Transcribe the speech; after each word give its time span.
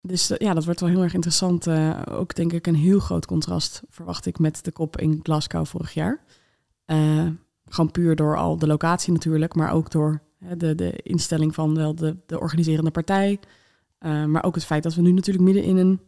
dus 0.00 0.32
ja, 0.38 0.54
dat 0.54 0.64
wordt 0.64 0.80
wel 0.80 0.88
heel 0.88 1.02
erg 1.02 1.14
interessant. 1.14 1.68
ook 2.10 2.34
denk 2.34 2.52
ik 2.52 2.66
een 2.66 2.74
heel 2.74 2.98
groot 2.98 3.26
contrast 3.26 3.82
verwacht 3.88 4.26
ik 4.26 4.38
met 4.38 4.64
de 4.64 4.70
kop 4.70 4.96
in 4.96 5.20
Glasgow 5.22 5.66
vorig 5.66 5.94
jaar. 5.94 6.24
gewoon 7.64 7.90
puur 7.92 8.16
door 8.16 8.36
al 8.36 8.58
de 8.58 8.66
locatie 8.66 9.12
natuurlijk, 9.12 9.54
maar 9.54 9.72
ook 9.72 9.90
door 9.90 10.22
de, 10.56 10.74
de 10.74 11.00
instelling 11.02 11.54
van 11.54 11.74
wel 11.74 11.94
de, 11.94 12.16
de 12.26 12.40
organiserende 12.40 12.90
partij. 12.90 13.38
maar 14.00 14.44
ook 14.44 14.54
het 14.54 14.64
feit 14.64 14.82
dat 14.82 14.94
we 14.94 15.02
nu 15.02 15.12
natuurlijk 15.12 15.44
midden 15.44 15.64
in 15.64 15.76
een 15.76 16.00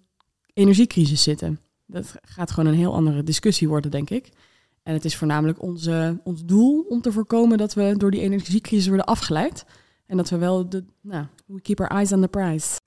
energiecrisis 0.53 1.23
zitten. 1.23 1.61
Dat 1.87 2.15
gaat 2.23 2.51
gewoon 2.51 2.73
een 2.73 2.79
heel 2.79 2.95
andere 2.95 3.23
discussie 3.23 3.69
worden, 3.69 3.91
denk 3.91 4.11
ik. 4.11 4.29
En 4.83 4.95
het 4.95 5.05
is 5.05 5.17
voornamelijk 5.17 5.63
onze, 5.63 6.21
ons 6.25 6.45
doel 6.45 6.87
om 6.89 7.01
te 7.01 7.13
voorkomen 7.13 7.59
dat 7.59 7.75
we 7.75 7.95
door 7.97 8.11
die 8.11 8.21
energiecrisis 8.21 8.87
worden 8.87 9.07
afgeleid. 9.07 9.65
En 10.07 10.17
dat 10.17 10.31
we 10.31 10.37
wel 10.37 10.69
de, 10.69 10.85
nou, 11.01 11.27
we 11.47 11.61
keep 11.61 11.81
our 11.81 11.91
eyes 11.91 12.13
on 12.13 12.21
the 12.21 12.29
prize. 12.29 12.79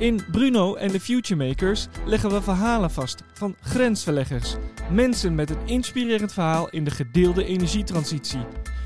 In 0.00 0.20
Bruno 0.30 0.74
en 0.74 0.92
de 0.92 1.00
Future 1.00 1.46
Makers 1.46 1.86
leggen 2.04 2.30
we 2.30 2.42
verhalen 2.42 2.90
vast 2.90 3.22
van 3.32 3.56
grensverleggers. 3.60 4.54
Mensen 4.90 5.34
met 5.34 5.50
een 5.50 5.66
inspirerend 5.66 6.32
verhaal 6.32 6.68
in 6.68 6.84
de 6.84 6.90
gedeelde 6.90 7.44
energietransitie. 7.44 8.40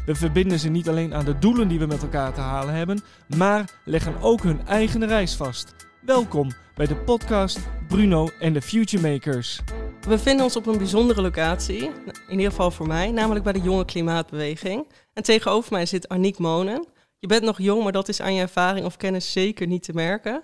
We 0.07 0.15
verbinden 0.15 0.59
ze 0.59 0.69
niet 0.69 0.89
alleen 0.89 1.15
aan 1.15 1.25
de 1.25 1.39
doelen 1.39 1.69
die 1.69 1.79
we 1.79 1.87
met 1.87 2.03
elkaar 2.03 2.35
te 2.35 2.41
halen 2.41 2.75
hebben, 2.75 3.01
maar 3.37 3.71
leggen 3.85 4.21
ook 4.21 4.43
hun 4.43 4.67
eigen 4.67 5.07
reis 5.07 5.35
vast. 5.35 5.75
Welkom 6.01 6.51
bij 6.75 6.87
de 6.87 6.97
podcast 6.97 7.59
Bruno 7.89 8.29
en 8.41 8.53
de 8.53 8.63
Future 8.63 9.11
Makers. 9.11 9.61
We 10.01 10.09
bevinden 10.09 10.45
ons 10.45 10.57
op 10.57 10.67
een 10.67 10.79
bijzondere 10.79 11.23
locatie, 11.23 11.91
in 12.29 12.31
ieder 12.31 12.51
geval 12.51 12.71
voor 12.71 12.87
mij, 12.87 13.11
namelijk 13.11 13.45
bij 13.45 13.53
de 13.53 13.61
Jonge 13.61 13.85
Klimaatbeweging. 13.85 14.89
En 15.13 15.23
tegenover 15.23 15.73
mij 15.73 15.87
zit 15.87 16.09
Aniek 16.09 16.39
Monen. 16.39 16.87
Je 17.19 17.27
bent 17.27 17.43
nog 17.43 17.59
jong, 17.59 17.83
maar 17.83 17.93
dat 17.93 18.09
is 18.09 18.21
aan 18.21 18.35
je 18.35 18.41
ervaring 18.41 18.87
of 18.87 18.97
kennis 18.97 19.33
zeker 19.33 19.67
niet 19.67 19.83
te 19.83 19.93
merken, 19.93 20.43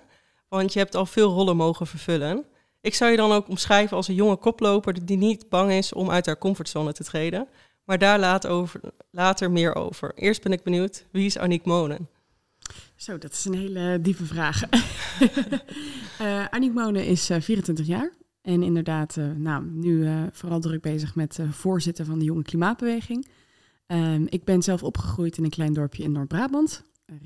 want 0.57 0.73
je 0.73 0.79
hebt 0.79 0.95
al 0.95 1.05
veel 1.05 1.31
rollen 1.31 1.55
mogen 1.55 1.87
vervullen. 1.87 2.45
Ik 2.81 2.95
zou 2.95 3.11
je 3.11 3.17
dan 3.17 3.31
ook 3.31 3.47
omschrijven 3.47 3.97
als 3.97 4.07
een 4.07 4.15
jonge 4.15 4.35
koploper 4.35 5.05
die 5.05 5.17
niet 5.17 5.49
bang 5.49 5.71
is 5.71 5.93
om 5.93 6.09
uit 6.09 6.25
haar 6.25 6.37
comfortzone 6.37 6.93
te 6.93 7.03
treden, 7.03 7.47
maar 7.83 7.97
daar 7.97 8.19
later, 8.19 8.49
over, 8.49 8.81
later 9.11 9.51
meer 9.51 9.75
over. 9.75 10.11
Eerst 10.15 10.43
ben 10.43 10.51
ik 10.51 10.63
benieuwd, 10.63 11.05
wie 11.11 11.25
is 11.25 11.37
Aniek 11.37 11.65
Monen? 11.65 12.09
Zo, 12.95 13.17
dat 13.17 13.31
is 13.31 13.45
een 13.45 13.53
hele 13.53 14.01
diepe 14.01 14.25
vraag. 14.25 14.63
uh, 16.21 16.45
Aniek 16.55 16.73
Monen 16.73 17.05
is 17.05 17.25
24 17.25 17.85
eh, 17.85 17.91
jaar. 17.91 18.13
En 18.41 18.63
inderdaad, 18.63 19.15
uh, 19.15 19.25
nou, 19.35 19.65
nu 19.65 20.09
vooral 20.31 20.59
druk 20.59 20.81
bezig 20.81 21.15
met 21.15 21.39
voorzitter 21.51 22.05
van 22.05 22.19
de 22.19 22.25
Jonge 22.25 22.43
Klimaatbeweging. 22.43 23.27
Um, 23.87 24.27
ik 24.29 24.43
ben 24.43 24.61
zelf 24.61 24.83
opgegroeid 24.83 25.37
in 25.37 25.43
een 25.43 25.49
klein 25.49 25.73
dorpje 25.73 26.03
in 26.03 26.11
Noord-Brabant. 26.11 26.83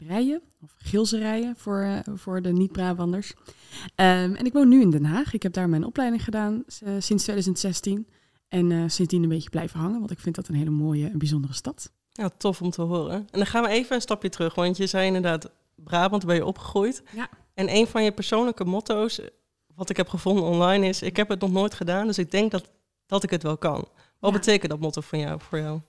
Rijen, 0.08 0.42
of 0.62 0.74
Gilse 0.78 1.18
Rijen 1.18 1.56
voor, 1.58 2.02
voor 2.16 2.42
de 2.42 2.52
niet-Brabanders. 2.52 3.34
Um, 3.96 4.36
en 4.36 4.46
ik 4.46 4.54
woon 4.54 4.68
nu 4.68 4.82
in 4.82 4.90
Den 4.90 5.06
Haag. 5.06 5.34
Ik 5.34 5.44
heb 5.44 5.54
daar 5.54 5.70
mijn 5.70 5.86
opleiding 5.86 6.24
gedaan 6.24 6.64
sinds 7.00 7.24
2016. 7.24 8.08
En 8.48 8.92
sindsdien 8.92 9.24
een 9.24 9.30
beetje 9.30 9.50
blijven 9.50 9.80
hangen, 9.80 10.00
want 10.00 10.12
ik 10.12 10.20
vind 10.20 10.36
dat 10.36 10.48
een 10.48 10.56
hele 10.56 10.70
mooie 10.70 11.10
en 11.10 11.18
bijzondere 11.18 11.54
stad. 11.54 11.92
Ja, 12.12 12.30
tof 12.38 12.62
om 12.62 12.70
te 12.70 12.82
horen. 12.82 13.16
En 13.16 13.26
dan 13.40 13.46
gaan 13.46 13.64
we 13.64 13.70
even 13.70 13.96
een 13.96 14.02
stapje 14.02 14.30
terug, 14.30 14.56
want 14.56 14.78
je 14.78 14.88
zei 14.88 15.08
inderdaad 15.08 15.50
Brabant 15.76 16.26
ben 16.26 16.36
je 16.36 16.46
opgegroeid. 16.46 17.04
Ja. 17.16 17.30
En 17.54 17.76
een 17.76 17.88
van 17.88 18.04
je 18.04 18.12
persoonlijke 18.12 18.66
motto's, 18.66 19.22
wat 19.76 19.90
ik 19.90 19.98
heb 19.98 20.10
gevonden 20.10 20.44
online, 20.44 20.88
is: 20.88 21.02
Ik 21.02 21.16
heb 21.16 21.30
het 21.30 21.40
nog 21.40 21.52
nooit 21.52 21.74
gedaan, 21.74 22.08
dus 22.08 22.18
ik 22.18 22.32
denk 22.32 22.52
dat, 22.52 22.72
dat 23.06 23.24
ik 23.24 23.30
het 23.30 23.44
wel 23.44 23.58
kan. 23.58 23.88
Wat 24.20 24.32
betekent 24.32 24.72
dat 24.72 24.80
motto 24.80 25.02
van 25.02 25.20
jou, 25.20 25.40
voor 25.40 25.60
jou? 25.60 25.80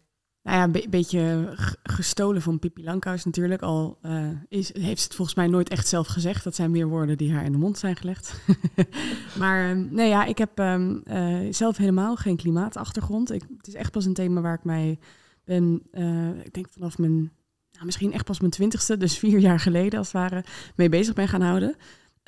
Nou 0.47 0.58
ja, 0.58 0.64
een 0.64 0.91
beetje 0.91 1.52
gestolen 1.83 2.42
van 2.42 2.58
Pippi 2.58 2.84
Lankhuis 2.84 3.25
natuurlijk. 3.25 3.62
Al 3.62 3.98
uh, 4.02 4.28
is, 4.48 4.75
heeft 4.75 5.00
ze 5.00 5.05
het 5.05 5.14
volgens 5.14 5.36
mij 5.36 5.47
nooit 5.47 5.69
echt 5.69 5.89
zelf 5.89 6.06
gezegd. 6.06 6.44
Dat 6.44 6.55
zijn 6.55 6.70
meer 6.70 6.89
woorden 6.89 7.16
die 7.16 7.33
haar 7.33 7.44
in 7.44 7.52
de 7.52 7.58
mond 7.58 7.78
zijn 7.78 7.97
gelegd. 7.97 8.41
maar 9.41 9.77
uh, 9.77 9.91
nee, 9.91 10.08
ja, 10.08 10.24
ik 10.24 10.39
heb 10.39 10.58
um, 10.58 11.02
uh, 11.05 11.52
zelf 11.52 11.77
helemaal 11.77 12.17
geen 12.17 12.36
klimaatachtergrond. 12.36 13.33
Ik, 13.33 13.42
het 13.56 13.67
is 13.67 13.74
echt 13.74 13.92
pas 13.92 14.05
een 14.05 14.14
thema 14.14 14.41
waar 14.41 14.55
ik 14.55 14.64
mij 14.64 14.98
ben, 15.45 15.83
ik 16.45 16.55
denk 16.55 16.67
vanaf 16.70 16.98
mijn 16.98 17.33
nou, 17.73 17.85
misschien 17.85 18.12
echt 18.12 18.24
pas 18.24 18.40
mijn 18.40 18.52
twintigste, 18.52 18.96
dus 18.96 19.18
vier 19.18 19.39
jaar 19.39 19.61
geleden 19.61 19.98
als 19.98 20.12
het 20.12 20.17
ware, 20.17 20.45
mee 20.77 20.89
bezig 20.89 21.14
ben 21.14 21.29
gaan 21.29 21.40
houden. 21.42 21.77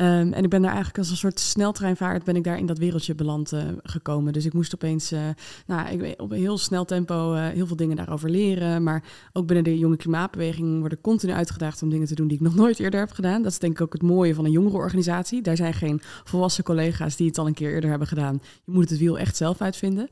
Um, 0.00 0.32
en 0.32 0.44
ik 0.44 0.50
ben 0.50 0.60
daar 0.62 0.70
eigenlijk 0.70 0.98
als 0.98 1.10
een 1.10 1.16
soort 1.16 1.40
sneltreinvaart 1.40 2.24
ben 2.24 2.36
ik 2.36 2.44
daar 2.44 2.58
in 2.58 2.66
dat 2.66 2.78
wereldje 2.78 3.14
beland 3.14 3.52
uh, 3.52 3.62
gekomen. 3.82 4.32
Dus 4.32 4.44
ik 4.44 4.52
moest 4.52 4.74
opeens 4.74 5.12
uh, 5.12 5.20
nou, 5.66 5.88
ik, 5.88 6.20
op 6.20 6.30
een 6.30 6.38
heel 6.38 6.58
snel 6.58 6.84
tempo 6.84 7.34
uh, 7.34 7.46
heel 7.46 7.66
veel 7.66 7.76
dingen 7.76 7.96
daarover 7.96 8.30
leren. 8.30 8.82
Maar 8.82 9.04
ook 9.32 9.46
binnen 9.46 9.64
de 9.64 9.78
jonge 9.78 9.96
klimaatbeweging 9.96 10.80
worden 10.80 11.00
continu 11.00 11.32
uitgedaagd 11.32 11.82
om 11.82 11.90
dingen 11.90 12.06
te 12.06 12.14
doen 12.14 12.28
die 12.28 12.36
ik 12.36 12.42
nog 12.42 12.54
nooit 12.54 12.78
eerder 12.78 13.00
heb 13.00 13.10
gedaan. 13.10 13.42
Dat 13.42 13.52
is 13.52 13.58
denk 13.58 13.72
ik 13.72 13.80
ook 13.80 13.92
het 13.92 14.02
mooie 14.02 14.34
van 14.34 14.44
een 14.44 14.50
jongere 14.50 14.76
organisatie. 14.76 15.42
Daar 15.42 15.56
zijn 15.56 15.74
geen 15.74 16.00
volwassen 16.24 16.64
collega's 16.64 17.16
die 17.16 17.26
het 17.26 17.38
al 17.38 17.46
een 17.46 17.54
keer 17.54 17.72
eerder 17.72 17.90
hebben 17.90 18.08
gedaan. 18.08 18.40
Je 18.64 18.72
moet 18.72 18.90
het 18.90 18.98
wiel 18.98 19.18
echt 19.18 19.36
zelf 19.36 19.60
uitvinden. 19.60 20.08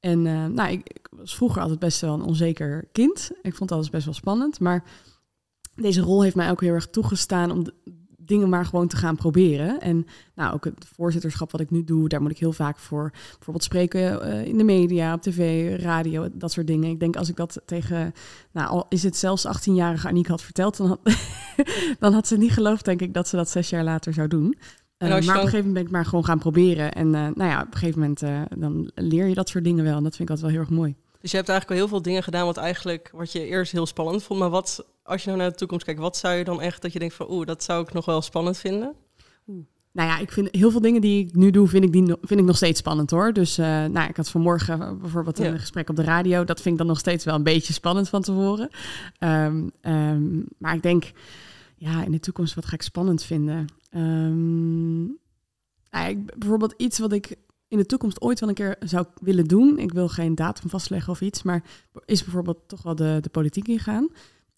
En 0.00 0.22
nou, 0.52 0.70
ik, 0.70 0.88
ik, 0.88 1.08
was 1.10 1.36
vroeger 1.36 1.62
altijd 1.62 1.78
best 1.78 2.00
wel 2.00 2.14
een 2.14 2.22
onzeker 2.22 2.88
kind. 2.92 3.30
Ik 3.42 3.54
vond 3.54 3.72
alles 3.72 3.90
best 3.90 4.04
wel 4.04 4.14
spannend. 4.14 4.60
Maar 4.60 4.84
deze 5.74 6.00
rol 6.00 6.22
heeft 6.22 6.36
mij 6.36 6.50
ook 6.50 6.60
heel 6.60 6.74
erg 6.74 6.86
toegestaan 6.86 7.50
om 7.50 7.64
dingen 8.26 8.48
maar 8.48 8.66
gewoon 8.66 8.88
te 8.88 8.96
gaan 8.96 9.16
proberen. 9.16 9.80
En 9.80 10.06
nou, 10.34 10.54
ook 10.54 10.64
het 10.64 10.86
voorzitterschap 10.94 11.50
wat 11.50 11.60
ik 11.60 11.70
nu 11.70 11.84
doe, 11.84 12.08
daar 12.08 12.22
moet 12.22 12.30
ik 12.30 12.38
heel 12.38 12.52
vaak 12.52 12.78
voor 12.78 13.10
bijvoorbeeld 13.10 13.64
spreken 13.64 14.28
uh, 14.28 14.44
in 14.44 14.58
de 14.58 14.64
media, 14.64 15.14
op 15.14 15.22
tv, 15.22 15.70
radio, 15.82 16.28
dat 16.32 16.52
soort 16.52 16.66
dingen. 16.66 16.90
Ik 16.90 17.00
denk 17.00 17.16
als 17.16 17.28
ik 17.28 17.36
dat 17.36 17.60
tegen, 17.64 18.12
nou, 18.52 18.68
al 18.68 18.86
is 18.88 19.02
het 19.02 19.16
zelfs 19.16 19.46
18-jarige 19.46 20.08
Aniek 20.08 20.26
had 20.26 20.42
verteld, 20.42 20.76
dan 20.76 20.86
had, 20.86 21.00
dan 22.00 22.12
had 22.12 22.26
ze 22.26 22.36
niet 22.36 22.52
geloofd, 22.52 22.84
denk 22.84 23.00
ik, 23.00 23.14
dat 23.14 23.28
ze 23.28 23.36
dat 23.36 23.50
zes 23.50 23.70
jaar 23.70 23.84
later 23.84 24.12
zou 24.12 24.28
doen. 24.28 24.56
Uh, 24.98 25.08
maar 25.08 25.18
op 25.18 25.24
een 25.26 25.34
gegeven 25.34 25.56
moment 25.56 25.74
ben 25.74 25.82
ik 25.82 25.90
maar 25.90 26.04
gewoon 26.04 26.24
gaan 26.24 26.38
proberen. 26.38 26.92
En 26.92 27.06
uh, 27.06 27.12
nou 27.12 27.50
ja, 27.50 27.60
op 27.60 27.72
een 27.72 27.78
gegeven 27.78 28.00
moment 28.00 28.20
dan 28.60 28.90
leer 28.94 29.26
je 29.26 29.34
dat 29.34 29.48
soort 29.48 29.64
dingen 29.64 29.84
wel. 29.84 29.96
En 29.96 30.02
dat 30.02 30.16
vind 30.16 30.28
ik 30.28 30.34
altijd 30.34 30.52
wel 30.52 30.60
heel 30.60 30.70
erg 30.70 30.78
mooi. 30.78 30.94
Dus 31.24 31.32
je 31.32 31.38
hebt 31.38 31.48
eigenlijk 31.48 31.80
al 31.80 31.86
heel 31.86 31.94
veel 31.96 32.10
dingen 32.10 32.22
gedaan 32.22 32.46
wat 32.46 32.56
eigenlijk 32.56 33.10
wat 33.12 33.32
je 33.32 33.46
eerst 33.46 33.72
heel 33.72 33.86
spannend 33.86 34.22
vond. 34.22 34.40
Maar 34.40 34.50
wat, 34.50 34.84
als 35.04 35.22
je 35.22 35.26
nou 35.28 35.40
naar 35.40 35.50
de 35.50 35.56
toekomst 35.56 35.84
kijkt, 35.84 36.00
wat 36.00 36.16
zou 36.16 36.34
je 36.34 36.44
dan 36.44 36.60
echt 36.60 36.82
dat 36.82 36.92
je 36.92 36.98
denkt 36.98 37.14
van 37.14 37.30
oeh, 37.30 37.46
dat 37.46 37.62
zou 37.62 37.82
ik 37.82 37.92
nog 37.92 38.04
wel 38.04 38.22
spannend 38.22 38.58
vinden? 38.58 38.94
Oeh. 39.46 39.64
Nou 39.92 40.08
ja, 40.08 40.18
ik 40.18 40.32
vind 40.32 40.48
heel 40.50 40.70
veel 40.70 40.80
dingen 40.80 41.00
die 41.00 41.26
ik 41.26 41.34
nu 41.34 41.50
doe, 41.50 41.68
vind 41.68 41.84
ik, 41.84 41.92
die, 41.92 42.04
vind 42.22 42.40
ik 42.40 42.46
nog 42.46 42.56
steeds 42.56 42.78
spannend 42.78 43.10
hoor. 43.10 43.32
Dus 43.32 43.58
uh, 43.58 43.66
nou, 43.66 44.08
ik 44.08 44.16
had 44.16 44.30
vanmorgen 44.30 44.98
bijvoorbeeld 44.98 45.38
een 45.38 45.58
gesprek 45.58 45.88
op 45.88 45.96
de 45.96 46.02
radio. 46.02 46.44
Dat 46.44 46.60
vind 46.60 46.74
ik 46.74 46.78
dan 46.78 46.86
nog 46.86 46.98
steeds 46.98 47.24
wel 47.24 47.34
een 47.34 47.42
beetje 47.42 47.72
spannend 47.72 48.08
van 48.08 48.22
tevoren. 48.22 48.70
Um, 49.18 49.70
um, 49.82 50.46
maar 50.58 50.74
ik 50.74 50.82
denk, 50.82 51.12
ja, 51.76 52.04
in 52.04 52.12
de 52.12 52.20
toekomst, 52.20 52.54
wat 52.54 52.64
ga 52.64 52.74
ik 52.74 52.82
spannend 52.82 53.22
vinden? 53.22 53.66
Um, 53.90 55.04
nou 55.90 56.08
ja, 56.08 56.14
bijvoorbeeld 56.38 56.74
iets 56.76 56.98
wat 56.98 57.12
ik 57.12 57.36
in 57.68 57.78
de 57.78 57.86
toekomst 57.86 58.20
ooit 58.20 58.40
wel 58.40 58.48
een 58.48 58.54
keer 58.54 58.76
zou 58.80 59.06
willen 59.20 59.44
doen. 59.44 59.78
Ik 59.78 59.92
wil 59.92 60.08
geen 60.08 60.34
datum 60.34 60.70
vastleggen 60.70 61.12
of 61.12 61.20
iets, 61.20 61.42
maar 61.42 61.64
is 62.04 62.24
bijvoorbeeld 62.24 62.58
toch 62.66 62.82
wel 62.82 62.94
de, 62.94 63.18
de 63.20 63.28
politiek 63.28 63.68
ingaan. 63.68 64.08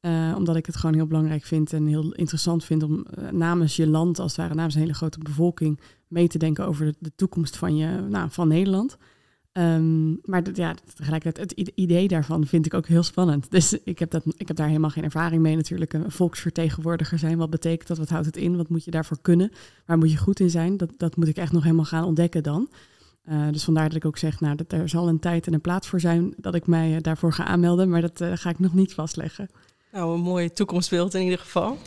Uh, 0.07 0.35
omdat 0.37 0.57
ik 0.57 0.67
het 0.67 0.77
gewoon 0.77 0.95
heel 0.95 1.07
belangrijk 1.07 1.45
vind 1.45 1.73
en 1.73 1.87
heel 1.87 2.13
interessant 2.13 2.65
vind 2.65 2.83
om 2.83 3.07
uh, 3.19 3.31
namens 3.31 3.77
je 3.77 3.87
land, 3.87 4.19
als 4.19 4.31
het 4.31 4.41
ware 4.41 4.55
namens 4.55 4.75
een 4.75 4.81
hele 4.81 4.95
grote 4.95 5.19
bevolking, 5.19 5.81
mee 6.09 6.29
te 6.29 6.39
denken 6.39 6.67
over 6.67 6.95
de, 6.99 7.13
toekomst 7.17 7.57
van, 7.57 7.77
je, 7.77 8.07
nou, 8.09 8.31
van 8.31 8.49
Nederland. 8.49 8.97
Um, 9.53 10.19
maar 10.23 10.43
ja, 10.53 10.75
tegelijkertijd, 10.95 11.53
het 11.57 11.73
idee 11.75 12.09
daarvan 12.09 12.47
vind 12.47 12.67
ik 12.67 12.75
ook 12.75 12.87
heel 12.87 13.03
spannend. 13.03 13.51
Dus 13.57 13.79
ik 13.85 13.99
heb, 13.99 14.11
dat, 14.11 14.23
ik 14.37 14.49
heb 14.49 14.57
daar 14.57 14.67
helemaal 14.67 14.91
geen 14.91 15.05
ervaring 15.05 15.43
mee 15.43 15.57
natuurlijk. 15.57 15.93
Een 15.93 16.11
volksvertegenwoordiger 16.11 17.19
zijn, 17.19 17.39
wat 17.39 17.51
betekent 17.51 17.89
dat? 17.89 17.99
Wat 17.99 18.09
houdt 18.09 18.27
het 18.27 18.37
in? 18.37 18.57
Wat 18.57 18.69
moet 18.69 18.85
je 18.85 18.91
daarvoor 18.91 19.19
kunnen? 19.23 19.53
Waar 19.87 19.99
moet 19.99 20.11
je 20.11 20.17
goed 20.17 20.41
in 20.41 20.51
zijn? 20.51 20.77
Dat, 20.77 20.93
dat 20.97 21.17
moet 21.17 21.29
ik 21.29 21.37
echt 21.37 21.53
nog 21.53 21.63
helemaal 21.63 21.85
gaan 21.85 22.05
ontdekken 22.05 22.43
dan. 22.43 22.69
Uh, 23.29 23.47
dus 23.51 23.65
vandaar 23.65 23.89
dat 23.89 23.97
ik 23.97 24.05
ook 24.05 24.19
zeg, 24.19 24.41
nou, 24.41 24.57
dat 24.57 24.73
er 24.73 24.89
zal 24.89 25.09
een 25.09 25.19
tijd 25.19 25.47
en 25.47 25.55
een 25.55 25.61
plaats 25.61 25.89
voor 25.89 26.01
zijn 26.01 26.35
dat 26.37 26.55
ik 26.55 26.67
mij 26.67 27.01
daarvoor 27.01 27.33
ga 27.33 27.45
aanmelden. 27.45 27.89
Maar 27.89 28.01
dat 28.01 28.25
ga 28.35 28.51
ik 28.51 28.59
nog 28.59 28.75
niet 28.75 28.95
vastleggen. 28.95 29.49
Nou, 29.97 30.15
een 30.15 30.21
mooi 30.21 30.53
toekomstbeeld 30.53 31.15
in 31.15 31.23
ieder 31.23 31.39
geval. 31.39 31.79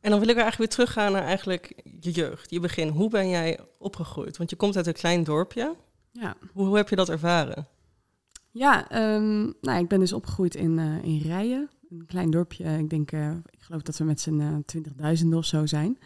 En 0.00 0.10
dan 0.10 0.20
wil 0.20 0.28
ik 0.28 0.36
eigenlijk 0.36 0.56
weer 0.56 0.68
teruggaan 0.68 1.12
naar 1.12 1.22
eigenlijk 1.22 1.82
je 2.00 2.10
jeugd, 2.10 2.50
je 2.50 2.60
begin. 2.60 2.88
Hoe 2.88 3.10
ben 3.10 3.28
jij 3.28 3.58
opgegroeid? 3.78 4.36
Want 4.36 4.50
je 4.50 4.56
komt 4.56 4.76
uit 4.76 4.86
een 4.86 4.92
klein 4.92 5.24
dorpje. 5.24 5.74
Ja. 6.12 6.36
Hoe, 6.52 6.66
hoe 6.66 6.76
heb 6.76 6.88
je 6.88 6.96
dat 6.96 7.08
ervaren? 7.08 7.66
Ja, 8.50 9.04
um, 9.14 9.54
nou, 9.60 9.82
ik 9.82 9.88
ben 9.88 9.98
dus 9.98 10.12
opgegroeid 10.12 10.54
in, 10.54 10.78
uh, 10.78 11.04
in 11.04 11.18
Rijen, 11.18 11.70
een 11.90 12.06
klein 12.06 12.30
dorpje. 12.30 12.78
Ik 12.78 12.90
denk, 12.90 13.12
uh, 13.12 13.30
ik 13.30 13.62
geloof 13.62 13.82
dat 13.82 13.96
we 13.96 14.04
met 14.04 14.20
z'n 14.20 14.64
uh, 15.04 15.16
20.000 15.22 15.28
of 15.28 15.44
zo 15.44 15.66
zijn. 15.66 15.98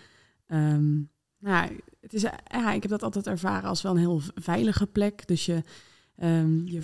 Um, 0.47 1.11
nou, 1.39 1.81
het 2.01 2.15
is, 2.15 2.23
ja, 2.23 2.73
ik 2.73 2.83
heb 2.83 2.91
dat 2.91 3.03
altijd 3.03 3.27
ervaren 3.27 3.69
als 3.69 3.83
wel 3.83 3.93
een 3.93 3.99
heel 3.99 4.21
veilige 4.35 4.87
plek. 4.87 5.27
Dus 5.27 5.47
je, 5.47 5.63
um, 6.23 6.63
je 6.67 6.83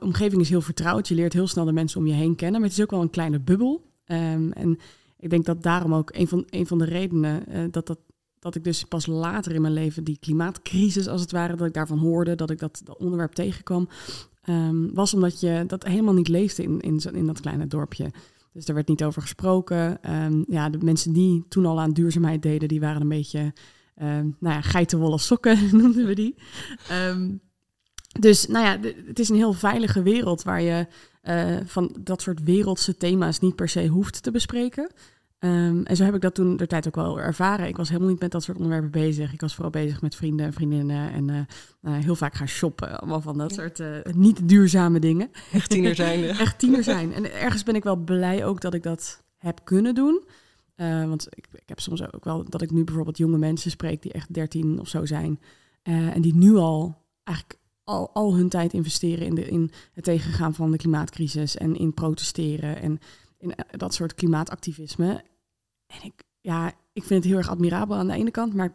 omgeving 0.00 0.40
is 0.40 0.48
heel 0.48 0.60
vertrouwd. 0.60 1.08
Je 1.08 1.14
leert 1.14 1.32
heel 1.32 1.46
snel 1.46 1.64
de 1.64 1.72
mensen 1.72 2.00
om 2.00 2.06
je 2.06 2.12
heen 2.12 2.34
kennen. 2.34 2.60
Maar 2.60 2.68
het 2.68 2.78
is 2.78 2.84
ook 2.84 2.90
wel 2.90 3.02
een 3.02 3.10
kleine 3.10 3.40
bubbel. 3.40 3.90
en 4.04 4.78
ik 5.18 5.30
denk 5.30 5.44
dat 5.44 5.62
daarom 5.62 5.94
ook 5.94 6.10
een 6.14 6.28
van, 6.28 6.46
van 6.50 6.78
de 6.78 6.84
redenen 6.84 7.44
uh, 7.48 7.64
dat 7.70 7.96
dat 8.42 8.54
ik 8.54 8.64
dus 8.64 8.84
pas 8.84 9.06
later 9.06 9.54
in 9.54 9.60
mijn 9.60 9.72
leven 9.72 10.04
die 10.04 10.18
klimaatcrisis, 10.20 11.08
als 11.08 11.20
het 11.20 11.32
ware, 11.32 11.56
dat 11.56 11.66
ik 11.66 11.74
daarvan 11.74 11.98
hoorde, 11.98 12.34
dat 12.34 12.50
ik 12.50 12.58
dat, 12.58 12.82
onderwerp 12.98 13.32
tegenkwam, 13.32 13.88
um, 14.48 14.94
was 14.94 15.14
omdat 15.14 15.40
je 15.40 15.64
dat 15.66 15.84
helemaal 15.84 16.14
niet 16.14 16.28
leefde 16.28 16.62
in, 16.62 16.80
in, 16.80 17.00
in 17.12 17.26
dat 17.26 17.40
kleine 17.40 17.66
dorpje. 17.66 18.10
Dus 18.52 18.66
er 18.66 18.74
werd 18.74 18.88
niet 18.88 19.04
over 19.04 19.22
gesproken. 19.22 20.02
Ehm, 20.02 20.42
ja, 20.46 20.70
de 20.70 20.78
mensen 20.78 21.12
die 21.12 21.44
toen 21.48 21.66
al 21.66 21.80
aan 21.80 21.92
duurzaamheid 21.92 22.42
deden, 22.42 22.68
die 22.68 22.80
waren 22.80 23.00
een 23.00 23.08
beetje, 23.08 23.52
ehm, 23.94 24.28
nou 24.38 24.54
ja, 24.54 24.60
geitenwolle 24.60 25.18
sokken 25.18 25.58
noemden 25.80 26.06
we 26.06 26.14
die. 26.14 26.34
Ehm, 28.12 28.20
dus 28.20 28.46
nou 28.46 28.64
ja, 28.64 28.90
het 29.06 29.18
is 29.18 29.28
een 29.28 29.36
heel 29.36 29.52
veilige 29.52 30.02
wereld 30.02 30.42
waar 30.42 30.62
je 30.62 30.86
uh, 31.22 31.56
van 31.64 31.96
dat 32.00 32.22
soort 32.22 32.42
wereldse 32.42 32.96
thema's 32.96 33.38
niet 33.38 33.56
per 33.56 33.68
se 33.68 33.86
hoeft 33.86 34.22
te 34.22 34.30
bespreken. 34.30 34.90
Um, 35.44 35.84
en 35.84 35.96
zo 35.96 36.04
heb 36.04 36.14
ik 36.14 36.20
dat 36.20 36.34
toen 36.34 36.56
de 36.56 36.66
tijd 36.66 36.86
ook 36.86 36.94
wel 36.94 37.20
ervaren. 37.20 37.66
Ik 37.66 37.76
was 37.76 37.88
helemaal 37.88 38.10
niet 38.10 38.20
met 38.20 38.30
dat 38.30 38.42
soort 38.42 38.56
onderwerpen 38.56 38.90
bezig. 38.90 39.32
Ik 39.32 39.40
was 39.40 39.54
vooral 39.54 39.70
bezig 39.70 40.02
met 40.02 40.14
vrienden 40.14 40.46
en 40.46 40.52
vriendinnen 40.52 41.12
en 41.12 41.28
uh, 41.28 41.94
heel 41.98 42.14
vaak 42.14 42.34
gaan 42.34 42.48
shoppen. 42.48 43.00
Allemaal 43.00 43.20
van 43.20 43.38
dat 43.38 43.52
soort 43.52 43.78
uh, 43.78 43.96
niet 44.14 44.48
duurzame 44.48 44.98
dingen. 44.98 45.30
Echt 45.52 45.70
tiener 45.70 45.94
zijn. 45.94 46.24
Echt 46.44 46.58
tiener 46.58 46.82
zijn. 46.82 47.12
En 47.12 47.32
ergens 47.32 47.62
ben 47.62 47.74
ik 47.74 47.82
wel 47.82 47.96
blij 47.96 48.44
ook 48.44 48.60
dat 48.60 48.74
ik 48.74 48.82
dat 48.82 49.22
heb 49.38 49.60
kunnen 49.64 49.94
doen. 49.94 50.22
want 50.76 51.26
ik, 51.30 51.46
ik, 51.52 51.68
heb 51.68 51.80
soms 51.80 52.12
ook 52.12 52.24
wel 52.24 52.44
dat 52.48 52.62
ik 52.62 52.70
nu 52.70 52.84
bijvoorbeeld 52.84 53.18
jonge 53.18 53.38
mensen 53.38 53.70
spreek 53.70 54.02
die 54.02 54.12
echt 54.12 54.34
13 54.34 54.80
of 54.80 54.88
zo 54.88 55.06
zijn. 55.06 55.40
en 55.82 56.20
die 56.20 56.34
nu 56.34 56.56
al 56.56 56.98
eigenlijk 57.24 57.58
al, 57.84 58.10
al 58.12 58.34
hun 58.34 58.48
tijd 58.48 58.72
investeren 58.72 59.26
in, 59.26 59.34
de, 59.34 59.44
in 59.44 59.70
het 59.92 60.04
tegengaan 60.04 60.54
van 60.54 60.70
de 60.70 60.76
klimaatcrisis 60.76 61.56
en 61.56 61.76
in 61.76 61.94
protesteren 61.94 62.80
en 62.80 62.98
in 63.38 63.54
dat 63.70 63.94
soort 63.94 64.14
klimaatactivisme. 64.14 65.24
En 65.86 65.98
ik, 66.02 66.24
ja, 66.40 66.72
ik 66.92 67.04
vind 67.04 67.22
het 67.22 67.24
heel 67.24 67.38
erg 67.38 67.50
admirabel 67.50 67.96
aan 67.96 68.06
de 68.06 68.12
ene 68.12 68.30
kant, 68.30 68.54
maar 68.54 68.66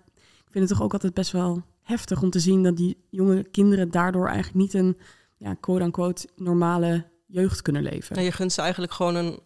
ik 0.46 0.52
vind 0.52 0.70
het 0.70 0.78
toch 0.78 0.82
ook 0.86 0.94
altijd 0.94 1.14
best 1.14 1.32
wel 1.32 1.64
heftig 1.82 2.22
om 2.22 2.30
te 2.30 2.40
zien 2.40 2.64
dat 2.64 2.78
die 2.78 3.06
jonge 3.10 3.44
kinderen 3.44 3.92
daardoor 3.92 4.28
eigenlijk 4.28 4.58
niet 4.58 4.74
een, 4.74 4.98
ja, 5.38 5.54
quote-unquote, 5.54 6.28
normale 6.36 7.06
jeugd 7.26 7.62
kunnen 7.62 7.84
leven. 7.84 8.16
En 8.16 8.24
je 8.24 8.32
gunt 8.32 8.52
ze 8.52 8.62
eigenlijk 8.62 8.92
gewoon 8.92 9.16
een 9.16 9.40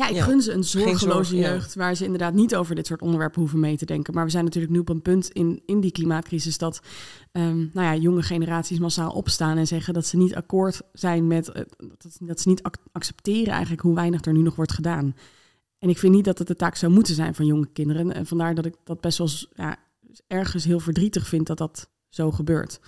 ja, 0.00 0.08
ik 0.08 0.20
gun 0.20 0.42
ze 0.42 0.52
een 0.52 0.64
zorgeloze 0.64 1.36
jeugd 1.36 1.74
waar 1.74 1.94
ze 1.94 2.04
inderdaad 2.04 2.34
niet 2.34 2.56
over 2.56 2.74
dit 2.74 2.86
soort 2.86 3.02
onderwerpen 3.02 3.40
hoeven 3.40 3.60
mee 3.60 3.76
te 3.76 3.84
denken. 3.84 4.14
Maar 4.14 4.24
we 4.24 4.30
zijn 4.30 4.44
natuurlijk 4.44 4.72
nu 4.72 4.78
op 4.78 4.88
een 4.88 5.02
punt 5.02 5.30
in, 5.30 5.62
in 5.66 5.80
die 5.80 5.92
klimaatcrisis 5.92 6.58
dat 6.58 6.80
um, 7.32 7.70
nou 7.72 7.86
ja, 7.86 8.02
jonge 8.02 8.22
generaties 8.22 8.78
massaal 8.78 9.10
opstaan 9.10 9.56
en 9.56 9.66
zeggen 9.66 9.94
dat 9.94 10.06
ze 10.06 10.16
niet 10.16 10.34
akkoord 10.34 10.80
zijn 10.92 11.26
met, 11.26 11.48
uh, 11.48 11.54
dat, 11.98 12.16
dat, 12.20 12.40
ze 12.40 12.48
niet 12.48 12.62
accepteren 12.92 13.52
eigenlijk 13.52 13.82
hoe 13.82 13.94
weinig 13.94 14.24
er 14.24 14.32
nu 14.32 14.42
nog 14.42 14.56
wordt 14.56 14.72
gedaan. 14.72 15.16
En 15.78 15.88
ik 15.88 15.98
vind 15.98 16.14
niet 16.14 16.24
dat 16.24 16.38
het 16.38 16.46
de 16.46 16.56
taak 16.56 16.76
zou 16.76 16.92
moeten 16.92 17.14
zijn 17.14 17.34
van 17.34 17.46
jonge 17.46 17.68
kinderen. 17.72 18.12
En 18.12 18.26
vandaar 18.26 18.54
dat 18.54 18.66
ik 18.66 18.74
dat 18.84 19.00
best 19.00 19.18
wel 19.18 19.28
ja, 19.54 19.76
ergens 20.26 20.64
heel 20.64 20.80
verdrietig 20.80 21.26
vind 21.26 21.46
dat 21.46 21.58
dat 21.58 21.88
zo 22.08 22.30
gebeurt. 22.30 22.80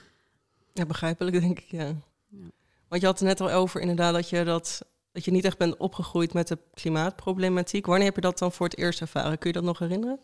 Ja, 0.72 0.86
begrijpelijk 0.86 1.40
denk 1.40 1.58
ik, 1.58 1.70
ja. 1.70 1.94
ja. 2.28 2.50
Want 2.88 3.00
je 3.00 3.06
had 3.06 3.18
het 3.18 3.28
net 3.28 3.40
al 3.40 3.50
over 3.50 3.80
inderdaad 3.80 4.14
dat 4.14 4.28
je 4.28 4.44
dat 4.44 4.82
dat 5.12 5.24
je 5.24 5.30
niet 5.30 5.44
echt 5.44 5.58
bent 5.58 5.76
opgegroeid 5.76 6.32
met 6.32 6.48
de 6.48 6.58
klimaatproblematiek. 6.74 7.86
Wanneer 7.86 8.06
heb 8.06 8.14
je 8.14 8.20
dat 8.20 8.38
dan 8.38 8.52
voor 8.52 8.66
het 8.66 8.78
eerst 8.78 9.00
ervaren? 9.00 9.38
Kun 9.38 9.50
je 9.50 9.56
dat 9.56 9.64
nog 9.64 9.78
herinneren? 9.78 10.18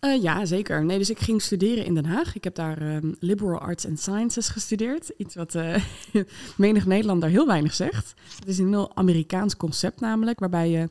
Uh, 0.00 0.22
ja, 0.22 0.44
zeker. 0.44 0.84
Nee, 0.84 0.98
dus 0.98 1.10
ik 1.10 1.18
ging 1.18 1.42
studeren 1.42 1.84
in 1.84 1.94
Den 1.94 2.04
Haag. 2.04 2.34
Ik 2.34 2.44
heb 2.44 2.54
daar 2.54 2.82
um, 2.82 3.16
Liberal 3.20 3.58
Arts 3.58 3.86
and 3.86 4.00
Sciences 4.00 4.48
gestudeerd. 4.48 5.08
Iets 5.16 5.34
wat 5.34 5.54
uh, 5.54 5.76
menig 6.56 6.86
Nederlander 6.86 7.28
heel 7.28 7.46
weinig 7.46 7.74
zegt. 7.74 8.14
Het 8.38 8.48
is 8.48 8.58
een 8.58 8.68
heel 8.68 8.96
Amerikaans 8.96 9.56
concept 9.56 10.00
namelijk, 10.00 10.38
waarbij 10.38 10.70
je 10.70 10.88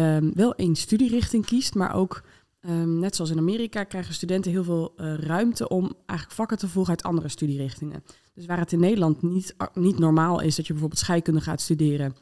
um, 0.00 0.32
wel 0.34 0.54
één 0.54 0.74
studierichting 0.74 1.46
kiest, 1.46 1.74
maar 1.74 1.94
ook, 1.94 2.22
um, 2.60 2.98
net 2.98 3.16
zoals 3.16 3.30
in 3.30 3.38
Amerika, 3.38 3.84
krijgen 3.84 4.14
studenten 4.14 4.50
heel 4.50 4.64
veel 4.64 4.94
uh, 4.96 5.14
ruimte 5.14 5.68
om 5.68 5.94
eigenlijk 6.06 6.38
vakken 6.38 6.58
te 6.58 6.68
volgen 6.68 6.90
uit 6.90 7.02
andere 7.02 7.28
studierichtingen. 7.28 8.04
Dus 8.34 8.46
waar 8.46 8.58
het 8.58 8.72
in 8.72 8.80
Nederland 8.80 9.22
niet, 9.22 9.54
niet 9.74 9.98
normaal 9.98 10.40
is 10.40 10.56
dat 10.56 10.66
je 10.66 10.72
bijvoorbeeld 10.72 11.00
scheikunde 11.00 11.40
gaat 11.40 11.60
studeren 11.60 12.14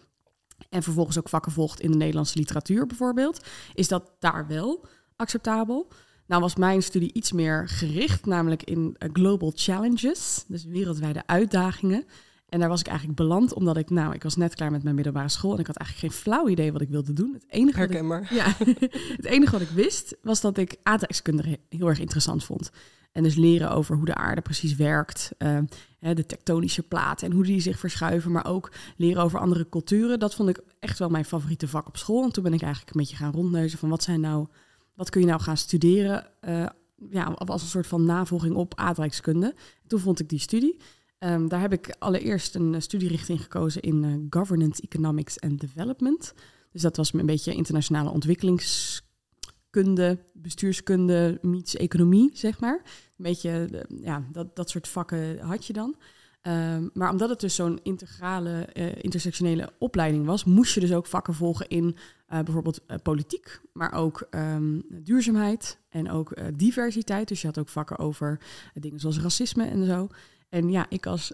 en 0.73 0.83
vervolgens 0.83 1.19
ook 1.19 1.29
vakken 1.29 1.53
volgt 1.53 1.81
in 1.81 1.91
de 1.91 1.97
Nederlandse 1.97 2.39
literatuur 2.39 2.87
bijvoorbeeld, 2.87 3.45
is 3.75 3.89
dat 3.89 4.13
daar 4.19 4.47
wel 4.47 4.85
acceptabel. 5.17 5.89
Nou 6.27 6.43
was 6.43 6.57
mijn 6.57 6.83
studie 6.83 7.13
iets 7.13 7.33
meer 7.33 7.69
gericht, 7.69 8.27
namelijk 8.27 8.63
in 8.63 8.97
uh, 8.99 9.09
global 9.13 9.53
challenges, 9.55 10.45
dus 10.49 10.65
wereldwijde 10.65 11.23
uitdagingen. 11.27 12.05
En 12.53 12.59
daar 12.59 12.69
was 12.69 12.81
ik 12.81 12.87
eigenlijk 12.87 13.19
beland, 13.19 13.55
omdat 13.55 13.77
ik, 13.77 13.91
nou, 13.91 14.15
ik 14.15 14.23
was 14.23 14.37
net 14.37 14.55
klaar 14.55 14.71
met 14.71 14.83
mijn 14.83 14.95
middelbare 14.95 15.29
school 15.29 15.53
en 15.53 15.59
ik 15.59 15.67
had 15.67 15.77
eigenlijk 15.77 16.13
geen 16.13 16.23
flauw 16.23 16.49
idee 16.49 16.73
wat 16.73 16.81
ik 16.81 16.89
wilde 16.89 17.13
doen. 17.13 17.33
Het 17.33 17.45
enige, 17.49 18.03
wat 18.03 18.23
ik, 18.23 18.31
ja, 18.31 18.55
het 19.17 19.25
enige 19.25 19.53
wat 19.53 19.61
ik 19.61 19.69
wist, 19.69 20.17
was 20.23 20.41
dat 20.41 20.59
ik 20.59 20.77
aardrijkskunde 20.83 21.59
heel 21.69 21.89
erg 21.89 21.99
interessant 21.99 22.45
vond. 22.45 22.71
En 23.13 23.23
dus 23.23 23.35
leren 23.35 23.71
over 23.71 23.97
hoe 23.97 24.05
de 24.05 24.15
aarde 24.15 24.41
precies 24.41 24.77
werkt, 24.77 25.33
uh, 25.39 25.59
de 25.99 26.27
tektonische 26.27 26.83
platen 26.83 27.27
en 27.27 27.35
hoe 27.35 27.45
die 27.45 27.61
zich 27.61 27.79
verschuiven, 27.79 28.33
maar 28.33 28.47
ook 28.47 28.73
leren 28.97 29.23
over 29.23 29.41
andere 29.41 29.69
culturen. 29.69 30.19
Dat 30.19 30.35
vond 30.35 30.49
ik 30.49 30.61
echt 30.79 30.99
wel 30.99 31.09
mijn 31.09 31.25
favoriete 31.25 31.69
vak 31.69 31.87
op 31.87 31.97
school. 31.97 32.25
En 32.25 32.33
toen 32.33 32.43
ben 32.43 32.55
ik 32.55 32.63
eigenlijk 32.63 32.95
een 32.95 33.01
beetje 33.01 33.17
gaan 33.17 33.33
rondneuzen 33.33 33.79
van 33.79 33.89
wat 33.89 34.03
zijn 34.03 34.21
nou, 34.21 34.47
wat 34.95 35.11
kun 35.11 35.21
je 35.21 35.27
nou 35.27 35.41
gaan 35.41 35.57
studeren, 35.57 36.27
uh, 36.49 36.67
ja, 37.11 37.25
als 37.25 37.63
een 37.63 37.69
soort 37.69 37.87
van 37.87 38.05
navolging 38.05 38.55
op 38.55 38.75
aardrijkskunde. 38.75 39.55
Toen 39.87 40.01
vond 40.01 40.21
ik 40.21 40.29
die 40.29 40.39
studie. 40.39 40.81
Um, 41.25 41.49
daar 41.49 41.61
heb 41.61 41.73
ik 41.73 41.95
allereerst 41.99 42.55
een 42.55 42.83
studierichting 42.83 43.43
gekozen 43.43 43.83
in 43.83 44.03
uh, 44.03 44.15
Governance, 44.31 44.83
Economics 44.83 45.41
and 45.41 45.61
Development. 45.61 46.35
Dus 46.73 46.83
dat 46.83 46.97
was 46.97 47.13
een 47.13 47.27
beetje 47.27 47.55
internationale 47.55 48.11
ontwikkelings 48.11 49.03
kunde, 49.71 50.19
bestuurskunde, 50.33 51.39
meets 51.43 51.77
economie, 51.77 52.31
zeg 52.33 52.61
maar. 52.61 52.81
Een 52.85 53.25
beetje, 53.25 53.87
ja, 54.03 54.25
dat, 54.33 54.57
dat 54.57 54.71
soort 54.71 54.89
vakken 54.89 55.39
had 55.39 55.67
je 55.67 55.73
dan. 55.73 55.97
Um, 56.43 56.91
maar 56.95 57.11
omdat 57.11 57.29
het 57.29 57.41
dus 57.41 57.55
zo'n 57.55 57.81
integrale, 57.83 58.69
uh, 58.75 58.95
intersectionele 59.01 59.73
opleiding 59.79 60.27
was, 60.27 60.45
moest 60.45 60.75
je 60.75 60.81
dus 60.81 60.93
ook 60.93 61.07
vakken 61.07 61.35
volgen 61.35 61.69
in 61.69 61.97
bijvoorbeeld 62.27 62.81
politiek, 63.03 63.61
maar 63.73 63.93
ook 63.93 64.27
um, 64.31 64.83
duurzaamheid 64.89 65.79
en 65.89 66.11
ook 66.11 66.35
diversiteit. 66.57 67.29
Dus 67.29 67.41
je 67.41 67.47
had 67.47 67.59
ook 67.59 67.69
vakken 67.69 67.99
over 67.99 68.41
dingen 68.75 69.01
zoals 69.01 69.21
racisme 69.21 69.65
en 69.65 69.85
zo. 69.85 70.09
En 70.53 70.71
ja, 70.71 70.87
ik 70.89 71.07
als 71.07 71.33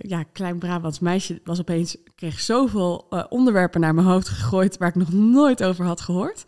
ja, 0.00 0.22
klein 0.22 0.58
Brabants 0.58 0.98
meisje 0.98 1.40
was 1.44 1.60
opeens, 1.60 1.96
kreeg 2.14 2.40
zoveel 2.40 3.08
onderwerpen 3.28 3.80
naar 3.80 3.94
mijn 3.94 4.06
hoofd 4.06 4.28
gegooid 4.28 4.78
waar 4.78 4.88
ik 4.88 4.94
nog 4.94 5.12
nooit 5.12 5.64
over 5.64 5.84
had 5.84 6.00
gehoord. 6.00 6.44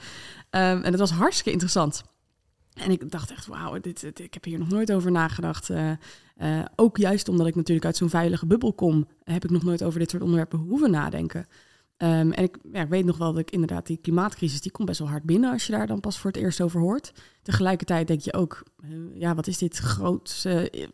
Um, 0.50 0.60
en 0.60 0.84
het 0.84 0.98
was 0.98 1.10
hartstikke 1.10 1.50
interessant. 1.50 2.02
En 2.74 2.90
ik 2.90 3.10
dacht 3.10 3.30
echt, 3.30 3.46
wauw, 3.46 3.80
dit, 3.80 4.20
ik 4.20 4.34
heb 4.34 4.44
hier 4.44 4.58
nog 4.58 4.68
nooit 4.68 4.92
over 4.92 5.10
nagedacht. 5.10 5.70
Ook 6.76 6.96
juist 6.96 7.28
omdat 7.28 7.46
ik 7.46 7.54
natuurlijk 7.54 7.86
uit 7.86 7.96
zo'n 7.96 8.10
veilige 8.10 8.46
bubbel 8.46 8.72
kom, 8.72 9.08
heb 9.24 9.44
ik 9.44 9.50
nog 9.50 9.62
nooit 9.62 9.82
over 9.82 9.98
dit 9.98 10.10
soort 10.10 10.22
onderwerpen 10.22 10.58
hoeven 10.58 10.90
nadenken. 10.90 11.46
Um, 11.98 12.32
en 12.32 12.42
ik, 12.42 12.56
ja, 12.72 12.88
weet 12.88 13.04
nog 13.04 13.18
wel 13.18 13.32
dat 13.32 13.40
ik 13.40 13.50
inderdaad 13.50 13.86
die 13.86 13.96
klimaatcrisis, 13.96 14.60
die 14.60 14.72
komt 14.72 14.88
best 14.88 14.98
wel 14.98 15.08
hard 15.08 15.22
binnen 15.22 15.52
als 15.52 15.66
je 15.66 15.72
daar 15.72 15.86
dan 15.86 16.00
pas 16.00 16.18
voor 16.18 16.30
het 16.30 16.40
eerst 16.40 16.60
over 16.60 16.80
hoort. 16.80 17.12
Tegelijkertijd 17.42 18.06
denk 18.06 18.20
je 18.20 18.32
ook, 18.32 18.62
uh, 18.84 19.20
ja, 19.20 19.34
wat 19.34 19.46
is 19.46 19.58
dit 19.58 19.76
groot, 19.76 20.44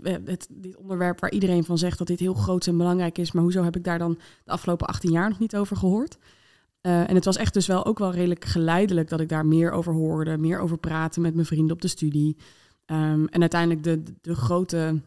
het, 0.03 0.49
dit 0.51 0.77
onderwerp 0.77 1.21
waar 1.21 1.31
iedereen 1.31 1.65
van 1.65 1.79
zegt 1.79 1.99
dat 1.99 2.07
dit 2.07 2.21
heel 2.21 2.35
groot 2.35 2.67
en 2.67 2.77
belangrijk 2.77 3.19
is, 3.19 3.33
maar 3.33 3.43
hoezo 3.43 3.63
heb 3.63 3.77
ik 3.77 3.85
daar 3.85 3.99
dan 3.99 4.19
de 4.45 4.51
afgelopen 4.51 4.87
18 4.87 5.11
jaar 5.11 5.29
nog 5.29 5.39
niet 5.39 5.57
over 5.57 5.77
gehoord? 5.77 6.19
En 6.81 7.15
het 7.15 7.25
was 7.25 7.37
echt 7.37 7.55
dus 7.55 7.67
wel 7.67 7.85
ook 7.85 7.99
wel 7.99 8.13
redelijk 8.13 8.45
geleidelijk 8.45 9.09
dat 9.09 9.21
ik 9.21 9.29
daar 9.29 9.47
meer 9.47 9.71
over 9.71 9.93
hoorde, 9.93 10.39
meer 10.39 10.59
over 10.59 10.79
praten 10.79 11.23
met 11.23 11.35
mijn 11.35 11.47
vrienden 11.47 11.75
op 11.75 11.83
de 11.83 11.89
studie. 11.89 12.37
Um, 12.87 13.27
en 13.29 13.41
uiteindelijk 13.41 13.83
de, 13.83 14.03
de, 14.03 14.15
de 14.21 14.35
grote, 14.35 15.01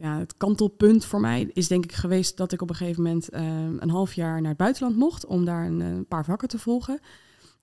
ja, 0.00 0.18
het 0.18 0.36
kantelpunt 0.36 1.04
voor 1.04 1.20
mij 1.20 1.50
is 1.52 1.68
denk 1.68 1.84
ik 1.84 1.92
geweest 1.92 2.36
dat 2.36 2.52
ik 2.52 2.62
op 2.62 2.70
een 2.70 2.76
gegeven 2.76 3.02
moment 3.02 3.34
uh, 3.34 3.40
een 3.78 3.90
half 3.90 4.12
jaar 4.12 4.40
naar 4.40 4.48
het 4.48 4.58
buitenland 4.58 4.96
mocht 4.96 5.26
om 5.26 5.44
daar 5.44 5.66
een, 5.66 5.80
een, 5.80 6.06
paar 6.06 6.24
vakken 6.24 6.48
te 6.48 6.58
volgen. 6.58 7.00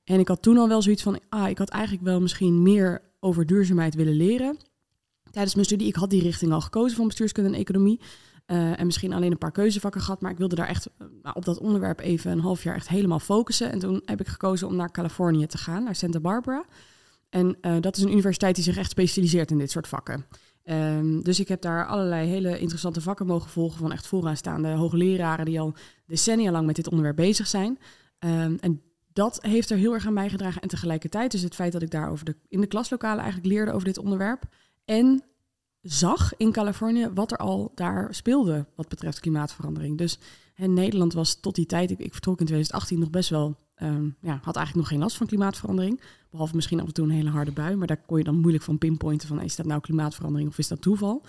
En 0.03 0.19
ik 0.19 0.27
had 0.27 0.41
toen 0.41 0.57
al 0.57 0.67
wel 0.67 0.81
zoiets 0.81 1.03
van, 1.03 1.19
ah, 1.29 1.49
ik 1.49 1.57
had 1.57 1.69
eigenlijk 1.69 2.03
wel 2.03 2.21
misschien 2.21 2.61
meer 2.61 3.01
over 3.19 3.45
duurzaamheid 3.45 3.95
willen 3.95 4.15
leren. 4.15 4.57
Tijdens 5.31 5.55
mijn 5.55 5.65
studie, 5.65 5.87
ik 5.87 5.95
had 5.95 6.09
die 6.09 6.21
richting 6.21 6.51
al 6.51 6.61
gekozen 6.61 6.97
van 6.97 7.07
bestuurskunde 7.07 7.49
en 7.49 7.55
economie. 7.55 8.01
Uh, 8.47 8.79
en 8.79 8.85
misschien 8.85 9.13
alleen 9.13 9.31
een 9.31 9.37
paar 9.37 9.51
keuzevakken 9.51 10.01
gehad. 10.01 10.21
Maar 10.21 10.31
ik 10.31 10.37
wilde 10.37 10.55
daar 10.55 10.67
echt 10.67 10.89
op 11.33 11.45
dat 11.45 11.57
onderwerp 11.57 11.99
even 11.99 12.31
een 12.31 12.39
half 12.39 12.63
jaar 12.63 12.75
echt 12.75 12.87
helemaal 12.87 13.19
focussen. 13.19 13.71
En 13.71 13.79
toen 13.79 14.01
heb 14.05 14.19
ik 14.19 14.27
gekozen 14.27 14.67
om 14.67 14.75
naar 14.75 14.91
Californië 14.91 15.45
te 15.45 15.57
gaan, 15.57 15.83
naar 15.83 15.95
Santa 15.95 16.19
Barbara. 16.19 16.65
En 17.29 17.57
dat 17.79 17.97
is 17.97 18.03
een 18.03 18.11
universiteit 18.11 18.55
die 18.55 18.63
zich 18.63 18.77
echt 18.77 18.89
specialiseert 18.89 19.51
in 19.51 19.57
dit 19.57 19.71
soort 19.71 19.87
vakken. 19.87 20.25
Um, 20.69 21.24
dus 21.24 21.39
ik 21.39 21.48
heb 21.48 21.62
daar 21.62 21.86
allerlei 21.86 22.27
hele 22.27 22.60
interessante 22.60 23.01
vakken 23.01 23.25
mogen 23.25 23.50
volgen 23.50 23.79
van 23.79 23.91
echt 23.91 24.07
vooraanstaande 24.07 24.69
hoogleraren 24.69 25.45
die 25.45 25.60
al 25.60 25.75
decennia 26.05 26.51
lang 26.51 26.65
met 26.65 26.75
dit 26.75 26.88
onderwerp 26.88 27.15
bezig 27.15 27.48
zijn. 27.48 27.79
Um, 28.19 28.57
en 28.60 28.81
dat 29.13 29.39
heeft 29.41 29.69
er 29.69 29.77
heel 29.77 29.93
erg 29.93 30.05
aan 30.05 30.13
bijgedragen. 30.13 30.62
En 30.62 30.67
tegelijkertijd 30.67 31.31
dus 31.31 31.41
het 31.41 31.55
feit 31.55 31.72
dat 31.72 31.81
ik 31.81 31.91
daar 31.91 32.10
over 32.10 32.36
in 32.48 32.62
de 32.62 32.67
klaslokalen 32.67 33.24
eigenlijk 33.24 33.53
leerde 33.53 33.72
over 33.72 33.88
dit 33.88 33.98
onderwerp. 33.98 34.43
En 34.86 35.24
zag 35.81 36.38
in 36.38 36.51
Californië 36.51 37.10
wat 37.13 37.31
er 37.31 37.38
al 37.38 37.72
daar 37.75 38.15
speelde 38.15 38.65
wat 38.75 38.88
betreft 38.88 39.19
klimaatverandering. 39.19 39.98
Dus 39.98 40.19
Nederland 40.55 41.13
was 41.13 41.36
tot 41.36 41.55
die 41.55 41.65
tijd, 41.65 41.91
ik, 41.91 42.00
ik 42.00 42.13
vertrok 42.13 42.39
in 42.39 42.45
2018 42.45 43.00
nog 43.00 43.10
best 43.10 43.29
wel, 43.29 43.57
um, 43.82 44.15
ja, 44.20 44.39
had 44.41 44.55
eigenlijk 44.55 44.75
nog 44.75 44.88
geen 44.88 45.00
last 45.00 45.17
van 45.17 45.27
klimaatverandering. 45.27 46.01
Behalve 46.29 46.55
misschien 46.55 46.79
af 46.79 46.88
en 46.88 46.94
toe 46.94 47.05
een 47.05 47.12
hele 47.12 47.29
harde 47.29 47.51
bui, 47.51 47.75
maar 47.75 47.88
daar 47.88 48.01
kon 48.05 48.17
je 48.17 48.24
dan 48.24 48.39
moeilijk 48.39 48.63
van 48.63 48.77
pinpointen 48.77 49.27
van 49.27 49.41
is 49.41 49.55
dat 49.55 49.65
nou 49.65 49.82
klimaatverandering 49.82 50.50
of 50.50 50.58
is 50.58 50.67
dat 50.67 50.82
toeval. 50.82 51.22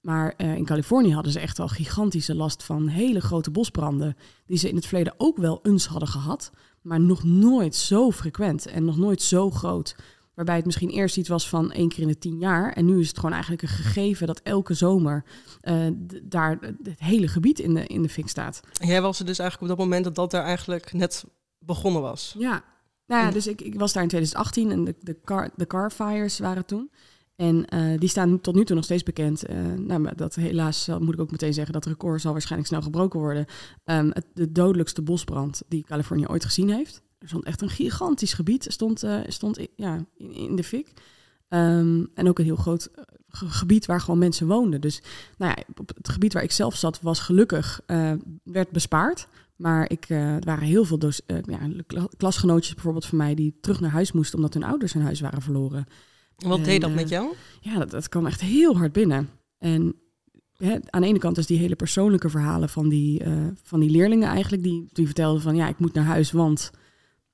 Maar 0.00 0.34
in 0.36 0.64
Californië 0.64 1.12
hadden 1.12 1.32
ze 1.32 1.40
echt 1.40 1.58
al 1.58 1.68
gigantische 1.68 2.34
last 2.34 2.62
van 2.62 2.86
hele 2.86 3.20
grote 3.20 3.50
bosbranden. 3.50 4.16
Die 4.46 4.58
ze 4.58 4.68
in 4.68 4.76
het 4.76 4.86
verleden 4.86 5.14
ook 5.16 5.36
wel 5.36 5.60
eens 5.62 5.86
hadden 5.86 6.08
gehad. 6.08 6.50
Maar 6.82 7.00
nog 7.00 7.24
nooit 7.24 7.74
zo 7.74 8.10
frequent 8.10 8.66
en 8.66 8.84
nog 8.84 8.96
nooit 8.96 9.22
zo 9.22 9.50
groot. 9.50 9.96
Waarbij 10.34 10.56
het 10.56 10.64
misschien 10.64 10.88
eerst 10.88 11.16
iets 11.16 11.28
was 11.28 11.48
van 11.48 11.72
één 11.72 11.88
keer 11.88 12.02
in 12.02 12.08
de 12.08 12.18
tien 12.18 12.38
jaar. 12.38 12.72
En 12.72 12.84
nu 12.84 13.00
is 13.00 13.08
het 13.08 13.16
gewoon 13.16 13.32
eigenlijk 13.32 13.62
een 13.62 13.68
gegeven 13.68 14.26
dat 14.26 14.40
elke 14.42 14.74
zomer 14.74 15.24
uh, 15.62 15.86
daar 16.22 16.58
het 16.60 17.00
hele 17.00 17.28
gebied 17.28 17.58
in 17.58 17.74
de, 17.74 17.86
in 17.86 18.02
de 18.02 18.08
fik 18.08 18.28
staat. 18.28 18.60
Jij 18.72 19.02
was 19.02 19.18
er 19.18 19.26
dus 19.26 19.38
eigenlijk 19.38 19.70
op 19.70 19.78
dat 19.78 19.86
moment 19.86 20.04
dat 20.04 20.14
dat 20.14 20.30
daar 20.30 20.44
eigenlijk 20.44 20.92
net 20.92 21.24
begonnen 21.66 22.02
was? 22.02 22.34
Ja, 22.38 22.64
nou 23.06 23.24
ja, 23.24 23.30
dus 23.30 23.46
ik, 23.46 23.60
ik 23.60 23.78
was 23.78 23.92
daar 23.92 24.02
in 24.02 24.08
2018 24.08 24.70
en 24.70 24.84
de, 24.84 24.94
de, 25.00 25.20
car, 25.24 25.50
de 25.56 25.66
car 25.66 25.90
fires 25.90 26.38
waren 26.38 26.64
toen. 26.64 26.90
En 27.36 27.64
uh, 27.74 27.98
die 27.98 28.08
staan 28.08 28.40
tot 28.40 28.54
nu 28.54 28.64
toe 28.64 28.74
nog 28.74 28.84
steeds 28.84 29.02
bekend. 29.02 29.50
Uh, 29.50 29.72
nou, 29.72 30.14
dat 30.16 30.34
helaas 30.34 30.88
moet 30.98 31.14
ik 31.14 31.20
ook 31.20 31.30
meteen 31.30 31.54
zeggen, 31.54 31.72
dat 31.72 31.86
record 31.86 32.20
zal 32.20 32.32
waarschijnlijk 32.32 32.70
snel 32.70 32.82
gebroken 32.82 33.20
worden. 33.20 33.46
Um, 33.84 34.10
het, 34.12 34.26
de 34.34 34.52
dodelijkste 34.52 35.02
bosbrand 35.02 35.62
die 35.68 35.84
Californië 35.84 36.26
ooit 36.26 36.44
gezien 36.44 36.68
heeft. 36.68 37.02
Er 37.18 37.28
stond 37.28 37.44
echt 37.44 37.62
een 37.62 37.70
gigantisch 37.70 38.32
gebied, 38.32 38.66
stond, 38.68 39.04
uh, 39.04 39.20
stond 39.26 39.58
in, 39.58 39.68
ja, 39.76 40.04
in, 40.16 40.32
in, 40.32 40.56
de 40.56 40.64
fik. 40.64 40.92
Um, 41.48 42.10
en 42.14 42.28
ook 42.28 42.38
een 42.38 42.44
heel 42.44 42.56
groot 42.56 42.90
gebied 43.28 43.86
waar 43.86 44.00
gewoon 44.00 44.18
mensen 44.18 44.46
woonden. 44.46 44.80
Dus 44.80 45.02
nou 45.38 45.54
ja, 45.56 45.62
op 45.80 45.88
het 45.96 46.08
gebied 46.08 46.32
waar 46.32 46.42
ik 46.42 46.52
zelf 46.52 46.76
zat 46.76 47.00
was 47.00 47.20
gelukkig, 47.20 47.80
werd 48.42 48.70
bespaard. 48.70 49.28
Maar 49.56 49.90
ik, 49.90 50.08
er 50.08 50.40
waren 50.40 50.66
heel 50.66 50.84
veel 50.84 50.98
dus, 50.98 51.20
ja, 51.26 51.58
klasgenootjes 52.16 52.74
bijvoorbeeld 52.74 53.06
van 53.06 53.18
mij 53.18 53.34
die 53.34 53.58
terug 53.60 53.80
naar 53.80 53.90
huis 53.90 54.12
moesten 54.12 54.36
omdat 54.36 54.54
hun 54.54 54.64
ouders 54.64 54.92
hun 54.92 55.02
huis 55.02 55.20
waren 55.20 55.42
verloren. 55.42 55.86
Wat 56.36 56.64
deed 56.64 56.80
dat 56.80 56.94
met 56.94 57.08
jou? 57.08 57.34
Ja, 57.60 57.78
dat, 57.78 57.90
dat 57.90 58.08
kwam 58.08 58.26
echt 58.26 58.40
heel 58.40 58.76
hard 58.76 58.92
binnen. 58.92 59.28
En 59.58 59.94
aan 60.90 61.00
de 61.00 61.06
ene 61.06 61.18
kant 61.18 61.38
is 61.38 61.46
die 61.46 61.58
hele 61.58 61.76
persoonlijke 61.76 62.28
verhalen 62.28 62.68
van 62.68 62.88
die, 62.88 63.22
van 63.62 63.80
die 63.80 63.90
leerlingen 63.90 64.28
eigenlijk, 64.28 64.62
die, 64.62 64.88
die 64.92 65.06
vertelden 65.06 65.42
van 65.42 65.56
ja, 65.56 65.68
ik 65.68 65.78
moet 65.78 65.94
naar 65.94 66.04
huis, 66.04 66.32
want 66.32 66.70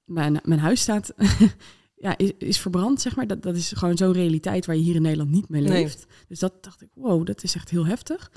mijn, 0.04 0.40
mijn 0.44 0.60
huis 0.60 0.80
staat, 0.80 1.14
ja, 1.94 2.18
is, 2.18 2.32
is 2.38 2.60
verbrand, 2.60 3.00
zeg 3.00 3.16
maar. 3.16 3.26
Dat, 3.26 3.42
dat 3.42 3.56
is 3.56 3.72
gewoon 3.72 3.96
zo'n 3.96 4.12
realiteit 4.12 4.66
waar 4.66 4.76
je 4.76 4.82
hier 4.82 4.94
in 4.94 5.02
Nederland 5.02 5.30
niet 5.30 5.48
mee 5.48 5.62
leeft. 5.62 6.06
Dus 6.28 6.38
dat 6.38 6.62
dacht 6.64 6.82
ik, 6.82 6.88
wow, 6.94 7.26
dat 7.26 7.42
is 7.42 7.54
echt 7.54 7.70
heel 7.70 7.86
heftig. 7.86 8.30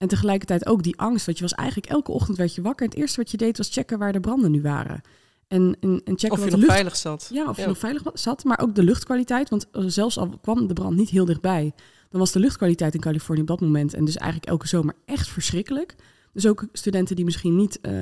En 0.00 0.08
tegelijkertijd 0.08 0.66
ook 0.66 0.82
die 0.82 0.98
angst, 0.98 1.26
want 1.26 1.38
je 1.38 1.44
was 1.44 1.54
eigenlijk 1.54 1.90
elke 1.90 2.12
ochtend 2.12 2.36
werd 2.36 2.54
je 2.54 2.62
wakker. 2.62 2.84
En 2.84 2.90
het 2.90 3.00
eerste 3.00 3.20
wat 3.20 3.30
je 3.30 3.36
deed 3.36 3.56
was 3.56 3.68
checken 3.68 3.98
waar 3.98 4.12
de 4.12 4.20
branden 4.20 4.50
nu 4.50 4.62
waren. 4.62 5.00
En, 5.48 5.76
en, 5.80 6.00
en 6.04 6.18
checken 6.18 6.38
of 6.38 6.44
je 6.44 6.50
nog 6.50 6.60
lucht... 6.60 6.72
veilig 6.72 6.96
zat. 6.96 7.30
Ja, 7.32 7.48
of 7.48 7.56
je 7.56 7.66
nog 7.66 7.78
veilig 7.78 8.02
zat. 8.14 8.44
Maar 8.44 8.60
ook 8.60 8.74
de 8.74 8.82
luchtkwaliteit. 8.82 9.48
Want 9.48 9.66
zelfs 9.72 10.18
al 10.18 10.38
kwam 10.40 10.66
de 10.66 10.74
brand 10.74 10.96
niet 10.96 11.10
heel 11.10 11.24
dichtbij, 11.24 11.72
dan 12.10 12.20
was 12.20 12.32
de 12.32 12.38
luchtkwaliteit 12.38 12.94
in 12.94 13.00
Californië 13.00 13.40
op 13.40 13.46
dat 13.46 13.60
moment 13.60 13.94
en 13.94 14.04
dus 14.04 14.16
eigenlijk 14.16 14.50
elke 14.50 14.68
zomer 14.68 14.94
echt 15.04 15.28
verschrikkelijk. 15.28 15.94
Dus 16.32 16.46
ook 16.46 16.66
studenten 16.72 17.16
die 17.16 17.24
misschien 17.24 17.56
niet, 17.56 17.78
uh, 17.82 17.92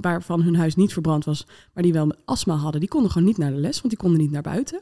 waarvan 0.00 0.42
hun 0.42 0.56
huis 0.56 0.74
niet 0.74 0.92
verbrand 0.92 1.24
was, 1.24 1.46
maar 1.72 1.82
die 1.82 1.92
wel 1.92 2.14
astma 2.24 2.54
hadden, 2.54 2.80
die 2.80 2.88
konden 2.88 3.10
gewoon 3.10 3.26
niet 3.26 3.38
naar 3.38 3.50
de 3.50 3.60
les, 3.60 3.76
want 3.76 3.88
die 3.88 3.98
konden 3.98 4.20
niet 4.20 4.30
naar 4.30 4.42
buiten. 4.42 4.80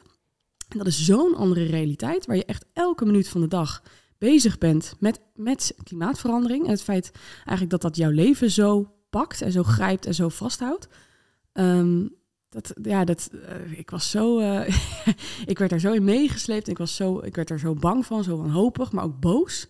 En 0.69 0.79
dat 0.79 0.87
is 0.87 1.05
zo'n 1.05 1.35
andere 1.35 1.65
realiteit, 1.65 2.27
waar 2.27 2.37
je 2.37 2.45
echt 2.45 2.65
elke 2.73 3.05
minuut 3.05 3.29
van 3.29 3.41
de 3.41 3.49
dag 3.49 3.83
bezig 4.19 4.59
bent 4.59 4.95
met, 4.99 5.21
met 5.35 5.75
klimaatverandering. 5.83 6.65
En 6.65 6.71
het 6.71 6.83
feit 6.83 7.11
eigenlijk 7.37 7.71
dat 7.71 7.83
dat 7.83 7.97
jouw 7.97 8.11
leven 8.11 8.51
zo 8.51 8.93
pakt 9.11 9.43
en 9.43 9.53
zo 9.53 9.63
grijpt 9.63 10.07
en 10.07 10.15
zo 10.15 10.29
vasthoudt. 10.29 10.89
Um, 11.53 12.15
dat, 12.49 12.75
ja, 12.83 13.05
dat, 13.05 13.31
uh, 13.33 13.79
ik 13.79 13.91
was 13.91 14.11
zo, 14.11 14.41
uh, 14.41 14.69
ik 15.53 15.59
werd 15.59 15.71
daar 15.71 15.81
zo 15.81 15.93
in 15.93 16.05
meegesleept. 16.05 16.69
Ik 16.69 16.79
was 16.79 16.97
zo, 16.97 17.19
ik 17.19 17.37
werd 17.37 17.51
er 17.51 17.59
zo 17.59 17.75
bang 17.75 18.07
van, 18.07 18.25
zo 18.25 18.37
wanhopig, 18.37 18.93
maar 18.93 19.05
ook 19.05 19.21
boos. 19.21 19.69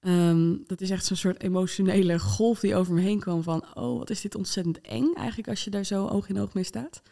Um, 0.00 0.62
dat 0.66 0.80
is 0.80 0.90
echt 0.90 1.04
zo'n 1.04 1.16
soort 1.16 1.42
emotionele 1.42 2.18
golf 2.18 2.60
die 2.60 2.76
over 2.76 2.94
me 2.94 3.00
heen 3.00 3.20
kwam 3.20 3.42
van, 3.42 3.64
oh, 3.74 3.98
wat 3.98 4.10
is 4.10 4.20
dit 4.20 4.34
ontzettend 4.34 4.80
eng 4.80 5.12
eigenlijk 5.14 5.48
als 5.48 5.64
je 5.64 5.70
daar 5.70 5.84
zo 5.84 6.06
oog 6.06 6.28
in 6.28 6.40
oog 6.40 6.54
mee 6.54 6.64
staat. 6.64 7.02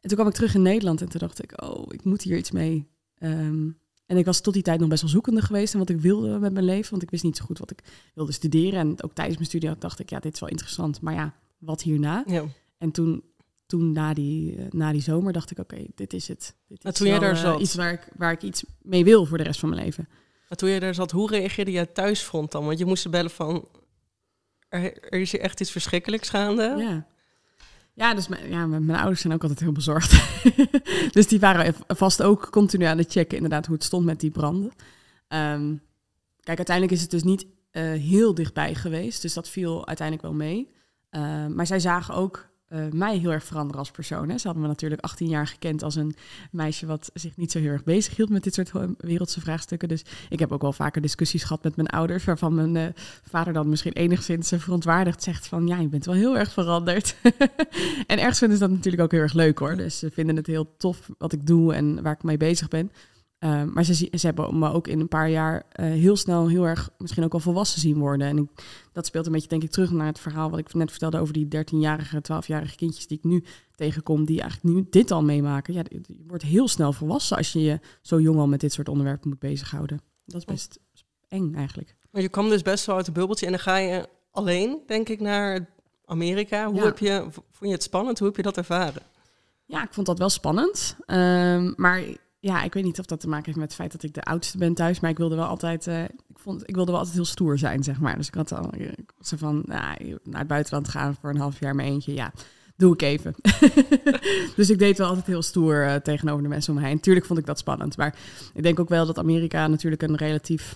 En 0.00 0.08
toen 0.08 0.16
kwam 0.18 0.28
ik 0.28 0.34
terug 0.34 0.54
in 0.54 0.62
Nederland 0.62 1.00
en 1.00 1.08
toen 1.08 1.20
dacht 1.20 1.42
ik, 1.42 1.62
oh, 1.62 1.84
ik 1.88 2.04
moet 2.04 2.22
hier 2.22 2.36
iets 2.36 2.50
mee. 2.50 2.88
Um, 3.18 3.78
en 4.06 4.16
ik 4.16 4.24
was 4.24 4.40
tot 4.40 4.54
die 4.54 4.62
tijd 4.62 4.80
nog 4.80 4.88
best 4.88 5.02
wel 5.02 5.10
zoekende 5.10 5.42
geweest 5.42 5.72
en 5.72 5.78
wat 5.78 5.88
ik 5.88 6.00
wilde 6.00 6.38
met 6.38 6.52
mijn 6.52 6.64
leven, 6.64 6.90
want 6.90 7.02
ik 7.02 7.10
wist 7.10 7.24
niet 7.24 7.36
zo 7.36 7.44
goed 7.44 7.58
wat 7.58 7.70
ik 7.70 7.82
wilde 8.14 8.32
studeren. 8.32 8.80
En 8.80 9.02
ook 9.02 9.14
tijdens 9.14 9.36
mijn 9.36 9.48
studie 9.48 9.78
dacht 9.78 9.98
ik, 9.98 10.10
ja, 10.10 10.18
dit 10.18 10.34
is 10.34 10.40
wel 10.40 10.48
interessant, 10.48 11.00
maar 11.00 11.14
ja, 11.14 11.34
wat 11.58 11.82
hierna? 11.82 12.24
Ja. 12.26 12.44
En 12.78 12.90
toen, 12.90 13.24
toen 13.66 13.92
na, 13.92 14.14
die, 14.14 14.66
na 14.70 14.92
die 14.92 15.02
zomer 15.02 15.32
dacht 15.32 15.50
ik, 15.50 15.58
oké, 15.58 15.84
dit 15.94 16.12
is 16.12 16.28
het. 16.28 16.54
Dit 16.68 16.84
is 16.84 16.92
toen 16.92 17.06
jij 17.06 17.18
daar 17.18 17.32
uh, 17.32 17.40
zat. 17.40 17.60
Iets 17.60 17.74
waar 17.74 17.92
ik, 17.92 18.08
waar 18.16 18.32
ik 18.32 18.42
iets 18.42 18.64
mee 18.82 19.04
wil 19.04 19.26
voor 19.26 19.38
de 19.38 19.44
rest 19.44 19.60
van 19.60 19.68
mijn 19.68 19.84
leven. 19.84 20.08
Maar 20.48 20.58
toen 20.58 20.68
je 20.68 20.80
daar 20.80 20.94
zat, 20.94 21.10
hoe 21.10 21.28
reageerde 21.28 21.70
jij 21.70 21.86
thuisfront 21.86 22.52
dan? 22.52 22.64
Want 22.64 22.78
je 22.78 22.84
moest 22.84 23.10
bellen 23.10 23.30
van, 23.30 23.68
er, 24.68 25.12
er 25.12 25.20
is 25.20 25.32
hier 25.32 25.40
echt 25.40 25.60
iets 25.60 25.70
verschrikkelijks 25.70 26.28
gaande. 26.28 26.74
Ja. 26.78 27.06
Ja, 27.94 28.14
dus 28.14 28.28
mijn, 28.28 28.48
ja, 28.48 28.66
mijn 28.66 28.98
ouders 28.98 29.20
zijn 29.20 29.32
ook 29.32 29.42
altijd 29.42 29.60
heel 29.60 29.72
bezorgd. 29.72 30.24
dus 31.14 31.26
die 31.26 31.40
waren 31.40 31.74
vast 31.86 32.22
ook 32.22 32.50
continu 32.50 32.84
aan 32.84 32.98
het 32.98 33.10
checken, 33.10 33.36
inderdaad, 33.36 33.66
hoe 33.66 33.74
het 33.74 33.84
stond 33.84 34.04
met 34.04 34.20
die 34.20 34.30
branden. 34.30 34.72
Um, 35.28 35.82
kijk, 36.40 36.56
uiteindelijk 36.56 36.96
is 36.96 37.02
het 37.02 37.10
dus 37.10 37.22
niet 37.22 37.46
uh, 37.72 37.82
heel 37.82 38.34
dichtbij 38.34 38.74
geweest, 38.74 39.22
dus 39.22 39.34
dat 39.34 39.48
viel 39.48 39.86
uiteindelijk 39.86 40.26
wel 40.26 40.36
mee. 40.36 40.70
Uh, 41.10 41.46
maar 41.46 41.66
zij 41.66 41.80
zagen 41.80 42.14
ook 42.14 42.48
uh, 42.68 42.84
mij 42.92 43.16
heel 43.16 43.32
erg 43.32 43.44
veranderen 43.44 43.78
als 43.78 43.90
persoon. 43.90 44.28
Hè. 44.28 44.38
Ze 44.38 44.46
hadden 44.46 44.62
me 44.62 44.68
natuurlijk 44.68 45.02
18 45.02 45.28
jaar 45.28 45.46
gekend 45.46 45.82
als 45.82 45.94
een 45.94 46.14
meisje 46.50 46.86
wat 46.86 47.10
zich 47.14 47.36
niet 47.36 47.52
zo 47.52 47.58
heel 47.58 47.70
erg 47.70 47.84
bezig 47.84 48.16
hield 48.16 48.28
met 48.28 48.42
dit 48.42 48.54
soort 48.54 48.70
wereldse 48.98 49.40
vraagstukken. 49.40 49.88
Dus 49.88 50.04
ik 50.28 50.38
heb 50.38 50.52
ook 50.52 50.62
wel 50.62 50.72
vaker 50.72 51.02
discussies 51.02 51.42
gehad 51.42 51.62
met 51.62 51.76
mijn 51.76 51.88
ouders, 51.88 52.24
waarvan 52.24 52.54
mijn 52.54 52.74
uh, 52.74 52.86
vader 53.22 53.52
dan 53.52 53.68
misschien 53.68 53.92
enigszins 53.92 54.52
verontwaardigd 54.56 55.22
zegt 55.22 55.46
van 55.46 55.66
ja, 55.66 55.78
je 55.78 55.88
bent 55.88 56.04
wel 56.04 56.14
heel 56.14 56.38
erg 56.38 56.52
veranderd. 56.52 57.16
en 58.06 58.18
ergens 58.18 58.38
vinden 58.38 58.58
ze 58.58 58.64
dat 58.64 58.72
natuurlijk 58.72 59.02
ook 59.02 59.12
heel 59.12 59.20
erg 59.20 59.32
leuk 59.32 59.58
hoor. 59.58 59.76
Dus 59.76 59.98
ze 59.98 60.10
vinden 60.10 60.36
het 60.36 60.46
heel 60.46 60.76
tof 60.76 61.10
wat 61.18 61.32
ik 61.32 61.46
doe 61.46 61.74
en 61.74 62.02
waar 62.02 62.12
ik 62.12 62.22
mee 62.22 62.36
bezig 62.36 62.68
ben. 62.68 62.90
Uh, 63.44 63.62
maar 63.64 63.84
ze, 63.84 63.94
ze 63.94 64.26
hebben 64.26 64.58
me 64.58 64.72
ook 64.72 64.88
in 64.88 65.00
een 65.00 65.08
paar 65.08 65.30
jaar 65.30 65.54
uh, 65.54 65.86
heel 65.86 66.16
snel 66.16 66.48
heel 66.48 66.66
erg 66.66 66.90
misschien 66.98 67.24
ook 67.24 67.32
al 67.32 67.40
volwassen 67.40 67.80
zien 67.80 67.98
worden. 67.98 68.26
En 68.26 68.38
ik, 68.38 68.48
dat 68.92 69.06
speelt 69.06 69.26
een 69.26 69.32
beetje 69.32 69.48
denk 69.48 69.62
ik 69.62 69.70
terug 69.70 69.90
naar 69.90 70.06
het 70.06 70.18
verhaal 70.18 70.50
wat 70.50 70.58
ik 70.58 70.74
net 70.74 70.90
vertelde 70.90 71.18
over 71.18 71.32
die 71.32 71.48
13-jarige, 71.56 72.22
12-jarige 72.32 72.76
kindjes 72.76 73.06
die 73.06 73.18
ik 73.18 73.24
nu 73.24 73.44
tegenkom, 73.74 74.24
die 74.24 74.40
eigenlijk 74.40 74.74
nu 74.74 74.86
dit 74.90 75.10
al 75.10 75.22
meemaken. 75.22 75.74
Ja, 75.74 75.82
je 75.88 76.00
wordt 76.26 76.42
heel 76.42 76.68
snel 76.68 76.92
volwassen 76.92 77.36
als 77.36 77.52
je 77.52 77.62
je 77.62 77.80
zo 78.02 78.20
jong 78.20 78.38
al 78.38 78.46
met 78.48 78.60
dit 78.60 78.72
soort 78.72 78.88
onderwerpen 78.88 79.28
moet 79.28 79.38
bezighouden. 79.38 80.00
Dat 80.26 80.40
is 80.40 80.44
best 80.44 80.78
eng 81.28 81.54
eigenlijk. 81.54 81.96
Maar 82.10 82.22
je 82.22 82.28
kwam 82.28 82.48
dus 82.48 82.62
best 82.62 82.86
wel 82.86 82.96
uit 82.96 83.06
een 83.06 83.12
bubbeltje 83.12 83.46
en 83.46 83.52
dan 83.52 83.60
ga 83.60 83.76
je 83.76 84.08
alleen, 84.30 84.78
denk 84.86 85.08
ik, 85.08 85.20
naar 85.20 85.68
Amerika. 86.04 86.66
Hoe 86.66 86.74
Ja. 86.76 86.84
heb 86.84 86.98
je, 86.98 87.26
vond 87.30 87.44
je 87.58 87.70
het 87.70 87.82
spannend? 87.82 88.18
Hoe 88.18 88.26
heb 88.28 88.36
je 88.36 88.42
dat 88.42 88.56
ervaren? 88.56 89.02
Ja, 89.66 89.82
ik 89.82 89.92
vond 89.92 90.06
dat 90.06 90.18
wel 90.18 90.28
spannend. 90.28 90.96
Ehm, 91.06 91.72
maar 91.76 92.02
ja, 92.44 92.62
ik 92.62 92.74
weet 92.74 92.84
niet 92.84 92.98
of 92.98 93.06
dat 93.06 93.20
te 93.20 93.28
maken 93.28 93.44
heeft 93.44 93.58
met 93.58 93.66
het 93.66 93.74
feit 93.76 93.92
dat 93.92 94.02
ik 94.02 94.14
de 94.14 94.22
oudste 94.22 94.58
ben 94.58 94.74
thuis. 94.74 95.00
Maar 95.00 95.10
ik 95.10 95.16
wilde 95.18 95.36
wel 95.36 95.44
altijd, 95.46 95.86
eh, 95.86 96.02
ik, 96.04 96.38
vond, 96.38 96.68
ik 96.68 96.74
wilde 96.74 96.90
wel 96.90 96.98
altijd 97.00 97.16
heel 97.16 97.26
stoer 97.26 97.58
zijn, 97.58 97.82
zeg 97.82 98.00
maar. 98.00 98.16
Dus 98.16 98.26
ik 98.26 98.34
had 98.34 98.52
al 98.52 98.74
ik 98.74 99.12
was 99.18 99.28
zo 99.28 99.36
van, 99.36 99.62
nou, 99.66 100.18
naar 100.24 100.38
het 100.38 100.48
buitenland 100.48 100.88
gaan 100.88 101.14
voor 101.20 101.30
een 101.30 101.36
half 101.38 101.60
jaar 101.60 101.74
mijn 101.74 101.88
eentje. 101.88 102.14
Ja, 102.14 102.32
doe 102.76 102.92
ik 102.92 103.02
even. 103.02 103.34
dus 104.56 104.70
ik 104.70 104.78
deed 104.78 104.98
wel 104.98 105.08
altijd 105.08 105.26
heel 105.26 105.42
stoer 105.42 105.86
eh, 105.86 105.94
tegenover 105.94 106.42
de 106.42 106.48
mensen 106.48 106.74
om 106.74 106.80
me 106.80 106.86
heen. 106.86 107.00
Tuurlijk 107.00 107.26
vond 107.26 107.38
ik 107.38 107.46
dat 107.46 107.58
spannend. 107.58 107.96
Maar 107.96 108.18
ik 108.54 108.62
denk 108.62 108.80
ook 108.80 108.88
wel 108.88 109.06
dat 109.06 109.18
Amerika 109.18 109.66
natuurlijk 109.66 110.02
een 110.02 110.16
relatief 110.16 110.74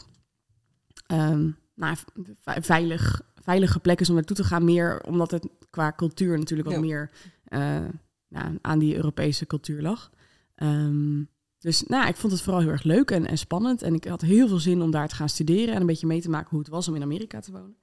ehm, 1.06 1.50
nou, 1.74 1.96
ve- 2.40 2.62
veilig, 2.62 3.20
veilige 3.42 3.80
plek 3.80 4.00
is 4.00 4.08
om 4.08 4.14
naartoe 4.14 4.36
te 4.36 4.44
gaan. 4.44 4.64
Meer 4.64 5.00
omdat 5.06 5.30
het 5.30 5.48
qua 5.70 5.92
cultuur 5.96 6.38
natuurlijk 6.38 6.68
wat 6.68 6.76
Ja. 6.78 6.84
meer 6.84 7.10
eh, 7.44 7.84
nou, 8.28 8.58
aan 8.60 8.78
die 8.78 8.96
Europese 8.96 9.46
cultuur 9.46 9.82
lag. 9.82 10.10
Ehm, 10.54 11.20
dus 11.58 11.82
nou, 11.82 12.08
ik 12.08 12.16
vond 12.16 12.32
het 12.32 12.42
vooral 12.42 12.60
heel 12.60 12.70
erg 12.70 12.82
leuk 12.82 13.10
en, 13.10 13.26
en 13.26 13.38
spannend. 13.38 13.82
En 13.82 13.94
ik 13.94 14.04
had 14.04 14.20
heel 14.20 14.48
veel 14.48 14.58
zin 14.58 14.82
om 14.82 14.90
daar 14.90 15.08
te 15.08 15.14
gaan 15.14 15.28
studeren 15.28 15.74
en 15.74 15.80
een 15.80 15.86
beetje 15.86 16.06
mee 16.06 16.20
te 16.20 16.30
maken 16.30 16.50
hoe 16.50 16.58
het 16.58 16.68
was 16.68 16.88
om 16.88 16.94
in 16.94 17.02
Amerika 17.02 17.40
te 17.40 17.52
wonen. 17.52 17.76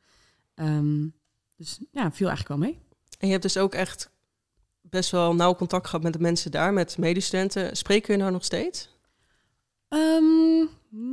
Ehm, 0.55 1.08
dus 1.55 1.79
ja, 1.91 2.12
viel 2.12 2.27
eigenlijk 2.27 2.48
wel 2.48 2.58
mee. 2.58 2.79
En 3.20 3.25
je 3.27 3.32
hebt 3.32 3.44
dus 3.44 3.58
ook 3.58 3.74
echt 3.74 4.12
best 4.82 5.12
wel 5.12 5.36
nauw 5.36 5.55
contact 5.55 5.86
gehad 5.86 6.03
met 6.03 6.13
de 6.13 6.20
mensen 6.20 6.51
daar, 6.51 6.74
met 6.74 6.98
medestudenten. 6.98 7.77
Spreken 7.77 8.13
je 8.13 8.20
nou 8.20 8.32
nog 8.32 8.44
steeds? 8.44 8.89
Ehm, 9.88 10.65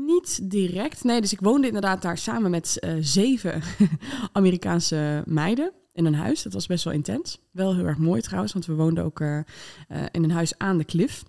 niet 0.06 0.50
direct. 0.50 1.04
Nee, 1.04 1.20
dus 1.20 1.32
ik 1.32 1.40
woonde 1.40 1.66
inderdaad 1.66 2.02
daar 2.02 2.18
samen 2.18 2.50
met 2.50 2.78
eh, 2.78 2.94
zeven 3.00 3.62
Amerikaanse 4.32 5.22
meiden 5.26 5.72
in 5.92 6.04
een 6.04 6.14
huis. 6.14 6.42
Dat 6.42 6.52
was 6.52 6.66
best 6.66 6.84
wel 6.84 6.92
intens. 6.92 7.40
Wel 7.50 7.74
heel 7.74 7.86
erg 7.86 7.98
mooi 7.98 8.20
trouwens, 8.20 8.52
want 8.52 8.66
we 8.66 8.74
woonden 8.74 9.04
ook 9.04 9.20
eh, 9.20 9.38
eh, 9.38 9.44
in 10.10 10.24
een 10.24 10.30
huis 10.30 10.58
aan 10.58 10.78
de 10.78 10.84
klif. 10.84 11.22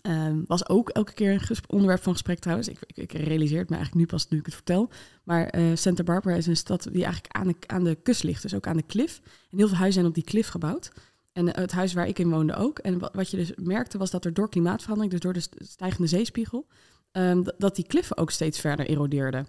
Ehm, 0.00 0.40
was 0.46 0.68
ook 0.68 0.88
elke 0.88 1.12
keer 1.12 1.32
een 1.32 1.56
onderwerp 1.66 2.02
van 2.02 2.12
gesprek 2.12 2.38
trouwens. 2.38 2.68
Ik, 2.68 2.78
ik, 2.94 3.12
realiseer 3.12 3.58
het 3.58 3.68
me 3.68 3.76
eigenlijk 3.76 4.06
nu 4.06 4.16
pas 4.16 4.28
nu 4.28 4.38
ik 4.38 4.44
het 4.44 4.54
vertel. 4.54 4.90
Maar 5.24 5.46
eh, 5.46 5.62
Santa 5.74 6.02
Barbara 6.02 6.36
is 6.36 6.46
een 6.46 6.56
stad 6.56 6.82
die 6.82 7.04
eigenlijk 7.04 7.34
aan 7.34 7.46
de, 7.46 7.56
aan 7.66 7.84
de 7.84 7.94
kust 8.02 8.22
ligt. 8.22 8.42
Dus 8.42 8.54
ook 8.54 8.66
aan 8.66 8.76
de 8.76 8.82
klif. 8.82 9.20
En 9.50 9.58
heel 9.58 9.68
veel 9.68 9.76
huizen 9.76 10.00
zijn 10.00 10.06
op 10.06 10.14
die 10.14 10.24
klif 10.24 10.48
gebouwd. 10.48 10.92
En 11.32 11.54
eh, 11.54 11.60
het 11.60 11.72
huis 11.72 11.92
waar 11.92 12.08
ik 12.08 12.18
in 12.18 12.30
woonde 12.30 12.54
ook. 12.54 12.78
En 12.78 12.98
wat, 12.98 13.30
je 13.30 13.36
dus 13.36 13.52
merkte 13.56 13.98
was 13.98 14.10
dat 14.10 14.24
er 14.24 14.34
door 14.34 14.48
klimaatverandering, 14.48 15.12
dus 15.12 15.22
door 15.22 15.32
de 15.32 15.40
st- 15.40 15.56
stijgende 15.58 16.06
zeespiegel, 16.06 16.66
ehm, 17.12 17.42
dat 17.58 17.76
die 17.76 17.86
kliffen 17.86 18.16
ook 18.16 18.30
steeds 18.30 18.60
verder 18.60 18.86
erodeerden. 18.86 19.46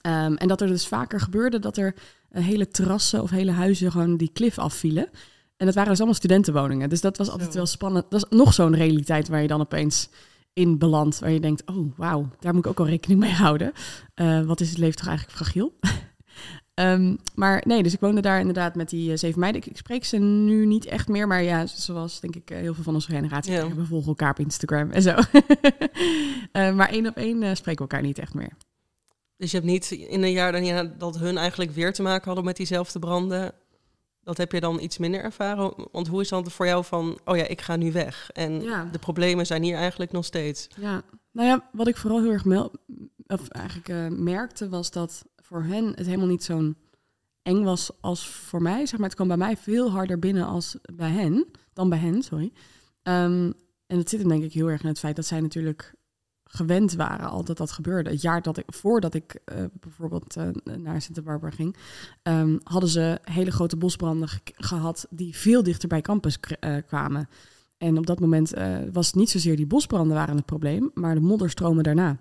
Ehm, 0.00 0.34
en 0.34 0.48
dat 0.48 0.60
er 0.60 0.66
dus 0.66 0.86
vaker 0.86 1.20
gebeurde 1.20 1.58
dat 1.58 1.76
er 1.76 1.94
uh, 2.32 2.44
hele 2.44 2.68
terrassen 2.68 3.22
of 3.22 3.30
hele 3.30 3.50
huizen 3.50 3.90
gewoon 3.90 4.16
die 4.16 4.30
klif 4.32 4.58
afvielen. 4.58 5.10
En 5.60 5.66
dat 5.66 5.74
waren 5.74 5.90
dus 5.90 5.98
allemaal 5.98 6.18
studentenwoningen. 6.18 6.88
Dus 6.88 7.00
dat 7.00 7.16
was 7.16 7.30
altijd 7.30 7.54
wel 7.54 7.66
spannend. 7.66 8.10
Dat 8.10 8.24
is 8.24 8.38
nog 8.38 8.54
zo'n 8.54 8.74
realiteit 8.74 9.28
waar 9.28 9.42
je 9.42 9.48
dan 9.48 9.60
opeens 9.60 10.08
in 10.52 10.78
belandt. 10.78 11.18
Waar 11.18 11.30
je 11.30 11.40
denkt, 11.40 11.62
oh 11.66 11.92
wauw, 11.96 12.28
daar 12.38 12.54
moet 12.54 12.64
ik 12.64 12.70
ook 12.70 12.78
al 12.78 12.86
rekening 12.86 13.20
mee 13.20 13.32
houden. 13.32 13.72
Uh, 14.14 14.42
wat 14.42 14.60
is 14.60 14.68
het 14.68 14.78
leven 14.78 14.96
toch 14.96 15.06
eigenlijk 15.06 15.36
fragiel? 15.36 15.78
um, 16.74 17.18
maar 17.34 17.62
nee, 17.66 17.82
dus 17.82 17.92
ik 17.92 18.00
woonde 18.00 18.20
daar 18.20 18.38
inderdaad 18.38 18.74
met 18.74 18.90
die 18.90 19.10
uh, 19.10 19.16
zeven 19.16 19.40
meiden. 19.40 19.60
Ik, 19.60 19.66
ik, 19.66 19.76
spreek 19.76 20.04
ze 20.04 20.16
nu 20.16 20.66
niet 20.66 20.84
echt 20.84 21.08
meer. 21.08 21.26
Maar 21.26 21.42
ja, 21.42 21.66
zoals 21.66 22.20
denk 22.20 22.36
ik 22.36 22.48
heel 22.48 22.74
veel 22.74 22.84
van 22.84 22.94
onze 22.94 23.10
generatie. 23.10 23.52
Ja. 23.52 23.74
We 23.74 23.86
volgen 23.86 24.08
elkaar 24.08 24.30
op 24.30 24.38
Instagram 24.38 24.90
en 24.90 25.02
zo. 25.02 25.14
maar 26.76 26.88
één 26.88 27.06
op 27.06 27.16
één 27.16 27.56
spreken 27.56 27.84
we 27.84 27.90
elkaar 27.90 28.02
niet 28.02 28.18
echt 28.18 28.34
meer. 28.34 28.52
Dus 29.36 29.50
je 29.50 29.56
hebt 29.56 29.70
niet 29.70 29.90
in 29.90 30.22
een 30.22 30.32
jaar 30.32 30.52
daarna 30.52 30.84
dat 30.84 31.18
hun 31.18 31.36
eigenlijk 31.38 31.70
weer 31.70 31.92
te 31.92 32.02
maken 32.02 32.26
hadden 32.26 32.44
met 32.44 32.56
diezelfde 32.56 32.98
branden. 32.98 33.54
Dat 34.22 34.36
heb 34.36 34.52
je 34.52 34.60
dan 34.60 34.80
iets 34.80 34.98
minder 34.98 35.22
ervaren? 35.22 35.74
Want 35.92 36.06
hoe 36.08 36.20
is 36.20 36.28
dan 36.28 36.50
voor 36.50 36.66
jou 36.66 36.84
van, 36.84 37.18
oh 37.24 37.36
ja, 37.36 37.46
ik 37.46 37.60
ga 37.60 37.76
nu 37.76 37.92
weg. 37.92 38.30
En 38.32 38.62
ja. 38.62 38.84
de 38.92 38.98
problemen 38.98 39.46
zijn 39.46 39.62
hier 39.62 39.76
eigenlijk 39.76 40.12
nog 40.12 40.24
steeds. 40.24 40.68
Ja, 40.76 41.02
nou 41.32 41.48
ja, 41.48 41.68
wat 41.72 41.88
ik 41.88 41.96
vooral 41.96 42.22
heel 42.22 42.32
erg 42.32 42.44
mel 42.44 42.72
of 43.26 43.48
eigenlijk 43.48 43.88
uh, 43.88 44.06
merkte, 44.18 44.68
was 44.68 44.90
dat 44.90 45.24
voor 45.36 45.62
hen 45.62 45.86
het 45.86 46.06
helemaal 46.06 46.26
niet 46.26 46.44
zo'n 46.44 46.76
eng 47.42 47.62
was 47.62 47.90
als 48.00 48.28
voor 48.28 48.62
mij. 48.62 48.86
Zeg 48.86 48.98
maar, 48.98 49.08
het 49.08 49.16
kwam 49.16 49.28
bij 49.28 49.36
mij 49.36 49.56
veel 49.56 49.90
harder 49.90 50.18
binnen 50.18 50.46
als 50.46 50.76
bij 50.94 51.10
hen, 51.10 51.46
dan 51.72 51.88
bij 51.88 51.98
hen, 51.98 52.22
sorry. 52.22 52.52
Um, 53.02 53.52
en 53.86 53.96
dat 53.96 54.08
zit 54.08 54.20
hem 54.20 54.28
denk 54.28 54.42
ik 54.42 54.52
heel 54.52 54.70
erg 54.70 54.82
in 54.82 54.88
het 54.88 54.98
feit 54.98 55.16
dat 55.16 55.26
zij 55.26 55.40
natuurlijk 55.40 55.94
gewend 56.52 56.92
waren 56.94 57.30
al 57.30 57.44
dat 57.44 57.56
dat 57.56 57.70
gebeurde. 57.70 58.10
Het 58.10 58.22
jaar 58.22 58.42
dat 58.42 58.56
ik, 58.56 58.64
voordat 58.66 59.14
ik 59.14 59.40
uh, 59.44 59.64
bijvoorbeeld 59.80 60.36
uh, 60.36 60.76
naar 60.76 61.02
Sint 61.02 61.24
Barbara 61.24 61.54
ging, 61.54 61.76
um, 62.22 62.60
hadden 62.62 62.90
ze 62.90 63.18
hele 63.22 63.50
grote 63.50 63.76
bosbranden 63.76 64.28
gehad 64.54 65.06
die 65.10 65.36
veel 65.36 65.62
dichter 65.62 65.88
bij 65.88 66.00
campus 66.00 66.38
uh, 66.60 66.76
kwamen. 66.86 67.28
En 67.78 67.98
op 67.98 68.06
dat 68.06 68.20
moment 68.20 68.52
was 68.92 69.06
het 69.06 69.14
niet 69.14 69.30
zozeer 69.30 69.56
die 69.56 69.66
bosbranden 69.66 70.16
waren 70.16 70.36
het 70.36 70.46
probleem, 70.46 70.90
maar 70.94 71.14
de 71.14 71.20
modderstromen 71.20 71.84
daarna. 71.84 72.18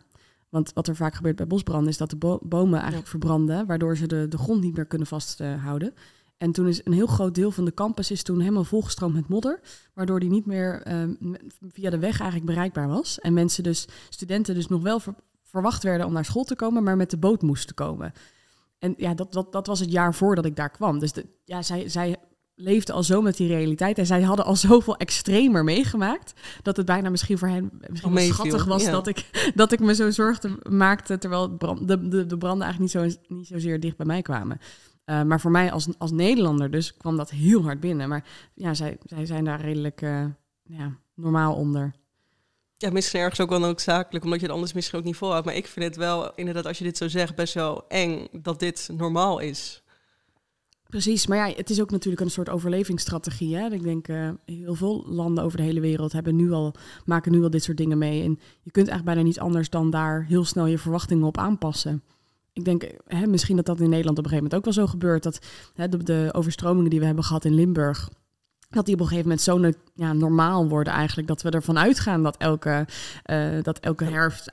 Want 0.50 0.74
wat 0.74 0.88
er 0.88 0.96
vaak 0.96 1.16
gebeurt 1.16 1.36
bij 1.36 1.48
bosbranden 1.48 1.90
is 1.90 1.98
dat 1.98 2.10
de 2.10 2.16
bo 2.16 2.40
bomen 2.42 2.80
eigenlijk 2.80 3.08
verbranden, 3.08 3.66
waardoor 3.66 3.98
ze 3.98 4.08
de, 4.08 4.28
de 4.28 4.38
grond 4.38 4.62
niet 4.62 4.76
meer 4.76 4.86
kunnen 4.86 5.08
vasthouden. 5.08 5.94
En 6.40 6.52
toen 6.52 6.68
is 6.68 6.82
een 6.84 6.94
heel 6.94 7.08
groot 7.08 7.36
deel 7.36 7.52
van 7.52 7.66
de 7.66 7.74
campus 7.74 8.12
is 8.12 8.24
toen 8.24 8.40
helemaal 8.40 8.64
volgestroomd 8.64 9.14
met 9.14 9.28
modder, 9.28 9.60
waardoor 9.94 10.20
die 10.20 10.30
niet 10.30 10.46
meer 10.46 10.92
um, 11.02 11.18
via 11.68 11.90
de 11.90 12.00
weg 12.00 12.20
eigenlijk 12.20 12.52
bereikbaar 12.52 12.88
was. 12.88 13.20
En 13.20 13.34
mensen 13.34 13.64
dus, 13.64 13.88
studenten 14.10 14.56
dus 14.56 14.68
nog 14.68 14.82
wel 14.82 15.00
ver, 15.00 15.16
verwacht 15.44 15.84
werden 15.84 16.08
om 16.08 16.14
naar 16.14 16.26
school 16.26 16.44
te 16.44 16.56
komen, 16.56 16.84
maar 16.84 16.98
met 16.98 17.10
de 17.10 17.18
boot 17.18 17.42
moesten 17.42 17.76
komen. 17.76 18.14
En 18.78 18.94
ja, 18.98 19.14
dat, 19.14 19.34
dat, 19.34 19.52
dat 19.52 19.68
was 19.68 19.80
het 19.80 19.92
jaar 19.92 20.14
voordat 20.16 20.46
ik 20.46 20.56
daar 20.56 20.70
kwam. 20.70 21.00
Dus 21.00 21.12
de, 21.12 21.26
ja, 21.46 21.62
zij, 21.62 21.90
zij 21.90 22.16
leefden 22.56 22.96
al 22.96 23.04
zo 23.04 23.22
met 23.22 23.38
die 23.38 23.48
realiteit. 23.48 23.98
En 23.98 24.06
zij 24.06 24.22
hadden 24.22 24.46
al 24.46 24.56
zoveel 24.56 24.98
extremer 24.98 25.64
meegemaakt. 25.64 26.34
Dat 26.62 26.78
het 26.78 26.86
bijna 26.86 27.10
misschien 27.10 27.38
voor 27.38 27.48
hen 27.48 27.72
misschien 27.90 28.20
schattig 28.20 28.66
was 28.66 28.86
dat, 28.86 29.08
ik, 29.08 29.52
dat 29.56 29.72
ik 29.72 29.80
me 29.80 29.96
zo 29.96 30.12
zorgde 30.12 30.60
maakte. 30.70 31.18
Terwijl 31.18 31.50
brand, 31.50 31.88
de, 31.88 32.08
de, 32.08 32.26
de 32.26 32.38
branden 32.38 32.68
eigenlijk 32.68 32.96
niet, 32.96 33.14
zo, 33.14 33.22
niet 33.28 33.48
zozeer 33.48 33.80
dicht 33.80 33.98
bij 33.98 34.06
mij 34.06 34.22
kwamen. 34.22 34.60
Uh, 35.10 35.24
maar 35.24 35.40
voor 35.40 35.52
mij 35.52 35.72
als, 35.72 35.88
als 35.98 36.12
Nederlander 36.12 36.72
dus 36.72 36.98
kwam 36.98 37.18
dat 37.18 37.30
heel 37.30 37.64
hard 37.64 37.80
binnen. 37.80 38.10
Maar 38.10 38.24
ja, 38.54 38.74
zij, 38.74 38.98
zij 39.06 39.26
zijn 39.26 39.44
daar 39.44 39.62
redelijk 39.62 40.02
uh, 40.02 40.26
ja, 40.64 40.98
normaal 41.14 41.56
onder. 41.56 41.94
Ja, 42.78 42.92
misschien 42.92 43.20
ergens 43.20 43.40
ook 43.40 43.50
wel 43.50 43.60
noodzakelijk, 43.60 44.24
omdat 44.24 44.40
je 44.40 44.46
het 44.46 44.56
anders 44.56 44.74
misschien 44.74 45.00
ook 45.00 45.06
niet 45.06 45.16
volhoudt. 45.16 45.46
Maar 45.46 45.56
ik 45.56 45.68
vind 45.68 45.86
het 45.86 45.96
wel, 45.96 46.36
inderdaad, 46.36 46.66
als 46.66 46.78
je 46.78 46.84
dit 46.84 46.98
zo 46.98 47.08
zegt, 47.08 47.36
best 47.36 47.54
wel 47.54 47.88
eng 47.88 48.28
dat 48.32 48.60
dit 48.60 48.90
normaal 48.98 49.40
is. 49.40 49.84
Precies, 50.88 51.28
maar 51.28 51.38
ja, 51.50 51.56
het 51.56 51.70
is 51.70 51.82
ook 51.82 51.92
natuurlijk 51.92 52.24
een 52.24 52.32
soort 52.32 52.50
overlevingsstrategie. 52.50 53.56
Hè? 53.56 53.70
Ik 53.70 53.84
denk, 53.84 54.08
uh, 54.08 54.30
heel 54.46 54.76
veel 54.76 55.06
landen 55.08 55.44
over 55.44 55.58
de 55.58 55.64
hele 55.64 55.80
wereld 55.80 56.12
hebben 56.12 56.36
nu 56.36 56.52
al, 56.52 56.74
maken 57.06 57.32
nu 57.32 57.44
al 57.44 57.50
dit 57.50 57.64
soort 57.64 57.78
dingen 57.78 57.98
mee. 57.98 58.24
En 58.24 58.40
je 58.62 58.72
kunt 58.72 58.88
eigenlijk 58.88 59.06
bijna 59.06 59.22
niet 59.22 59.40
anders 59.40 59.70
dan 59.70 59.90
daar 59.90 60.26
heel 60.26 60.46
snel 60.46 60.66
je 60.66 60.78
verwachtingen 60.78 61.28
op 61.28 61.38
aanpassen 61.38 62.04
ik 62.54 62.66
denk 62.66 62.92
hè, 63.06 63.28
misschien 63.28 63.56
dat 63.56 63.66
dat 63.66 63.80
in 63.80 63.90
Nederland 63.90 64.18
op 64.18 64.24
een 64.24 64.30
gegeven 64.30 64.50
moment 64.52 64.56
ook 64.56 64.76
wel 64.76 64.86
zo 64.86 64.92
gebeurt. 64.92 65.24
Dat 65.24 65.40
hè, 65.74 65.90
de, 65.90 66.04
de, 66.04 66.30
overstromingen 66.32 66.90
die 66.90 67.00
we 67.00 67.06
hebben 67.06 67.24
gehad 67.24 67.46
in 67.46 67.54
Limburg. 67.54 68.10
Dat 68.70 68.86
die 68.86 68.94
op 68.94 69.00
een 69.00 69.08
gegeven 69.08 69.30
moment 69.30 69.74
zo 69.76 69.84
ja, 69.94 70.14
normaal 70.14 70.68
worden 70.68 70.94
eigenlijk. 70.94 71.28
Dat 71.28 71.42
we 71.42 71.50
ervan 71.50 71.80
uitgaan 71.80 72.24
dat 72.24 72.38
elke, 72.38 72.88
uh, 73.26 73.62
dat 73.62 73.80
elke 73.80 74.04
herfst 74.04 74.52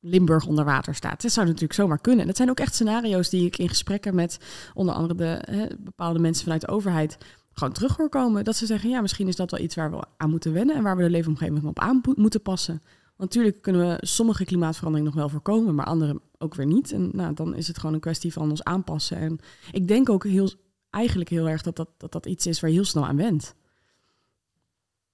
Limburg 0.00 0.46
onder 0.46 0.64
water 0.64 0.94
staat. 0.94 1.22
Dat 1.22 1.32
zou 1.32 1.46
natuurlijk 1.46 1.74
zomaar 1.74 2.00
kunnen. 2.00 2.26
Dat 2.26 2.36
zijn 2.36 2.50
ook 2.50 2.60
echt 2.60 2.74
scenario's 2.74 3.28
die 3.28 3.46
ik 3.46 3.58
in 3.58 3.68
gesprekken 3.68 4.14
met 4.14 4.38
onder 4.74 4.94
andere 4.94 5.14
de, 5.14 5.52
hè, 5.54 5.66
bepaalde 5.78 6.18
mensen 6.18 6.42
vanuit 6.42 6.60
de 6.60 6.68
overheid 6.68 7.18
gewoon 7.52 7.74
terug 7.74 7.96
hoor 7.96 8.08
komen. 8.08 8.44
Dat 8.44 8.56
ze 8.56 8.66
zeggen, 8.66 8.90
ja, 8.90 9.00
misschien 9.00 9.28
is 9.28 9.36
dat 9.36 9.50
wel 9.50 9.60
iets 9.60 9.74
waar 9.74 9.90
we 9.90 10.04
aan 10.16 10.30
moeten 10.30 10.52
wennen 10.52 10.76
en 10.76 10.82
waar 10.82 10.96
we 10.96 11.02
de 11.02 11.10
leefomgeving 11.10 11.64
op 11.64 11.78
aan 11.78 12.00
moeten 12.14 12.42
passen. 12.42 12.82
natuurlijk 13.16 13.62
kunnen 13.62 13.88
we 13.88 14.06
sommige 14.06 14.44
klimaatverandering 14.44 15.08
nog 15.08 15.18
wel 15.18 15.28
voorkomen, 15.28 15.74
maar 15.74 15.86
andere 15.86 16.20
ook 16.42 16.54
weer 16.54 16.66
niet. 16.66 16.92
En 16.92 17.10
nou, 17.12 17.34
dan 17.34 17.54
is 17.54 17.68
het 17.68 17.78
gewoon 17.78 17.94
een 17.94 18.00
kwestie 18.00 18.32
van 18.32 18.50
ons 18.50 18.64
aanpassen. 18.64 19.16
En 19.16 19.38
ik 19.72 19.88
denk 19.88 20.08
ook 20.08 20.24
heel, 20.24 20.50
eigenlijk 20.90 21.30
heel 21.30 21.48
erg 21.48 21.62
dat 21.62 21.76
dat, 21.76 21.88
dat, 21.96 22.12
dat 22.12 22.26
iets 22.26 22.46
is 22.46 22.60
waar 22.60 22.70
je 22.70 22.76
heel 22.76 22.84
snel 22.84 23.06
aan 23.06 23.16
went. 23.16 23.54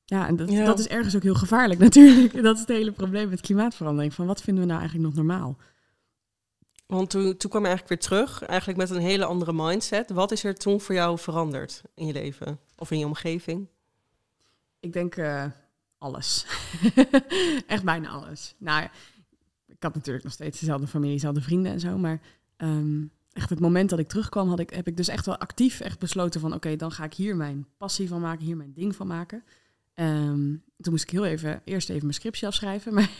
Ja, 0.04 0.26
en 0.26 0.36
dat, 0.36 0.48
dat 0.48 0.78
is 0.78 0.88
ergens 0.88 1.16
ook 1.16 1.22
heel 1.22 1.34
gevaarlijk 1.34 1.80
natuurlijk. 1.88 2.42
Dat 2.42 2.54
is 2.54 2.60
het 2.60 2.68
hele 2.68 2.92
probleem 2.92 3.28
met 3.28 3.40
klimaatverandering. 3.40 4.14
Van 4.14 4.26
wat 4.26 4.42
vinden 4.42 4.62
we 4.62 4.68
nou 4.68 4.80
eigenlijk 4.80 5.08
nog 5.08 5.24
normaal? 5.24 5.56
Want 6.86 7.10
toen, 7.10 7.36
toen 7.36 7.50
kwam 7.50 7.62
je 7.62 7.68
eigenlijk 7.68 7.88
weer 7.88 8.08
terug, 8.08 8.42
eigenlijk 8.42 8.78
met 8.78 8.90
een 8.90 9.00
hele 9.00 9.24
andere 9.24 9.52
mindset. 9.52 10.10
Wat 10.10 10.32
is 10.32 10.44
er 10.44 10.54
toen 10.54 10.80
voor 10.80 10.94
jou 10.94 11.18
veranderd 11.18 11.82
in 11.94 12.06
je 12.06 12.12
leven 12.12 12.60
of 12.76 12.90
in 12.90 12.98
je 12.98 13.06
omgeving? 13.06 13.68
Ik 14.80 14.92
denk 14.92 15.16
uh, 15.16 15.44
alles. 15.98 16.46
Echt 17.66 17.84
bijna 17.84 18.08
alles. 18.08 18.54
Nou, 18.58 18.88
ik 19.76 19.82
had 19.82 19.94
natuurlijk 19.94 20.24
nog 20.24 20.32
steeds 20.32 20.60
dezelfde 20.60 20.86
familie, 20.86 21.14
dezelfde 21.14 21.40
vrienden 21.40 21.72
en 21.72 21.80
zo. 21.80 21.98
Maar 21.98 22.20
um, 22.56 23.10
echt 23.32 23.50
het 23.50 23.60
moment 23.60 23.90
dat 23.90 23.98
ik 23.98 24.08
terugkwam, 24.08 24.48
had 24.48 24.58
ik, 24.58 24.70
heb 24.70 24.86
ik 24.86 24.96
dus 24.96 25.08
echt 25.08 25.26
wel 25.26 25.38
actief 25.38 25.80
echt 25.80 25.98
besloten 25.98 26.40
van... 26.40 26.54
oké, 26.54 26.76
dan 26.76 26.92
ga 26.92 27.04
ik 27.04 27.14
hier 27.14 27.36
mijn 27.36 27.66
passie 27.76 28.08
van 28.08 28.20
maken, 28.20 28.44
hier 28.44 28.56
mijn 28.56 28.72
ding 28.72 28.96
van 28.96 29.06
maken. 29.06 29.44
Um, 29.94 30.62
toen 30.76 30.92
moest 30.92 31.04
ik 31.04 31.10
heel 31.10 31.24
even, 31.24 31.60
eerst 31.64 31.88
even 31.88 32.02
mijn 32.02 32.14
scriptie 32.14 32.46
afschrijven. 32.46 32.94
Maar, 32.96 33.10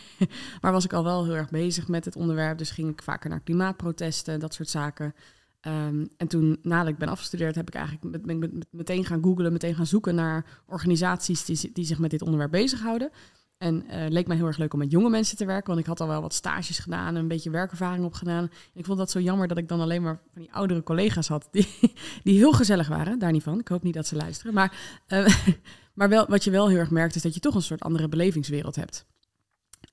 maar 0.61 0.71
was 0.71 0.85
ik 0.85 0.93
al 0.93 1.03
wel 1.03 1.23
heel 1.23 1.35
erg 1.35 1.49
bezig 1.49 1.87
met 1.87 2.05
het 2.05 2.15
onderwerp. 2.15 2.57
Dus 2.57 2.71
ging 2.71 2.89
ik 2.89 3.01
vaker 3.01 3.29
naar 3.29 3.39
klimaatprotesten, 3.39 4.39
dat 4.39 4.53
soort 4.53 4.69
zaken. 4.69 5.13
Um, 5.61 6.09
en 6.17 6.27
toen, 6.27 6.57
nadat 6.61 6.87
ik 6.87 6.97
ben 6.97 7.07
afgestudeerd, 7.07 7.55
heb 7.55 7.67
ik 7.67 7.75
eigenlijk 7.75 8.25
met, 8.25 8.37
met, 8.37 8.65
meteen 8.71 9.05
gaan 9.05 9.23
googlen, 9.23 9.51
meteen 9.51 9.75
gaan 9.75 9.87
zoeken 9.87 10.15
naar 10.15 10.45
organisaties 10.65 11.45
die, 11.45 11.71
die 11.73 11.85
zich 11.85 11.99
met 11.99 12.11
dit 12.11 12.21
onderwerp 12.21 12.51
bezighouden. 12.51 13.09
En 13.57 13.85
uh, 13.89 14.05
leek 14.09 14.27
mij 14.27 14.35
heel 14.37 14.45
erg 14.45 14.57
leuk 14.57 14.73
om 14.73 14.79
met 14.79 14.91
jonge 14.91 15.09
mensen 15.09 15.37
te 15.37 15.45
werken, 15.45 15.67
want 15.67 15.79
ik 15.79 15.85
had 15.85 15.99
al 15.99 16.07
wel 16.07 16.21
wat 16.21 16.33
stages 16.33 16.79
gedaan 16.79 17.07
en 17.07 17.15
een 17.15 17.27
beetje 17.27 17.49
werkervaring 17.49 18.05
opgedaan. 18.05 18.49
Ik 18.73 18.85
vond 18.85 18.97
dat 18.97 19.11
zo 19.11 19.19
jammer 19.19 19.47
dat 19.47 19.57
ik 19.57 19.67
dan 19.67 19.81
alleen 19.81 20.01
maar 20.01 20.19
van 20.33 20.41
die 20.41 20.53
oudere 20.53 20.83
collega's 20.83 21.27
had, 21.27 21.47
die, 21.51 21.67
die 22.23 22.37
heel 22.37 22.51
gezellig 22.51 22.87
waren, 22.87 23.19
daar 23.19 23.31
niet 23.31 23.43
van. 23.43 23.59
Ik 23.59 23.67
hoop 23.67 23.83
niet 23.83 23.93
dat 23.93 24.07
ze 24.07 24.15
luisteren. 24.15 24.53
Maar, 24.53 24.77
uh, 25.07 25.27
maar 25.93 26.09
wel, 26.09 26.25
wat 26.27 26.43
je 26.43 26.51
wel 26.51 26.67
heel 26.67 26.77
erg 26.77 26.91
merkt, 26.91 27.15
is 27.15 27.21
dat 27.21 27.33
je 27.33 27.39
toch 27.39 27.55
een 27.55 27.61
soort 27.61 27.81
andere 27.81 28.07
belevingswereld 28.07 28.75
hebt. 28.75 29.05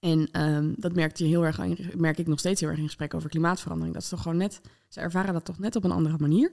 En 0.01 0.43
um, 0.43 0.75
dat 0.77 0.95
merkte 0.95 1.23
je 1.23 1.29
heel 1.29 1.45
erg, 1.45 1.61
merk 1.97 2.19
ik 2.19 2.27
nog 2.27 2.39
steeds 2.39 2.61
heel 2.61 2.69
erg 2.69 2.79
in 2.79 2.87
gesprek 2.87 3.15
over 3.15 3.29
klimaatverandering. 3.29 3.95
Dat 3.95 4.03
is 4.03 4.09
toch 4.09 4.23
gewoon 4.23 4.37
net, 4.37 4.61
ze 4.89 5.01
ervaren 5.01 5.33
dat 5.33 5.45
toch 5.45 5.59
net 5.59 5.77
op 5.77 5.85
een 5.85 5.91
andere 5.91 6.19
manier. 6.19 6.53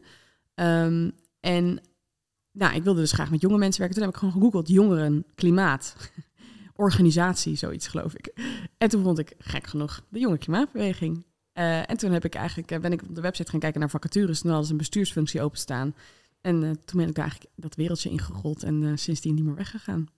Um, 0.56 1.12
en 1.40 1.80
nou, 2.52 2.76
ik 2.76 2.84
wilde 2.84 3.00
dus 3.00 3.12
graag 3.12 3.32
met 3.32 3.42
jonge 3.42 3.58
mensen 3.58 3.80
werken. 3.80 3.98
Toen 3.98 4.06
heb 4.06 4.16
ik 4.16 4.20
gewoon 4.20 4.34
gegoogeld 4.34 4.68
jongeren, 4.68 5.26
klimaat 5.36 5.96
organisatie, 6.82 7.56
zoiets 7.56 7.88
geloof 7.88 8.16
ik. 8.16 8.34
En 8.78 8.90
toen 8.90 9.04
vond 9.04 9.20
ik, 9.20 9.34
gek 9.38 9.68
genoeg, 9.68 10.04
de 10.10 10.20
Jonge 10.20 10.38
Klimaatbeweging. 10.38 11.26
Uh, 11.54 11.90
en 11.90 11.98
toen 11.98 12.12
heb 12.12 12.26
ik 12.26 12.36
eigenlijk, 12.36 12.72
uh, 12.72 12.80
ben 12.80 12.92
ik 12.92 13.02
op 13.02 13.16
de 13.16 13.22
website 13.22 13.52
gaan 13.52 13.60
kijken 13.60 13.80
naar 13.80 13.90
vacatures. 13.90 14.38
En 14.38 14.42
dan 14.42 14.50
hadden 14.50 14.66
ze 14.66 14.72
een 14.72 14.78
bestuursfunctie 14.78 15.42
openstaan. 15.42 15.96
En 16.42 16.56
uh, 16.64 16.70
toen 16.86 17.00
ben 17.00 17.08
ik 17.08 17.16
daar 17.16 17.26
eigenlijk 17.26 17.54
dat 17.56 17.76
wereldje 17.76 18.10
ingerold 18.10 18.64
en 18.64 19.00
sindsdien 19.00 19.34
niet 19.36 19.44
meer 19.44 19.56
weggegaan. 19.56 20.10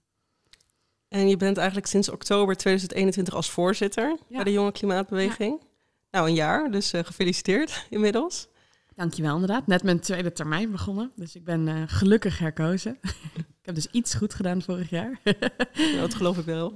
En 1.08 1.28
je 1.28 1.36
bent 1.36 1.56
eigenlijk 1.56 1.86
sinds 1.86 2.08
oktober 2.08 2.56
2021 2.56 3.34
als 3.34 3.50
voorzitter 3.50 4.16
ja. 4.28 4.34
bij 4.34 4.44
de 4.44 4.52
Jonge 4.52 4.72
Klimaatbeweging. 4.72 5.58
Ja. 5.60 5.66
Nou, 6.10 6.28
een 6.28 6.34
jaar, 6.34 6.70
dus 6.70 6.90
gefeliciteerd 6.90 7.86
inmiddels. 7.90 8.48
Dankjewel, 8.94 9.34
inderdaad. 9.34 9.66
Net 9.66 9.82
mijn 9.82 10.00
tweede 10.00 10.32
termijn 10.32 10.70
begonnen, 10.70 11.12
dus 11.16 11.34
ik 11.34 11.44
ben 11.44 11.88
gelukkig 11.88 12.38
herkozen. 12.38 12.98
Ik 13.64 13.74
heb 13.74 13.82
dus 13.82 13.90
iets 13.94 14.14
goed 14.14 14.34
gedaan 14.34 14.62
vorig 14.62 14.90
jaar. 14.90 15.20
ja, 15.72 16.00
dat 16.00 16.14
geloof 16.14 16.38
ik 16.38 16.44
wel. 16.44 16.70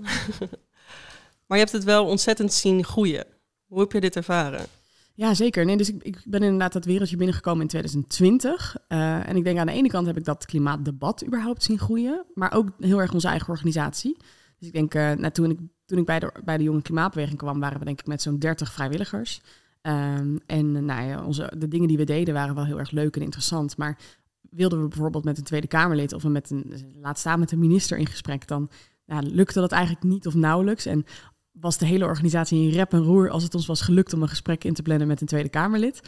maar 1.46 1.58
je 1.58 1.64
hebt 1.64 1.72
het 1.72 1.84
wel 1.84 2.06
ontzettend 2.06 2.52
zien 2.52 2.84
groeien. 2.84 3.26
Hoe 3.66 3.80
heb 3.80 3.92
je 3.92 4.00
dit 4.00 4.16
ervaren? 4.16 4.66
Ja, 5.14 5.34
zeker. 5.34 5.64
Nee, 5.64 5.76
dus 5.76 5.88
ik, 5.88 6.02
ik 6.02 6.22
ben 6.24 6.42
inderdaad 6.42 6.72
dat 6.72 6.84
wereldje 6.84 7.16
binnengekomen 7.16 7.62
in 7.62 7.68
2020. 7.68 8.76
Uh, 8.88 9.28
en 9.28 9.36
ik 9.36 9.44
denk 9.44 9.58
aan 9.58 9.66
de 9.66 9.72
ene 9.72 9.88
kant 9.88 10.06
heb 10.06 10.16
ik 10.16 10.24
dat 10.24 10.46
klimaatdebat 10.46 11.24
überhaupt 11.26 11.62
zien 11.62 11.78
groeien. 11.78 12.24
Maar 12.34 12.52
ook 12.52 12.68
heel 12.78 13.00
erg 13.00 13.12
onze 13.12 13.28
eigen 13.28 13.48
organisatie. 13.48 14.16
Dus 14.58 14.68
ik 14.68 14.74
denk, 14.74 14.94
uh, 14.94 15.12
nou, 15.12 15.32
toen 15.32 15.50
ik, 15.50 15.58
toen 15.84 15.98
ik 15.98 16.04
bij, 16.04 16.18
de, 16.18 16.32
bij 16.44 16.56
de 16.56 16.62
Jonge 16.62 16.82
Klimaatbeweging 16.82 17.38
kwam, 17.38 17.60
waren 17.60 17.78
we 17.78 17.84
denk 17.84 18.00
ik 18.00 18.06
met 18.06 18.22
zo'n 18.22 18.38
30 18.38 18.72
vrijwilligers. 18.72 19.40
Ehm, 19.80 20.36
en 20.46 20.84
nou 20.84 21.08
ja, 21.08 21.24
onze, 21.24 21.52
de 21.58 21.68
dingen 21.68 21.88
die 21.88 21.96
we 21.96 22.04
deden 22.04 22.34
waren 22.34 22.54
wel 22.54 22.64
heel 22.64 22.78
erg 22.78 22.90
leuk 22.90 23.16
en 23.16 23.22
interessant. 23.22 23.76
Maar 23.76 23.98
wilden 24.50 24.82
we 24.82 24.88
bijvoorbeeld 24.88 25.24
met 25.24 25.38
een 25.38 25.44
Tweede 25.44 25.66
Kamerlid 25.66 26.12
of 26.12 26.24
met 26.24 26.50
een, 26.50 26.72
laat 27.00 27.18
staan 27.18 27.38
met 27.38 27.52
een 27.52 27.58
minister 27.58 27.98
in 27.98 28.06
gesprek, 28.06 28.46
dan 28.46 28.70
nou, 29.06 29.22
lukte 29.26 29.60
dat 29.60 29.72
eigenlijk 29.72 30.04
niet 30.04 30.26
of 30.26 30.34
nauwelijks. 30.34 30.86
En 30.86 31.04
was 31.52 31.78
de 31.78 31.86
hele 31.86 32.04
organisatie 32.04 32.62
in 32.62 32.70
rep 32.70 32.92
en 32.92 33.02
roer 33.02 33.30
als 33.30 33.42
het 33.42 33.54
ons 33.54 33.66
was 33.66 33.80
gelukt 33.80 34.12
om 34.12 34.22
een 34.22 34.28
gesprek 34.28 34.64
in 34.64 34.74
te 34.74 34.82
plannen 34.82 35.06
met 35.06 35.20
een 35.20 35.26
Tweede 35.26 35.48
Kamerlid. 35.48 36.00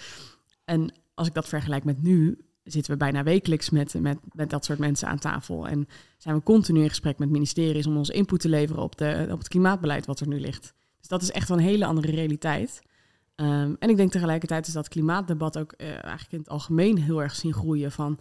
En 0.64 0.94
als 1.14 1.28
ik 1.28 1.34
dat 1.34 1.48
vergelijk 1.48 1.84
met 1.84 2.02
nu, 2.02 2.38
zitten 2.62 2.92
we 2.92 2.98
bijna 2.98 3.22
wekelijks 3.22 3.70
met, 3.70 3.94
met, 4.00 4.50
dat 4.50 4.64
soort 4.64 4.78
mensen 4.78 5.08
aan 5.08 5.18
tafel. 5.18 5.68
En 5.68 5.88
zijn 6.18 6.34
we 6.34 6.42
continu 6.42 6.82
in 6.82 6.88
gesprek 6.88 7.18
met 7.18 7.30
ministeries 7.30 7.86
om 7.86 7.96
ons 7.96 8.10
input 8.10 8.40
te 8.40 8.48
leveren 8.48 8.82
op, 8.82 8.98
de, 8.98 9.28
op 9.30 9.38
het 9.38 9.48
klimaatbeleid 9.48 10.06
wat 10.06 10.20
er 10.20 10.28
nu 10.28 10.40
ligt. 10.40 10.74
Dus 10.98 11.08
dat 11.08 11.22
is 11.22 11.30
echt 11.30 11.48
wel 11.48 11.58
een 11.58 11.64
hele 11.64 11.84
andere 11.84 12.10
realiteit. 12.10 12.82
Ehm, 13.40 13.74
en 13.78 13.88
ik 13.88 13.96
denk 13.96 14.10
tegelijkertijd 14.10 14.66
is 14.66 14.72
dat 14.72 14.88
klimaatdebat 14.88 15.58
ook 15.58 15.74
uh, 15.76 15.88
eigenlijk 15.88 16.32
in 16.32 16.38
het 16.38 16.48
algemeen 16.48 16.98
heel 16.98 17.22
erg 17.22 17.34
zien 17.34 17.52
groeien 17.52 17.92
van 17.92 18.18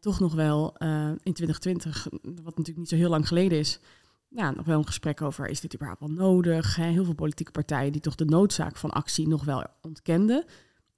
toch 0.00 0.20
nog 0.20 0.34
wel 0.34 0.74
uh, 0.78 1.08
in 1.08 1.32
2020, 1.32 2.08
wat 2.22 2.44
natuurlijk 2.44 2.76
niet 2.76 2.88
zo 2.88 2.96
heel 2.96 3.10
lang 3.10 3.28
geleden 3.28 3.58
is, 3.58 3.80
ja, 4.28 4.50
nog 4.50 4.66
wel 4.66 4.78
een 4.78 4.86
gesprek 4.86 5.22
over 5.22 5.46
is 5.46 5.60
dit 5.60 5.74
überhaupt 5.74 6.00
wel 6.00 6.10
nodig? 6.10 6.76
Heel 6.76 7.04
veel 7.04 7.14
politieke 7.14 7.50
partijen 7.50 7.92
die 7.92 8.00
toch 8.00 8.14
de 8.14 8.24
noodzaak 8.24 8.76
van 8.76 8.90
actie 8.90 9.28
nog 9.28 9.44
wel 9.44 9.64
ontkenden. 9.80 10.44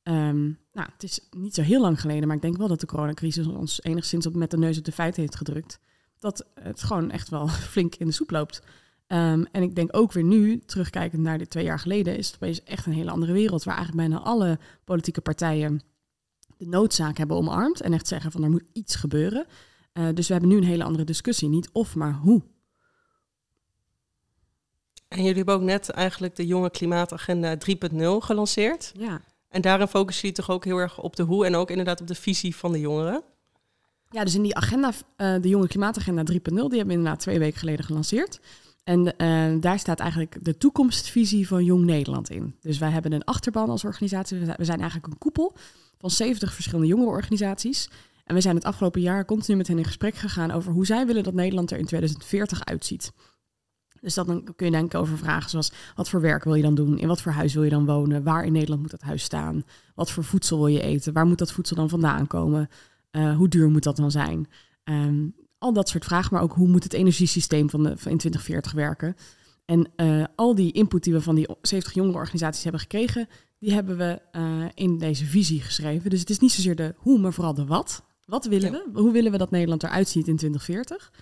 Um, 0.02 0.58
nou, 0.72 0.88
het 0.92 1.02
is 1.02 1.20
niet 1.30 1.54
zo 1.54 1.62
heel 1.62 1.80
lang 1.80 2.00
geleden, 2.00 2.26
maar 2.26 2.36
ik 2.36 2.42
denk 2.42 2.56
wel 2.56 2.68
dat 2.68 2.80
de 2.80 2.86
coronacrisis 2.86 3.46
ons 3.46 3.82
enigszins 3.82 4.26
op, 4.26 4.34
met 4.34 4.50
de 4.50 4.58
neus 4.58 4.78
op 4.78 4.84
de 4.84 4.92
feiten 4.92 5.20
heeft 5.20 5.36
gedrukt. 5.36 5.80
Dat 6.18 6.46
het 6.54 6.82
gewoon 6.82 7.10
echt 7.10 7.28
wel 7.28 7.48
flink 7.72 7.94
in 7.94 8.06
de 8.06 8.12
soep 8.12 8.30
loopt. 8.30 8.62
Um, 9.08 9.46
en 9.52 9.62
ik 9.62 9.74
denk 9.74 9.96
ook 9.96 10.12
weer 10.12 10.24
nu, 10.24 10.58
terugkijkend 10.58 11.22
naar 11.22 11.38
dit 11.38 11.50
twee 11.50 11.64
jaar 11.64 11.78
geleden, 11.78 12.16
is 12.16 12.26
het 12.26 12.34
opeens 12.34 12.62
echt 12.62 12.86
een 12.86 12.92
hele 12.92 13.10
andere 13.10 13.32
wereld. 13.32 13.64
Waar 13.64 13.76
eigenlijk 13.76 14.08
bijna 14.08 14.24
alle 14.24 14.58
politieke 14.84 15.20
partijen 15.20 15.82
de 16.56 16.66
noodzaak 16.66 17.16
hebben 17.16 17.36
omarmd. 17.36 17.80
En 17.80 17.92
echt 17.92 18.06
zeggen 18.06 18.32
van 18.32 18.42
er 18.42 18.50
moet 18.50 18.64
iets 18.72 18.94
gebeuren. 18.94 19.46
Uh, 19.92 20.08
dus 20.14 20.26
we 20.26 20.32
hebben 20.32 20.50
nu 20.50 20.56
een 20.56 20.64
hele 20.64 20.84
andere 20.84 21.04
discussie. 21.04 21.48
Niet 21.48 21.68
of, 21.72 21.94
maar 21.94 22.12
hoe. 22.12 22.42
En 25.08 25.18
jullie 25.18 25.36
hebben 25.36 25.54
ook 25.54 25.62
net 25.62 25.90
eigenlijk 25.90 26.36
de 26.36 26.46
jonge 26.46 26.70
klimaatagenda 26.70 27.56
3.0 27.56 27.98
gelanceerd. 28.18 28.92
Ja. 28.96 29.20
En 29.48 29.60
daarin 29.60 29.86
focussen 29.86 30.28
jullie 30.28 30.44
toch 30.44 30.54
ook 30.54 30.64
heel 30.64 30.78
erg 30.78 31.00
op 31.00 31.16
de 31.16 31.22
hoe 31.22 31.46
en 31.46 31.54
ook 31.54 31.70
inderdaad 31.70 32.00
op 32.00 32.06
de 32.06 32.14
visie 32.14 32.56
van 32.56 32.72
de 32.72 32.80
jongeren. 32.80 33.22
Ja, 34.10 34.24
dus 34.24 34.34
in 34.34 34.42
die 34.42 34.54
agenda, 34.54 34.92
uh, 35.16 35.42
de 35.42 35.48
jonge 35.48 35.68
klimaatagenda 35.68 36.22
3.0, 36.22 36.28
die 36.34 36.58
hebben 36.60 36.86
we 36.86 36.92
inderdaad 36.92 37.20
twee 37.20 37.38
weken 37.38 37.58
geleden 37.58 37.84
gelanceerd. 37.84 38.40
En 38.88 39.14
uh, 39.18 39.60
daar 39.60 39.78
staat 39.78 40.00
eigenlijk 40.00 40.44
de 40.44 40.56
toekomstvisie 40.56 41.48
van 41.48 41.64
Jong 41.64 41.84
Nederland 41.84 42.30
in. 42.30 42.54
Dus 42.60 42.78
wij 42.78 42.90
hebben 42.90 43.12
een 43.12 43.24
achterban 43.24 43.70
als 43.70 43.84
organisatie. 43.84 44.38
We 44.38 44.64
zijn 44.64 44.80
eigenlijk 44.80 45.12
een 45.12 45.18
koepel 45.18 45.54
van 45.98 46.10
70 46.10 46.54
verschillende 46.54 46.86
jongerenorganisaties. 46.86 47.90
En 48.24 48.34
we 48.34 48.40
zijn 48.40 48.54
het 48.54 48.64
afgelopen 48.64 49.00
jaar 49.00 49.24
continu 49.24 49.56
met 49.56 49.68
hen 49.68 49.78
in 49.78 49.84
gesprek 49.84 50.14
gegaan 50.14 50.50
over 50.50 50.72
hoe 50.72 50.86
zij 50.86 51.06
willen 51.06 51.22
dat 51.22 51.34
Nederland 51.34 51.70
er 51.70 51.78
in 51.78 51.84
2040 51.84 52.64
uitziet. 52.64 53.12
Dus 54.00 54.14
dat 54.14 54.26
dan 54.26 54.54
kun 54.56 54.66
je 54.66 54.72
denken 54.72 55.00
over 55.00 55.18
vragen 55.18 55.50
zoals: 55.50 55.72
wat 55.94 56.08
voor 56.08 56.20
werk 56.20 56.44
wil 56.44 56.54
je 56.54 56.62
dan 56.62 56.74
doen? 56.74 56.98
In 56.98 57.08
wat 57.08 57.20
voor 57.20 57.32
huis 57.32 57.54
wil 57.54 57.64
je 57.64 57.70
dan 57.70 57.86
wonen? 57.86 58.22
Waar 58.22 58.44
in 58.44 58.52
Nederland 58.52 58.80
moet 58.80 58.90
dat 58.90 59.02
huis 59.02 59.22
staan? 59.22 59.64
Wat 59.94 60.10
voor 60.10 60.24
voedsel 60.24 60.58
wil 60.58 60.66
je 60.66 60.82
eten? 60.82 61.12
Waar 61.12 61.26
moet 61.26 61.38
dat 61.38 61.52
voedsel 61.52 61.76
dan 61.76 61.88
vandaan 61.88 62.26
komen? 62.26 62.68
Uh, 63.12 63.36
hoe 63.36 63.48
duur 63.48 63.70
moet 63.70 63.82
dat 63.82 63.96
dan 63.96 64.10
zijn? 64.10 64.48
Um, 64.84 65.34
al 65.58 65.72
dat 65.72 65.88
soort 65.88 66.04
vragen, 66.04 66.34
maar 66.34 66.42
ook 66.42 66.52
hoe 66.52 66.68
moet 66.68 66.84
het 66.84 66.92
energiesysteem 66.92 67.70
van, 67.70 67.82
de, 67.82 67.88
van 67.88 68.12
in 68.12 68.18
2040 68.18 68.72
werken? 68.72 69.16
En 69.64 69.88
uh, 69.96 70.24
al 70.34 70.54
die 70.54 70.72
input 70.72 71.04
die 71.04 71.12
we 71.12 71.20
van 71.20 71.34
die 71.34 71.48
70 71.62 71.94
jongere 71.94 72.16
organisaties 72.16 72.62
hebben 72.62 72.80
gekregen, 72.80 73.28
die 73.58 73.72
hebben 73.72 73.96
we 73.96 74.20
uh, 74.32 74.64
in 74.74 74.98
deze 74.98 75.24
visie 75.24 75.60
geschreven. 75.60 76.10
Dus 76.10 76.20
het 76.20 76.30
is 76.30 76.38
niet 76.38 76.52
zozeer 76.52 76.76
de 76.76 76.94
hoe, 76.96 77.18
maar 77.18 77.32
vooral 77.32 77.54
de 77.54 77.66
wat. 77.66 78.02
Wat 78.24 78.44
willen 78.44 78.72
ja. 78.72 78.82
we? 78.92 79.00
Hoe 79.00 79.12
willen 79.12 79.32
we 79.32 79.38
dat 79.38 79.50
Nederland 79.50 79.82
eruit 79.82 80.08
ziet 80.08 80.28
in 80.28 80.36
2040? 80.36 81.12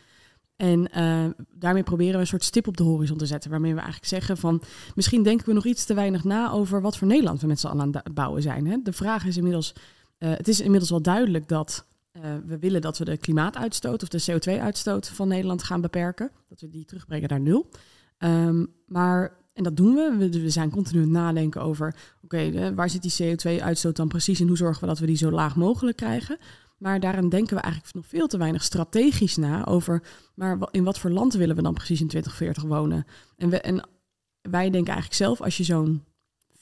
En 0.57 0.91
uh, 0.97 1.25
daarmee 1.55 1.83
proberen 1.83 2.15
we 2.15 2.21
een 2.21 2.27
soort 2.27 2.45
stip 2.45 2.67
op 2.67 2.77
de 2.77 2.83
horizon 2.83 3.17
te 3.17 3.27
zetten. 3.27 3.51
Waarmee 3.51 3.73
we 3.73 3.81
eigenlijk 3.81 4.09
zeggen 4.09 4.37
van 4.37 4.63
misschien 4.95 5.23
denken 5.23 5.47
we 5.47 5.53
nog 5.53 5.65
iets 5.65 5.85
te 5.85 5.95
weinig 5.95 6.25
na 6.25 6.51
over 6.51 6.81
wat 6.81 6.97
voor 6.97 7.07
Nederland 7.07 7.41
we 7.41 7.47
met 7.47 7.61
z'n 7.61 7.67
allen 7.67 7.81
aan 7.81 7.93
het 7.93 8.15
bouwen 8.15 8.43
zijn. 8.43 8.67
Hè? 8.67 8.77
De 8.83 8.93
vraag 8.93 9.25
is 9.25 9.37
inmiddels, 9.37 9.73
uh, 10.19 10.31
het 10.31 10.49
is 10.49 10.61
inmiddels 10.61 10.91
wel 10.91 11.03
duidelijk 11.03 11.49
dat 11.49 11.87
uh, 12.17 12.23
we 12.47 12.59
willen 12.59 12.81
dat 12.81 12.99
we 12.99 13.05
de 13.05 13.17
klimaatuitstoot 13.17 14.03
of 14.03 14.09
de 14.09 14.25
CO2-uitstoot 14.33 15.09
van 15.09 15.29
Nederland 15.29 15.63
gaan 15.63 15.81
beperken. 15.81 16.31
Dat 16.49 16.61
we 16.61 16.69
die 16.69 16.85
terugbrengen 16.85 17.29
naar 17.29 17.41
nul. 17.41 17.71
Um, 18.19 18.67
maar, 18.87 19.37
en 19.53 19.63
dat 19.63 19.77
doen 19.77 19.95
we. 19.95 20.29
We, 20.31 20.51
zijn 20.51 20.71
continu 20.71 20.99
aan 20.99 21.05
het 21.05 21.13
nadenken 21.13 21.63
over, 21.63 21.97
oké, 22.23 22.75
waar 22.75 22.91
zit 22.91 23.03
die 23.03 23.37
CO2-uitstoot 23.37 23.97
dan 23.97 24.09
precies 24.09 24.41
en 24.41 24.49
hoe 24.49 24.57
zorgen 24.57 24.81
we 24.81 24.87
dat 24.87 24.99
we 24.99 25.07
die 25.07 25.17
zo 25.17 25.31
laag 25.31 25.57
mogelijk 25.57 25.97
krijgen? 25.97 26.39
Maar 26.79 27.01
daarin 27.01 27.29
denken 27.29 27.57
we 27.57 27.63
eigenlijk 27.63 27.95
nog 27.95 28.07
veel 28.07 28.27
te 28.27 28.39
weinig 28.39 28.63
strategisch 28.63 29.37
na 29.37 29.67
over, 29.67 30.03
maar 30.35 30.69
in 30.71 30.85
wat 30.85 30.99
voor 30.99 31.11
land 31.11 31.35
willen 31.35 31.57
we 31.57 31.63
dan 31.63 31.75
precies 31.75 32.01
in 32.01 32.09
2040 32.09 32.63
wonen? 32.63 33.07
En, 33.37 33.63
en 33.63 33.89
wij 34.41 34.71
denken 34.71 34.93
eigenlijk 34.93 35.15
zelf, 35.23 35.41
als 35.41 35.57
je 35.57 35.65
zo'n 35.65 36.05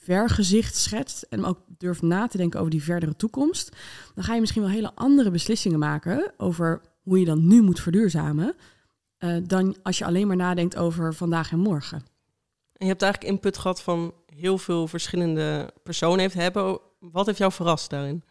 vergezicht 0.05 0.75
schetst 0.75 1.21
en 1.21 1.45
ook 1.45 1.59
durft 1.77 2.01
na 2.01 2.27
te 2.27 2.37
denken 2.37 2.59
over 2.59 2.71
die 2.71 2.83
verdere 2.83 3.15
toekomst, 3.15 3.75
dan 4.15 4.23
ga 4.23 4.33
je 4.33 4.39
misschien 4.39 4.61
wel 4.61 4.71
hele 4.71 4.95
andere 4.95 5.31
beslissingen 5.31 5.79
maken 5.79 6.33
over 6.37 6.81
hoe 7.01 7.19
je 7.19 7.25
dan 7.25 7.47
nu 7.47 7.61
moet 7.61 7.79
verduurzamen, 7.79 8.55
uh, 9.19 9.37
dan 9.43 9.75
als 9.83 9.97
je 9.97 10.05
alleen 10.05 10.27
maar 10.27 10.35
nadenkt 10.35 10.77
over 10.77 11.13
vandaag 11.13 11.51
en 11.51 11.59
morgen. 11.59 11.97
En 12.73 12.85
je 12.85 12.91
hebt 12.91 13.01
eigenlijk 13.01 13.33
input 13.33 13.57
gehad 13.57 13.81
van 13.81 14.13
heel 14.25 14.57
veel 14.57 14.87
verschillende 14.87 15.73
personen 15.83 16.19
heeft 16.19 16.33
hebben. 16.33 16.79
Wat 16.99 17.25
heeft 17.25 17.37
jou 17.37 17.51
verrast 17.51 17.89
daarin? 17.89 18.23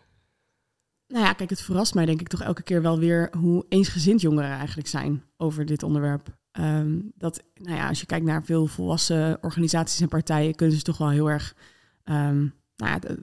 Nou 1.07 1.25
ja, 1.25 1.33
kijk, 1.33 1.51
het 1.51 1.61
verrast 1.61 1.95
mij 1.95 2.07
denk 2.07 2.21
ik 2.21 2.29
toch 2.29 2.43
elke 2.43 2.63
keer 2.63 2.83
wel 2.83 2.99
weer 2.99 3.31
hoe 3.39 3.65
eensgezind 3.69 4.21
jongeren 4.21 4.51
eigenlijk 4.51 4.89
zijn 4.89 5.25
over 5.37 5.67
dit 5.67 5.83
onderwerp. 5.83 6.37
Um, 6.61 7.13
dat, 7.17 7.43
nou 7.55 7.77
ja, 7.77 7.89
als 7.89 8.01
je 8.01 8.07
kijkt 8.07 8.27
naar 8.27 8.45
veel 8.45 8.67
volwassen 8.67 9.39
organisaties 9.43 10.01
en 10.01 10.09
partijen, 10.09 10.55
kunnen 10.55 10.77
ze 10.77 10.83
toch 10.83 10.99
wel 10.99 11.11
heel 11.11 11.31
erg 11.31 11.55
um, 12.05 12.55
nou 12.77 13.01
ja, 13.01 13.17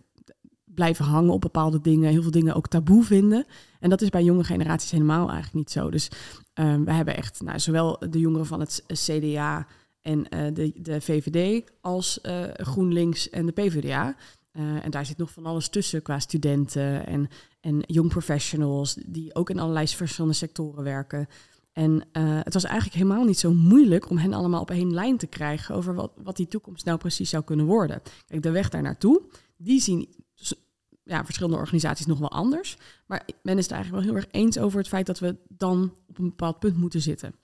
blijven 0.74 1.06
hangen 1.06 1.34
op 1.34 1.41
bepaalde 1.41 1.82
dingen, 1.82 2.10
heel 2.10 2.22
veel 2.22 2.32
dingen 2.32 2.56
ook 2.56 2.67
taboe 2.67 3.04
vinden. 3.04 3.46
En 3.80 3.89
dat 3.89 4.02
is 4.02 4.10
bij 4.10 4.24
jonge 4.24 4.44
generaties 4.44 4.91
helemaal 4.91 5.30
eigenlijk 5.30 5.54
niet 5.54 5.72
zo. 5.72 5.89
Dus 5.89 6.10
um, 6.54 6.86
we 6.86 6.91
hebben 6.91 7.17
echt 7.17 7.41
nou, 7.41 7.60
zowel 7.60 8.00
de 8.10 8.20
jongeren 8.20 8.46
van 8.46 8.60
het 8.60 8.84
CDA 8.88 9.67
en 10.02 10.20
uh, 10.20 10.54
de, 10.54 10.72
de 10.76 11.02
VVD 11.02 11.72
als 11.82 12.20
uh, 12.24 12.44
GroenLinks 12.54 13.30
en 13.30 13.46
de 13.46 13.52
PvdA. 13.52 14.15
Uh, 14.54 14.86
en 14.86 14.91
daar 14.91 15.06
zit 15.06 15.17
nog 15.17 15.32
van 15.32 15.46
alles 15.46 15.70
tussen 15.70 16.02
qua 16.02 16.20
studenten 16.20 17.06
en, 17.08 17.30
en 17.60 17.80
young 17.86 18.10
professionals, 18.10 18.98
die 19.06 19.36
ook 19.36 19.50
in 19.50 19.60
allerlei 19.60 19.88
verschillende 19.88 20.36
sectoren 20.36 20.84
werken. 20.84 21.28
En 21.74 21.92
uh, 21.92 22.40
het 22.44 22.54
was 22.54 22.64
eigenlijk 22.64 22.96
helemaal 22.96 23.24
niet 23.24 23.40
zo 23.40 23.54
moeilijk 23.54 24.10
om 24.10 24.18
hen 24.18 24.34
allemaal 24.34 24.62
op 24.62 24.72
één 24.72 24.94
lijn 24.94 25.18
te 25.18 25.28
krijgen 25.28 25.76
over 25.76 25.94
wat, 25.94 26.12
wat 26.24 26.36
die 26.36 26.48
toekomst 26.48 26.86
nou 26.86 26.98
precies 26.98 27.30
zou 27.30 27.44
kunnen 27.44 27.66
worden. 27.66 28.02
Kijk, 28.28 28.44
de 28.44 28.52
weg 28.52 28.70
daar 28.70 28.82
naartoe, 28.82 29.22
die 29.58 29.82
zien 29.82 30.10
ja, 31.04 31.26
verschillende 31.26 31.58
organisaties 31.58 32.06
nog 32.06 32.20
wel 32.20 32.32
anders. 32.32 32.78
Maar 33.06 33.26
men 33.44 33.58
is 33.58 33.64
het 33.64 33.74
eigenlijk 33.74 34.04
wel 34.04 34.14
heel 34.14 34.24
erg 34.24 34.32
eens 34.32 34.58
over 34.58 34.78
het 34.78 34.88
feit 34.88 35.06
dat 35.06 35.20
we 35.20 35.38
dan 35.48 35.94
op 36.08 36.18
een 36.18 36.26
bepaald 36.26 36.60
punt 36.60 36.78
moeten 36.78 37.02
zitten. 37.02 37.36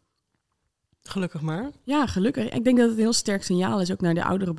Gelukkig 1.03 1.41
maar. 1.41 1.71
Ja, 1.83 2.07
gelukkig. 2.07 2.49
Ik 2.49 2.63
denk 2.63 2.77
dat 2.77 2.87
het 2.87 2.97
een 2.97 3.03
heel 3.03 3.13
sterk 3.13 3.43
signaal 3.43 3.81
is 3.81 3.91
ook 3.91 4.01
naar 4.01 4.13
de 4.13 4.23
oudere 4.23 4.53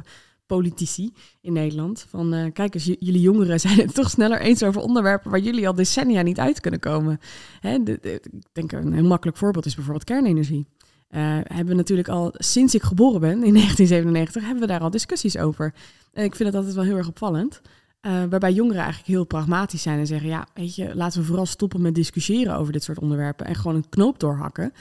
politici 0.48 1.12
in 1.40 1.52
Nederland. 1.52 2.06
Van 2.08 2.34
uh, 2.34 2.52
kijk 2.52 2.74
eens, 2.74 2.84
jullie 2.84 3.20
jongeren 3.20 3.60
zijn 3.66 3.78
het 3.78 3.94
toch 3.94 4.10
sneller 4.10 4.40
eens 4.40 4.62
over 4.62 4.80
onderwerpen 4.80 5.30
waar 5.30 5.40
jullie 5.40 5.68
al 5.68 5.74
decennia 5.74 6.22
niet 6.22 6.38
uit 6.38 6.60
kunnen 6.60 6.80
komen. 6.80 7.20
Hè, 7.60 7.74
ik 7.74 8.28
denk 8.52 8.72
een 8.72 8.92
heel 8.92 9.04
makkelijk 9.04 9.36
voorbeeld 9.36 9.66
is 9.66 9.74
bijvoorbeeld 9.74 10.04
kernenergie. 10.04 10.66
Uh, 11.10 11.20
hebben 11.42 11.66
we 11.66 11.74
natuurlijk 11.74 12.08
al 12.08 12.34
sinds 12.34 12.74
ik 12.74 12.82
geboren 12.82 13.20
ben, 13.20 13.30
in 13.30 13.54
1997, 13.62 14.42
hebben 14.42 14.60
we 14.60 14.66
daar 14.66 14.80
al 14.80 14.90
discussies 14.90 15.38
over. 15.38 15.74
En 16.12 16.24
ik 16.24 16.34
vind 16.34 16.52
dat 16.52 16.58
altijd 16.58 16.74
wel 16.74 16.84
heel 16.84 16.96
erg 16.96 17.08
opvallend. 17.08 17.60
Uh, 18.02 18.24
waarbij 18.30 18.52
jongeren 18.52 18.82
eigenlijk 18.82 19.10
heel 19.10 19.24
pragmatisch 19.24 19.82
zijn 19.82 19.98
en 19.98 20.06
zeggen: 20.06 20.28
Ja, 20.28 20.46
weet 20.54 20.74
je, 20.74 20.94
laten 20.94 21.20
we 21.20 21.26
vooral 21.26 21.46
stoppen 21.46 21.82
met 21.82 21.94
discussiëren 21.94 22.56
over 22.56 22.72
dit 22.72 22.82
soort 22.82 22.98
onderwerpen 22.98 23.46
en 23.46 23.54
gewoon 23.54 23.76
een 23.76 23.88
knoop 23.88 24.20
doorhakken. 24.20 24.72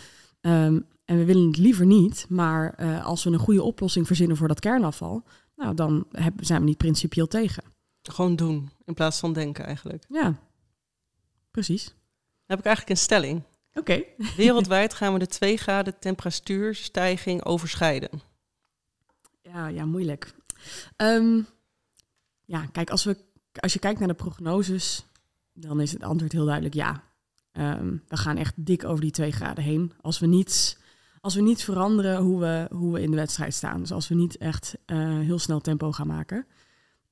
Um, 0.42 0.86
en 1.06 1.18
we 1.18 1.26
willen 1.26 1.48
het 1.48 1.58
liever 1.58 1.86
niet, 1.86 2.26
maar 2.30 2.76
als 3.04 3.24
we 3.24 3.30
een 3.30 3.40
goede 3.40 3.64
oplossing 3.64 4.08
verzinnen 4.08 4.38
voor 4.38 4.48
dat 4.48 4.60
kernafval, 4.60 5.24
nou, 5.58 5.76
dan 5.76 6.08
zijn 6.40 6.60
we 6.60 6.66
niet 6.66 6.78
principieel 6.78 7.28
tegen. 7.28 7.64
Gewoon 8.02 8.36
doen, 8.36 8.70
in 8.86 8.94
plaats 8.94 9.20
van 9.20 9.34
denken 9.34 9.66
eigenlijk. 9.66 10.04
Ja, 10.10 10.40
precies. 11.52 11.86
Dan 11.86 12.58
heb 12.58 12.60
ik 12.60 12.66
eigenlijk 12.66 12.96
een 12.96 13.04
stelling. 13.04 13.44
Oké. 13.74 13.80
Okay. 13.80 14.06
Wereldwijd 14.38 14.94
gaan 14.94 15.14
we 15.14 15.20
de 15.20 15.28
2 15.28 15.58
graden 15.58 16.00
temperatuurstijging 16.00 17.44
overschrijden. 17.44 18.22
Ja, 19.42 19.68
ja 19.68 19.86
moeilijk. 19.86 20.36
Um, 20.98 21.48
ja, 22.46 22.66
kijk, 22.66 22.90
als, 22.90 23.04
we, 23.04 23.18
als 23.54 23.74
je 23.74 23.80
kijkt 23.80 24.00
naar 24.00 24.08
de 24.08 24.14
prognoses, 24.14 25.06
dan 25.54 25.82
is 25.82 25.92
het 25.92 26.04
antwoord 26.04 26.32
heel 26.32 26.46
duidelijk 26.46 26.76
ja. 26.76 27.04
Um, 27.52 28.04
we 28.08 28.18
gaan 28.18 28.38
echt 28.38 28.54
dik 28.56 28.84
over 28.84 29.02
die 29.02 29.12
2 29.12 29.32
graden 29.32 29.64
heen. 29.64 29.94
Als 30.02 30.20
we 30.20 30.26
niets 30.26 30.78
als 31.22 31.36
we 31.36 31.42
niet 31.42 31.64
veranderen 31.64 32.22
hoe 32.22 32.40
we, 32.40 32.68
hoe 32.70 32.94
we 32.94 33.02
in 33.02 33.12
de 33.12 33.18
wedstrijd 33.18 33.54
staan. 33.54 33.80
Dus 33.80 33.92
als 33.92 34.08
we 34.08 34.16
niet 34.16 34.38
echt 34.38 34.78
uh, 34.86 35.20
heel 35.20 35.40
snel 35.40 35.60
tempo 35.60 35.92
gaan 35.92 36.08
maken. 36.08 36.46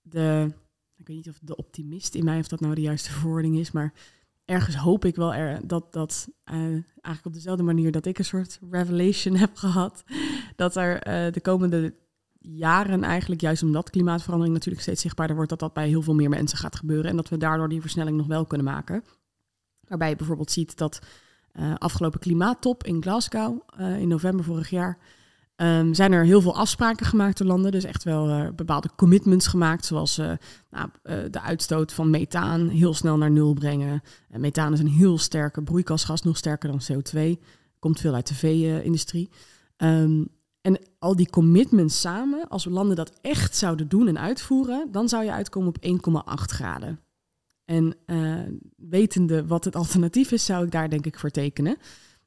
de, 0.02 0.54
ik 0.98 1.08
weet 1.08 1.15
niet 1.15 1.30
of 1.30 1.39
de 1.41 1.56
optimist 1.56 2.15
in 2.15 2.24
mij, 2.24 2.39
of 2.39 2.48
dat 2.48 2.60
nou 2.60 2.76
de 2.76 2.82
juiste 2.82 3.12
verwoording 3.12 3.58
is, 3.58 3.72
maar 3.72 3.94
ergens 4.46 4.76
hoop 4.76 5.06
ik 5.06 5.15
wel 5.15 5.34
er, 5.34 5.68
dat, 5.68 5.94
dat 5.94 6.28
uh, 6.46 6.56
eigenlijk 6.56 7.26
op 7.26 7.34
dezelfde 7.34 7.63
manier 7.63 7.91
dat 7.91 8.06
ik 8.06 8.18
een 8.18 8.26
soort 8.26 8.60
revelation 8.70 9.36
heb 9.36 9.56
gehad, 9.56 10.04
dat 10.56 10.76
er 10.76 10.94
uh, 10.94 11.34
de 11.34 11.41
komende 11.41 11.94
jaren 12.39 13.04
eigenlijk, 13.04 13.41
juist 13.41 13.63
omdat 13.63 13.89
klimaatverandering 13.89 14.54
natuurlijk 14.56 14.84
steeds 14.84 15.02
zichtbaarder 15.02 15.36
wordt, 15.36 15.52
dat 15.52 15.60
dat 15.60 15.74
bij 15.74 15.88
heel 15.88 16.02
veel 16.02 16.15
meer 16.15 16.30
mensen 16.30 16.58
gaat 16.58 16.76
gebeuren 16.76 17.10
en 17.10 17.15
dat 17.15 17.30
we 17.30 17.38
daardoor 17.38 17.70
die 17.70 17.82
versnelling 17.82 18.18
nog 18.18 18.28
wel 18.28 18.46
kunnen 18.46 18.68
maken. 18.68 19.04
Waarbij 19.88 20.10
je 20.10 20.15
bijvoorbeeld 20.15 20.52
ziet 20.52 20.78
dat 20.78 21.00
afgelopen 21.78 22.20
klimaattop 22.20 22.84
in 22.84 23.02
Glasgow 23.02 23.62
in 23.78 24.08
november 24.08 24.46
vorig 24.46 24.70
jaar 24.70 24.98
Um, 25.62 25.94
zijn 25.94 26.12
er 26.12 26.26
heel 26.26 26.41
veel 26.41 26.56
afspraken 26.56 27.06
gemaakt 27.06 27.38
door 27.38 27.48
landen. 27.48 27.72
Dus 27.72 27.84
echt 27.84 28.04
wel 28.04 28.30
uh, 28.30 28.48
bepaalde 28.56 28.89
commitments 28.96 29.48
gemaakt. 29.48 29.86
Zoals 29.86 30.18
nou, 30.70 30.89
de 31.30 31.41
uitstoot 31.41 31.94
van 31.94 32.10
methaan 32.10 32.68
heel 32.68 32.94
snel 32.94 33.18
naar 33.18 33.32
nul 33.32 33.54
brengen. 33.54 34.02
En 34.30 34.41
methaan 34.41 34.74
is 34.74 34.80
een 34.80 34.88
heel 34.88 35.18
sterke 35.18 35.63
broeikasgas, 35.63 36.22
nog 36.22 36.38
sterker 36.38 36.70
dan 36.70 36.82
CO2. 36.91 37.41
Komt 37.80 38.00
veel 38.00 38.13
uit 38.13 38.28
de 38.28 38.34
vee-industrie. 38.34 39.30
Um, 39.78 40.28
en 40.65 40.80
al 41.00 41.15
die 41.15 41.30
commitments 41.30 42.02
samen, 42.02 42.48
als 42.48 42.63
we 42.63 42.70
landen 42.70 42.96
dat 42.96 43.12
echt 43.22 43.56
zouden 43.56 43.88
doen 43.88 44.08
en 44.08 44.20
uitvoeren, 44.20 44.91
dan 44.91 45.10
zou 45.10 45.24
je 45.24 45.32
uitkomen 45.32 45.68
op 45.68 45.86
1,8 45.86 46.34
graden. 46.34 47.00
En 47.65 47.95
wetende 48.75 49.45
wat 49.45 49.65
het 49.65 49.75
alternatief 49.75 50.32
is, 50.32 50.45
zou 50.45 50.65
ik 50.65 50.71
daar 50.71 50.89
denk 50.89 51.06
ik 51.06 51.19
voor 51.19 51.30
tekenen. 51.30 51.78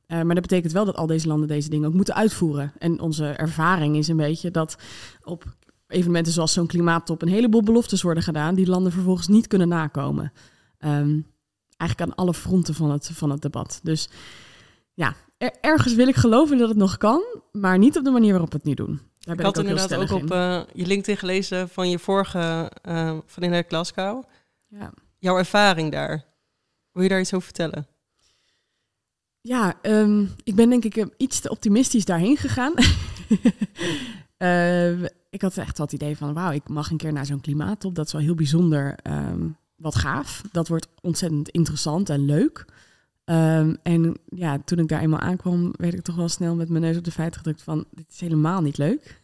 Uh, 0.09 0.23
maar 0.23 0.35
dat 0.35 0.47
betekent 0.47 0.73
wel 0.73 0.85
dat 0.85 0.97
al 0.97 1.07
deze 1.07 1.27
landen 1.27 1.49
deze 1.49 1.69
dingen 1.69 1.89
ook 1.89 1.95
moeten 1.95 2.15
uitvoeren. 2.15 2.73
En 2.79 3.01
onze 3.01 3.27
ervaring 3.27 3.97
is 3.97 4.09
een 4.09 4.17
beetje 4.17 4.51
dat 4.51 4.77
op 5.23 5.45
evenementen 5.87 6.33
zoals 6.33 6.53
zo'n 6.53 6.67
klimaattop 6.67 7.23
een 7.23 7.29
heleboel 7.29 7.63
beloftes 7.63 8.03
worden 8.03 8.23
gedaan 8.23 8.55
die 8.55 8.67
landen 8.67 8.93
vervolgens 8.93 9.29
niet 9.29 9.47
kunnen 9.47 9.69
nakomen. 9.69 10.33
Um, 10.79 11.27
eigenlijk 11.77 12.11
aan 12.11 12.17
alle 12.17 12.35
fronten 12.35 12.75
van 12.75 12.91
het, 12.91 13.11
van 13.13 13.31
het 13.31 13.43
debat. 13.43 13.81
Dus 13.83 14.09
ja, 14.95 15.15
er, 15.39 15.53
ergens 15.61 15.95
wil 15.95 16.09
ik 16.09 16.17
geloven 16.17 16.59
dat 16.59 16.69
het 16.69 16.79
nog 16.79 16.97
kan, 16.97 17.23
maar 17.53 17.79
niet 17.79 17.99
op 17.99 18.05
de 18.05 18.11
manier 18.11 18.31
waarop 18.31 18.51
we 18.51 18.57
het 18.57 18.67
nu 18.67 18.75
doen. 18.75 19.01
Daar 19.19 19.37
ben 19.37 19.39
ik, 19.39 19.45
had 19.45 19.57
ik 19.57 19.63
ook 19.63 19.71
inderdaad 19.71 20.11
ook 20.11 20.23
op 20.23 20.33
uh, 20.33 20.61
je 20.73 20.87
LinkedIn 20.87 21.17
gelezen 21.17 21.69
van 21.69 21.91
je 21.91 21.99
vorige, 21.99 22.73
uh, 22.89 23.19
van 23.27 23.43
in 23.43 23.65
Glasgow. 23.69 24.25
Ja. 24.67 24.93
Jouw 25.19 25.37
ervaring 25.37 25.93
daar. 25.93 26.25
Wil 26.93 27.03
je 27.03 27.09
daar 27.09 27.21
iets 27.21 27.35
over 27.35 27.47
vertellen? 27.47 27.87
Ja, 29.41 29.75
um, 29.83 30.31
ik 30.45 30.55
ben 30.55 30.71
denk 30.71 30.85
ik 30.85 31.09
iets 31.17 31.41
te 31.41 31.51
optimistisch 31.51 32.05
daarheen 32.05 32.37
gegaan. 32.37 32.75
uh, 34.39 35.03
ik 35.37 35.43
had 35.43 35.57
echt 35.57 35.79
wat 35.79 35.93
idee 35.93 36.17
van, 36.17 36.35
wauw, 36.35 36.51
ik 36.53 36.69
mag 36.69 36.91
een 36.91 36.97
keer 36.97 37.13
naar 37.13 37.27
zo'n 37.27 37.41
klimaattop. 37.41 37.95
Dat 37.95 38.07
is 38.07 38.13
wel 38.13 38.23
heel 38.23 38.35
bijzonder. 38.35 38.99
Um, 39.03 39.57
wat 39.79 39.95
gaaf. 39.95 40.43
Dat 40.53 40.69
wordt 40.69 40.89
ontzettend 41.01 41.49
interessant 41.49 42.11
en 42.11 42.25
leuk. 42.25 42.65
Um, 43.25 43.77
en 43.83 44.19
ja, 44.25 44.59
toen 44.65 44.79
ik 44.79 44.89
daar 44.89 45.01
eenmaal 45.01 45.21
aankwam, 45.21 45.73
werd 45.77 45.95
ik 45.95 46.03
toch 46.03 46.17
wel 46.17 46.29
snel 46.29 46.55
met 46.55 46.69
mijn 46.69 46.83
neus 46.83 46.97
op 46.97 47.05
de 47.05 47.11
feit 47.11 47.37
gedrukt 47.37 47.63
van, 47.63 47.85
dit 47.91 48.07
is 48.11 48.21
helemaal 48.21 48.61
niet 48.61 48.79
leuk. 48.79 49.21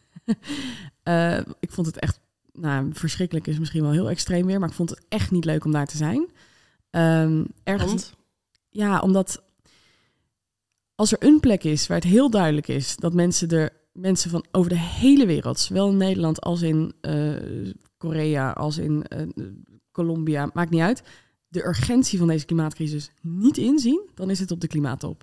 uh, 1.04 1.38
ik 1.60 1.70
vond 1.70 1.86
het 1.86 1.98
echt, 1.98 2.20
nou, 2.58 2.90
verschrikkelijk 2.92 3.46
is 3.46 3.58
misschien 3.58 3.82
wel 3.82 3.92
heel 3.92 4.10
extreem 4.10 4.46
weer, 4.46 4.58
maar 4.58 4.68
ik 4.68 4.74
vond 4.74 4.90
het 4.90 5.04
echt 5.08 5.30
niet 5.30 5.44
leuk 5.44 5.64
om 5.64 5.72
daar 5.72 5.86
te 5.86 5.96
zijn. 5.96 6.30
ergens, 7.62 7.90
Want? 7.90 8.14
Ja, 8.68 9.00
omdat 9.00 9.42
als 10.94 11.12
er 11.12 11.22
een 11.22 11.40
plek 11.40 11.64
is 11.64 11.86
waar 11.86 11.96
het 11.96 12.06
heel 12.06 12.30
duidelijk 12.30 12.68
is 12.68 12.96
dat 12.96 13.14
mensen 13.14 13.48
er 13.48 13.82
mensen 13.94 14.30
van 14.30 14.44
over 14.50 14.70
de 14.70 14.78
hele 14.78 15.26
wereld, 15.26 15.58
zowel 15.58 15.88
in 15.88 15.96
Nederland 15.96 16.40
als 16.40 16.62
in 16.62 16.94
uh, 17.00 17.72
Korea, 17.96 18.50
als 18.50 18.78
in 18.78 19.04
uh, 19.36 19.48
Colombia, 19.92 20.50
maakt 20.52 20.70
niet 20.70 20.80
uit, 20.80 21.02
de 21.48 21.66
urgentie 21.66 22.18
van 22.18 22.28
deze 22.28 22.46
klimaatcrisis 22.46 23.10
niet 23.22 23.56
inzien, 23.56 24.10
dan 24.14 24.30
is 24.30 24.38
het 24.38 24.50
op 24.50 24.60
de 24.60 24.66
klimaattop. 24.66 25.22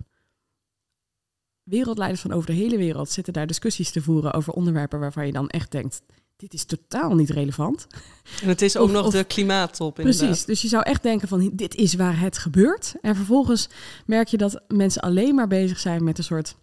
Wereldleiders 1.62 2.20
van 2.20 2.32
over 2.32 2.46
de 2.46 2.56
hele 2.56 2.76
wereld 2.76 3.10
zitten 3.10 3.32
daar 3.32 3.46
discussies 3.46 3.90
te 3.90 4.02
voeren 4.02 4.32
over 4.32 4.52
onderwerpen 4.52 5.00
waarvan 5.00 5.26
je 5.26 5.32
dan 5.32 5.48
echt 5.48 5.70
denkt, 5.70 6.02
dit 6.36 6.54
is 6.54 6.64
totaal 6.64 7.14
niet 7.14 7.30
relevant. 7.30 7.86
En 8.42 8.48
het 8.48 8.62
is 8.62 8.76
ook 8.76 8.90
nog 8.90 9.10
de 9.10 9.24
klimaattop. 9.24 9.94
Precies, 9.94 10.44
dus 10.44 10.62
je 10.62 10.68
zou 10.68 10.82
echt 10.82 11.02
denken 11.02 11.28
van 11.28 11.50
dit 11.52 11.74
is 11.74 11.94
waar 11.94 12.20
het 12.20 12.38
gebeurt. 12.38 12.94
En 13.00 13.16
vervolgens 13.16 13.68
merk 14.06 14.28
je 14.28 14.36
dat 14.36 14.62
mensen 14.68 15.02
alleen 15.02 15.34
maar 15.34 15.48
bezig 15.48 15.78
zijn 15.78 16.04
met 16.04 16.18
een 16.18 16.24
soort 16.24 16.56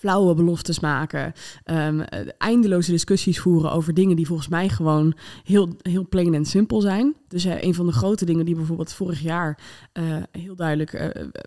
flauwe 0.00 0.34
beloftes 0.34 0.80
maken, 0.80 1.32
um, 1.64 2.00
eindeloze 2.38 2.90
discussies 2.90 3.40
voeren 3.40 3.72
over 3.72 3.94
dingen 3.94 4.16
die 4.16 4.26
volgens 4.26 4.48
mij 4.48 4.68
gewoon 4.68 5.14
heel, 5.44 5.68
heel 5.82 6.08
plain 6.08 6.34
en 6.34 6.44
simpel 6.44 6.80
zijn. 6.80 7.16
Dus 7.28 7.46
uh, 7.46 7.62
een 7.62 7.74
van 7.74 7.86
de 7.86 7.92
grote 7.92 8.24
dingen 8.24 8.44
die 8.44 8.54
bijvoorbeeld 8.54 8.92
vorig 8.92 9.20
jaar 9.20 9.58
uh, 9.92 10.16
heel 10.30 10.56
duidelijk 10.56 10.92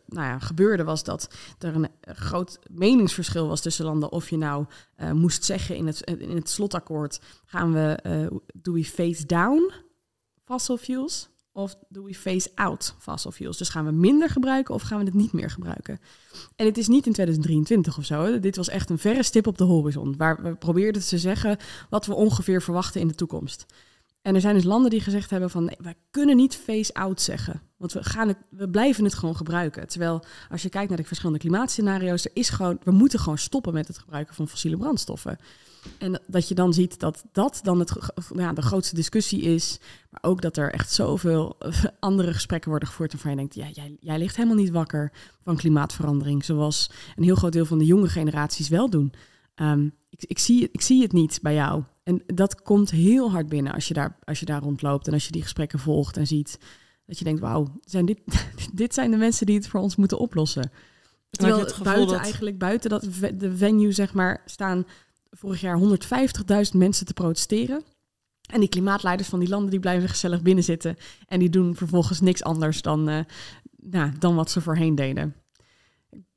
nou 0.08 0.28
ja, 0.28 0.39
gebeurde, 0.39 0.84
was 0.84 1.04
dat 1.04 1.36
er 1.60 1.76
een 1.76 1.89
groot 2.02 2.60
meningsverschil 2.72 3.48
was 3.48 3.62
tussen 3.62 3.86
landen 3.86 4.12
of 4.12 4.30
je 4.30 4.38
nou 4.38 4.66
moest 5.13 5.44
zeggen 5.44 5.76
in 5.76 5.88
het, 5.88 6.02
in 6.02 6.36
het 6.36 6.50
slotakkoord, 6.50 7.22
gaan 7.46 7.74
we, 7.74 8.00
do 8.54 8.74
we 8.74 8.84
face 8.84 9.26
down 9.26 9.72
fossil 10.46 10.78
fuels? 10.78 11.33
Of 11.56 11.76
do 11.89 12.04
we 12.04 12.13
phase 12.13 12.50
out 12.56 12.96
fossil 13.00 13.32
fuels? 13.32 13.58
Dus 13.58 13.70
gaan 13.70 13.86
we 13.86 13.92
minder 13.92 14.30
gebruiken 14.30 14.74
of 14.74 14.82
gaan 14.82 15.00
we 15.00 15.06
het 15.06 15.13
niet 15.13 15.34
meer 15.34 15.50
gebruiken? 15.50 16.00
En 16.56 16.66
het 16.66 16.78
is 16.78 16.88
niet 16.88 17.06
in 17.06 17.13
2023 17.13 17.98
of 17.98 18.06
zo. 18.06 18.39
Dit 18.39 18.56
was 18.56 18.70
echt 18.70 18.89
een 18.89 18.98
verre 18.98 19.24
stip 19.24 19.48
op 19.48 19.58
de 19.58 19.63
horizon. 19.63 20.18
Waar 20.18 20.44
we 20.44 20.56
probeerden 20.56 21.02
te 21.02 21.18
zeggen 21.18 21.58
wat 21.89 22.06
we 22.06 22.13
ongeveer 22.13 22.62
verwachten 22.62 23.02
in 23.02 23.08
de 23.08 23.16
toekomst. 23.16 23.66
En 24.22 24.36
er 24.36 24.42
zijn 24.42 24.56
dus 24.56 24.63
landen 24.63 24.89
die 24.89 25.02
gezegd 25.02 25.30
hebben 25.30 25.50
van 25.50 25.63
nee, 25.63 25.76
wij 25.80 25.96
kunnen 26.12 26.36
niet 26.36 26.56
phase-out 26.56 27.22
zeggen. 27.22 27.62
Want 27.78 27.94
we, 27.94 28.04
gaan 28.04 28.36
we 28.50 28.70
blijven 28.70 29.04
het 29.04 29.13
gewoon 29.13 29.36
gebruiken. 29.36 29.88
Terwijl 29.88 30.24
als 30.50 30.62
je 30.62 30.70
kijkt 30.70 30.89
naar 30.89 30.98
de 30.98 31.04
verschillende 31.04 31.39
klimaatscenario's, 31.39 32.26
er 32.26 32.32
is 32.34 32.50
gewoon, 32.50 32.80
we 32.84 32.92
moeten 32.92 33.20
gewoon 33.20 33.38
stoppen 33.38 33.74
met 33.74 33.88
het 33.88 33.98
gebruiken 33.98 34.36
van 34.36 34.48
fossiele 34.48 34.78
brandstoffen. 34.78 35.38
En 35.98 36.22
dat 36.28 36.48
je 36.48 36.56
dan 36.56 36.74
ziet 36.74 37.00
dat 37.00 37.24
dat 37.32 37.60
dan 37.63 37.80
het, 37.80 37.93
ja, 38.36 38.54
de 38.54 38.62
grootste 38.62 38.96
discussie 38.96 39.41
is. 39.41 39.80
Maar 40.10 40.32
ook 40.32 40.41
dat 40.41 40.58
er 40.58 40.72
echt 40.72 40.91
zoveel 40.91 41.58
andere 42.00 42.34
gesprekken 42.34 42.69
worden 42.69 42.88
gevoerd 42.88 43.12
waarvan 43.12 43.32
je 43.32 43.38
denkt, 43.38 43.56
ja, 43.56 43.67
jij, 43.74 43.98
jij 44.00 44.17
ligt 44.17 44.36
helemaal 44.36 44.58
niet 44.58 44.69
wakker 44.69 45.12
van 45.43 45.56
klimaatverandering. 45.56 46.46
Zoals 46.46 46.91
een 47.15 47.24
heel 47.24 47.36
groot 47.36 47.54
deel 47.54 47.65
van 47.65 47.78
de 47.78 47.86
jonge 47.86 48.10
generaties 48.10 48.69
wel 48.69 48.89
doen. 48.89 49.13
Um, 49.56 49.93
ik, 50.10 50.24
ik, 50.24 50.39
zie, 50.39 50.69
ik 50.72 50.82
zie 50.82 51.02
het 51.02 51.12
niet 51.12 51.39
bij 51.41 51.54
jou. 51.54 51.84
En 52.04 52.24
dat 52.26 52.62
komt 52.62 52.91
heel 52.91 53.32
hard 53.32 53.50
binnen 53.50 53.74
als 53.74 53.88
je 53.88 53.93
daar, 53.93 54.17
als 54.24 54.39
je 54.39 54.46
daar 54.46 54.62
rondloopt 54.62 55.08
en 55.08 55.13
als 55.13 55.26
je 55.26 55.32
die 55.32 55.41
gesprekken 55.41 55.80
volgt 55.80 56.17
en 56.17 56.28
ziet. 56.28 56.60
Dat 57.06 57.17
je 57.17 57.24
denkt, 57.24 57.39
wauw, 57.39 57.80
zijn 57.82 58.06
dit, 58.06 58.19
dit 58.74 58.93
zijn 58.93 59.12
de 59.12 59.17
mensen 59.17 59.46
die 59.46 59.56
het 59.56 59.67
voor 59.67 59.80
ons 59.80 59.96
moeten 59.96 60.19
oplossen. 60.19 60.72
Terwijl 61.30 61.60
het 61.60 61.80
buiten 61.84 62.08
dat... 62.08 62.24
eigenlijk 62.24 62.58
buiten 62.58 62.89
dat 62.89 63.08
de 63.34 63.56
venue 63.56 63.91
zeg 63.91 64.13
maar 64.13 64.41
staan 64.46 64.86
vorig 65.34 65.62
jaar 65.62 65.80
150.000 65.80 66.78
mensen 66.78 67.06
te 67.06 67.13
protesteren. 67.13 67.84
En 68.52 68.60
die 68.60 68.69
klimaatleiders 68.69 69.30
van 69.30 69.39
die 69.39 69.50
landen 69.50 69.69
die 69.69 69.80
blijven 69.80 70.10
gezellig 70.10 70.41
binnen 70.41 70.63
zitten. 70.63 70.98
En 71.28 71.39
die 71.39 71.50
doen 71.50 71.76
vervolgens 71.76 72.19
niks 72.19 72.43
anders 72.43 72.82
dan, 72.82 73.10
uh, 73.10 73.19
nou, 73.76 74.12
dan 74.19 74.36
wat 74.36 74.52
ze 74.52 74.62
voorheen 74.62 74.96
deden. 74.96 75.36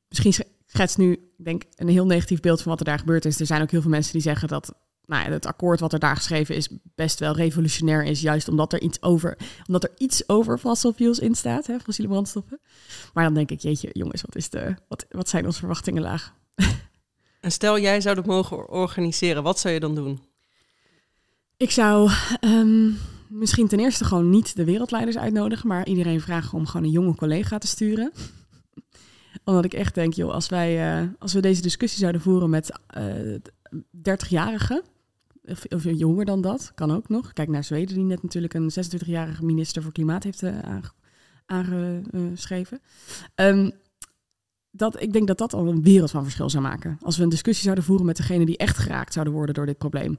Misschien 0.09 0.46
schets 0.66 0.96
nu, 0.96 1.12
ik 1.12 1.44
denk, 1.44 1.62
een 1.74 1.88
heel 1.88 2.06
negatief 2.06 2.40
beeld 2.40 2.62
van 2.62 2.70
wat 2.70 2.80
er 2.80 2.87
daar 2.87 2.98
gebeurd 2.98 3.24
is. 3.24 3.40
Er 3.40 3.46
zijn 3.46 3.62
ook 3.62 3.70
heel 3.70 3.80
veel 3.80 3.90
mensen 3.90 4.12
die 4.12 4.22
zeggen 4.22 4.48
dat 4.48 4.74
nou 5.06 5.32
het 5.32 5.46
akkoord 5.46 5.80
wat 5.80 5.92
er 5.92 5.98
daar 5.98 6.16
geschreven 6.16 6.54
is 6.54 6.68
best 6.94 7.18
wel 7.18 7.35
revolutionair 7.35 8.04
is. 8.04 8.20
Juist 8.20 8.48
omdat 8.48 8.72
er 8.72 8.80
iets 8.80 9.02
over, 9.02 9.38
omdat 9.66 9.85
er 9.85 9.92
iets 9.96 10.28
over 10.28 10.59
fossil 10.59 10.92
fuels 10.92 11.18
in 11.18 11.35
staat, 11.35 11.66
hè, 11.66 11.80
fossiele 11.80 12.11
brandstoffen. 12.11 12.61
Maar 13.14 13.24
dan 13.24 13.35
denk 13.35 13.50
ik, 13.50 13.61
jeetje, 13.61 13.90
jongens, 13.92 14.22
wat, 14.22 14.37
is 14.37 14.50
de, 14.50 14.74
wat, 14.88 15.06
wat 15.09 15.28
zijn 15.28 15.46
onze 15.46 15.59
verwachtingen 15.59 16.02
laag? 16.02 16.35
En 17.46 17.52
stel 17.52 17.78
jij 17.78 18.00
zou 18.00 18.14
dat 18.14 18.26
mogen 18.26 18.68
organiseren, 18.68 19.42
wat 19.42 19.59
zou 19.59 19.74
je 19.74 19.80
dan 19.80 19.94
doen? 19.94 20.20
Ik 21.56 21.70
zou 21.70 22.11
um, 22.40 22.98
misschien 23.28 23.68
ten 23.68 23.80
eerste 23.80 24.04
gewoon 24.04 24.30
niet 24.30 24.56
de 24.56 24.64
wereldleiders 24.64 25.18
uitnodigen, 25.18 25.68
maar 25.68 25.87
iedereen 25.87 26.20
vragen 26.20 26.59
om 26.59 26.66
gewoon 26.66 26.87
een 26.87 26.92
jonge 26.92 27.14
collega 27.14 27.59
te 27.59 27.66
sturen 27.66 28.12
omdat 29.44 29.64
ik 29.64 29.74
echt 29.74 29.94
denk, 29.94 30.12
joh, 30.12 30.32
als 30.32 30.48
wij 30.48 31.00
uh, 31.02 31.09
als 31.18 31.32
we 31.32 31.40
deze 31.40 31.62
discussie 31.62 32.00
zouden 32.00 32.20
voeren 32.20 32.50
met 32.50 32.80
uh, 32.96 33.35
eh, 33.35 33.40
30-jarigen, 34.09 34.82
of, 35.44 35.64
of, 35.64 35.85
jonger 35.85 36.24
dan 36.24 36.40
dat, 36.40 36.72
kan 36.74 36.90
ook 36.90 37.09
nog. 37.09 37.32
Kijk 37.32 37.48
naar 37.48 37.64
Zweden, 37.64 37.94
die 37.94 38.04
net 38.04 38.22
natuurlijk 38.22 38.54
een 38.54 38.70
26-jarige 38.70 39.44
minister 39.44 39.82
voor 39.82 39.92
klimaat 39.92 40.24
heeft 40.24 40.42
uh, 40.42 40.59
aangeschreven. 41.46 42.80
Um, 43.35 43.72
dat, 44.76 45.02
ik 45.02 45.12
denk 45.12 45.26
dat 45.26 45.38
dat 45.38 45.54
al 45.54 45.66
een 45.66 45.82
wereld 45.82 46.10
van 46.10 46.22
verschil 46.22 46.50
zou 46.50 46.62
maken. 46.62 46.98
Als 47.02 47.16
we 47.16 47.22
een 47.22 47.28
discussie 47.28 47.64
zouden 47.64 47.84
voeren 47.84 48.06
met 48.06 48.16
degene 48.16 48.46
die 48.46 48.56
echt 48.56 48.78
geraakt 48.78 49.12
zouden 49.12 49.34
worden 49.34 49.54
door 49.54 49.66
dit 49.66 49.78
probleem. 49.78 50.18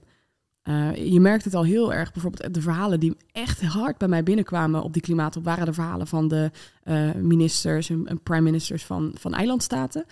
Uh, 0.63 0.95
je 0.95 1.19
merkt 1.19 1.43
het 1.43 1.53
al 1.53 1.63
heel 1.63 1.93
erg, 1.93 2.11
bijvoorbeeld 2.11 2.53
de 2.53 2.61
verhalen 2.61 2.99
die 2.99 3.15
echt 3.31 3.61
hard 3.61 3.97
bij 3.97 4.07
mij 4.07 4.23
binnenkwamen 4.23 4.83
op 4.83 4.93
die 4.93 5.01
klimaatop, 5.01 5.43
waren 5.43 5.65
de 5.65 5.73
verhalen 5.73 6.07
van 6.07 6.27
de 6.27 6.51
uh, 6.83 7.13
ministers 7.13 7.89
en, 7.89 8.19
prime 8.23 8.41
ministers 8.41 8.85
van, 8.85 9.11
van 9.19 9.33
eilandstaten. 9.33 10.05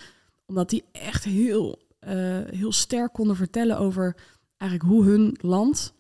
Omdat 0.46 0.70
die 0.70 0.84
echt 0.92 1.24
heel, 1.24 1.80
uh, 2.08 2.12
heel 2.46 2.72
sterk 2.72 3.14
konden 3.14 3.36
vertellen 3.36 3.78
over 3.78 4.16
eigenlijk 4.58 4.92
hoe 4.92 5.06
hun 5.06 5.38
land 5.42 5.94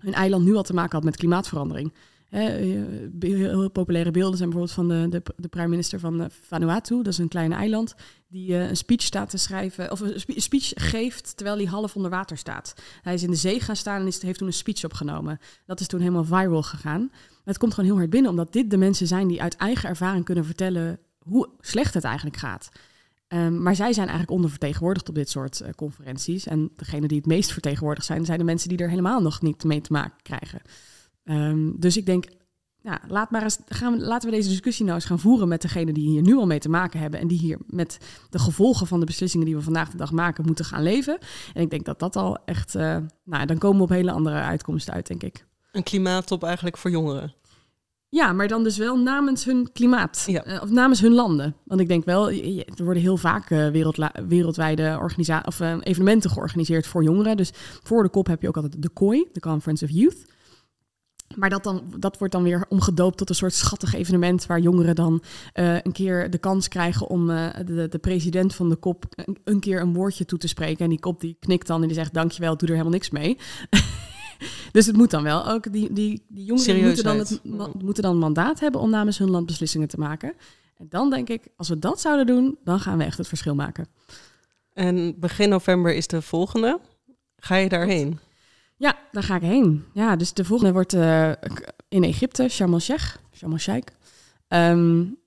hun 0.00 0.14
eiland 0.14 0.44
nu 0.44 0.54
al 0.54 0.62
te 0.62 0.74
maken 0.74 0.92
had 0.92 1.04
met 1.04 1.16
klimaatverandering. 1.16 1.92
Eh, 2.30 2.42
heel 3.20 3.70
populaire 3.70 4.10
beelden 4.10 4.36
zijn 4.36 4.50
bijvoorbeeld 4.50 4.78
van 4.78 4.88
de, 4.88 5.06
de, 5.08 5.34
de 5.36 5.48
prime 5.48 5.68
minister 5.68 6.00
van 6.00 6.30
Vanuatu, 6.46 6.96
dat 6.96 7.06
is 7.06 7.18
een 7.18 7.28
klein 7.28 7.52
eiland, 7.52 7.94
die 8.28 8.54
een 8.54 8.76
speech 8.76 9.02
staat 9.02 9.30
te 9.30 9.38
schrijven, 9.38 9.90
of 9.90 10.00
een 10.00 10.40
speech 10.40 10.72
geeft 10.74 11.36
terwijl 11.36 11.56
hij 11.56 11.66
half 11.66 11.96
onder 11.96 12.10
water 12.10 12.36
staat. 12.36 12.74
Hij 13.02 13.14
is 13.14 13.22
in 13.22 13.30
de 13.30 13.36
zee 13.36 13.60
gaan 13.60 13.76
staan 13.76 14.00
en 14.00 14.06
is, 14.06 14.22
heeft 14.22 14.38
toen 14.38 14.46
een 14.46 14.52
speech 14.52 14.84
opgenomen. 14.84 15.38
Dat 15.66 15.80
is 15.80 15.86
toen 15.86 16.00
helemaal 16.00 16.24
viral 16.24 16.62
gegaan. 16.62 17.10
Het 17.44 17.58
komt 17.58 17.74
gewoon 17.74 17.90
heel 17.90 17.98
hard 17.98 18.10
binnen, 18.10 18.30
omdat 18.30 18.52
dit 18.52 18.70
de 18.70 18.76
mensen 18.76 19.06
zijn 19.06 19.28
die 19.28 19.42
uit 19.42 19.56
eigen 19.56 19.88
ervaring 19.88 20.24
kunnen 20.24 20.44
vertellen 20.44 20.98
hoe 21.18 21.48
slecht 21.60 21.94
het 21.94 22.04
eigenlijk 22.04 22.36
gaat. 22.36 22.68
Ehm, 23.28 23.62
maar 23.62 23.74
zij 23.74 23.92
zijn 23.92 24.06
eigenlijk 24.06 24.36
ondervertegenwoordigd 24.36 25.08
op 25.08 25.14
dit 25.14 25.30
soort 25.30 25.62
conferenties. 25.76 26.46
En 26.46 26.70
degene 26.76 27.06
die 27.06 27.16
het 27.16 27.26
meest 27.26 27.52
vertegenwoordigd 27.52 28.06
zijn, 28.06 28.24
zijn 28.24 28.38
de 28.38 28.44
mensen 28.44 28.68
die 28.68 28.78
er 28.78 28.88
helemaal 28.88 29.22
nog 29.22 29.42
niet 29.42 29.64
mee 29.64 29.80
te 29.80 29.92
maken 29.92 30.22
krijgen. 30.22 30.60
Um, 31.24 31.74
dus 31.78 31.96
ik 31.96 32.06
denk, 32.06 32.24
ja, 32.82 33.00
laat 33.08 33.30
maar 33.30 33.42
eens, 33.42 33.58
gaan 33.66 33.92
we, 33.92 34.04
laten 34.04 34.30
we 34.30 34.36
deze 34.36 34.48
discussie 34.48 34.84
nou 34.84 34.96
eens 34.96 35.06
gaan 35.06 35.18
voeren 35.18 35.48
met 35.48 35.62
degene 35.62 35.92
die 35.92 36.08
hier 36.08 36.22
nu 36.22 36.36
al 36.36 36.46
mee 36.46 36.58
te 36.58 36.68
maken 36.68 37.00
hebben. 37.00 37.20
En 37.20 37.28
die 37.28 37.38
hier 37.38 37.58
met 37.66 37.98
de 38.30 38.38
gevolgen 38.38 38.86
van 38.86 39.00
de 39.00 39.06
beslissingen 39.06 39.46
die 39.46 39.56
we 39.56 39.62
vandaag 39.62 39.90
de 39.90 39.96
dag 39.96 40.12
maken 40.12 40.44
moeten 40.46 40.64
gaan 40.64 40.82
leven. 40.82 41.18
En 41.54 41.62
ik 41.62 41.70
denk 41.70 41.84
dat 41.84 41.98
dat 41.98 42.16
al 42.16 42.38
echt, 42.44 42.74
uh, 42.74 42.96
nou, 43.24 43.46
dan 43.46 43.58
komen 43.58 43.76
we 43.76 43.82
op 43.82 43.88
hele 43.88 44.12
andere 44.12 44.36
uitkomsten 44.36 44.94
uit, 44.94 45.06
denk 45.06 45.22
ik. 45.22 45.46
Een 45.72 45.82
klimaattop 45.82 46.44
eigenlijk 46.44 46.76
voor 46.76 46.90
jongeren. 46.90 47.34
Ja, 48.08 48.32
maar 48.32 48.48
dan 48.48 48.62
dus 48.62 48.76
wel 48.76 48.98
namens 48.98 49.44
hun 49.44 49.72
klimaat. 49.72 50.24
Ja. 50.26 50.46
Uh, 50.46 50.62
of 50.62 50.70
namens 50.70 51.00
hun 51.00 51.12
landen. 51.12 51.54
Want 51.64 51.80
ik 51.80 51.88
denk 51.88 52.04
wel, 52.04 52.30
er 52.30 52.84
worden 52.84 53.02
heel 53.02 53.16
vaak 53.16 53.50
uh, 53.50 53.68
wereldwijde 54.28 54.96
organisa- 55.00 55.42
of, 55.46 55.60
evenementen 55.60 56.30
georganiseerd 56.30 56.86
voor 56.86 57.02
jongeren. 57.02 57.36
Dus 57.36 57.50
voor 57.82 58.02
de 58.02 58.08
kop 58.08 58.26
heb 58.26 58.42
je 58.42 58.48
ook 58.48 58.56
altijd 58.56 58.82
de 58.82 58.92
COI, 58.92 59.28
de 59.32 59.40
Conference 59.40 59.84
of 59.84 59.90
Youth. 59.90 60.26
Maar 61.36 61.50
dat, 61.50 61.64
dan, 61.64 61.82
dat 61.98 62.18
wordt 62.18 62.32
dan 62.32 62.42
weer 62.42 62.64
omgedoopt 62.68 63.16
tot 63.16 63.28
een 63.28 63.34
soort 63.34 63.54
schattig 63.54 63.94
evenement 63.94 64.46
waar 64.46 64.60
jongeren 64.60 64.94
dan 64.94 65.22
een 65.52 65.92
keer 65.92 66.30
de 66.30 66.38
kans 66.38 66.68
krijgen 66.68 67.06
om 67.06 67.26
de, 67.26 67.86
de, 67.90 67.98
president 68.00 68.54
van 68.54 68.68
de 68.68 68.76
kop 68.76 69.04
een, 69.10 69.36
een, 69.44 69.60
keer 69.60 69.80
een 69.80 69.94
woordje 69.94 70.24
toe 70.24 70.38
te 70.38 70.48
spreken. 70.48 70.84
En 70.84 70.90
die 70.90 71.00
kop 71.00 71.20
die 71.20 71.36
knikt 71.40 71.66
dan 71.66 71.80
en 71.80 71.88
die 71.88 71.96
zegt 71.96 72.14
dankjewel, 72.14 72.56
doe 72.56 72.68
er 72.68 72.74
helemaal 72.74 72.92
niks 72.92 73.10
mee. 73.10 73.38
dus 74.72 74.86
het 74.86 74.96
moet 74.96 75.10
dan 75.10 75.22
wel 75.22 75.48
ook, 75.48 75.72
die, 75.72 75.92
die, 75.92 76.24
die 76.28 76.44
jongeren 76.44 76.84
moeten 76.84 77.04
dan, 77.04 77.18
het, 77.18 77.40
moeten 77.82 78.02
dan 78.02 78.12
een 78.12 78.18
mandaat 78.18 78.60
hebben 78.60 78.80
om 78.80 78.90
namens 78.90 79.18
hun 79.18 79.30
land 79.30 79.46
beslissingen 79.46 79.88
te 79.88 79.98
maken. 79.98 80.34
En 80.76 80.86
dan 80.88 81.10
denk 81.10 81.28
ik, 81.28 81.48
als 81.56 81.68
we 81.68 81.78
dat 81.78 82.00
zouden 82.00 82.26
doen, 82.26 82.58
dan 82.64 82.80
gaan 82.80 82.98
we 82.98 83.04
echt 83.04 83.18
het 83.18 83.28
verschil 83.28 83.54
maken. 83.54 83.86
En 84.72 85.14
begin 85.18 85.48
november 85.48 85.94
is 85.94 86.06
de 86.06 86.22
volgende. 86.22 86.80
Ga 87.36 87.56
je 87.56 87.68
daarheen? 87.68 88.18
Ja, 88.80 88.98
daar 89.12 89.22
ga 89.22 89.36
ik 89.36 89.42
heen. 89.42 89.84
Ja, 89.94 90.16
dus 90.16 90.32
de 90.32 90.44
volgende 90.44 90.72
wordt 90.72 90.94
uh, 90.94 91.32
in 91.88 92.04
Egypte, 92.04 92.48
Sharm 92.48 92.72
el-Sheikh. 92.72 93.16
Sharm 93.32 93.52
el-Sheikh. 93.52 93.92
Um, 94.48 95.18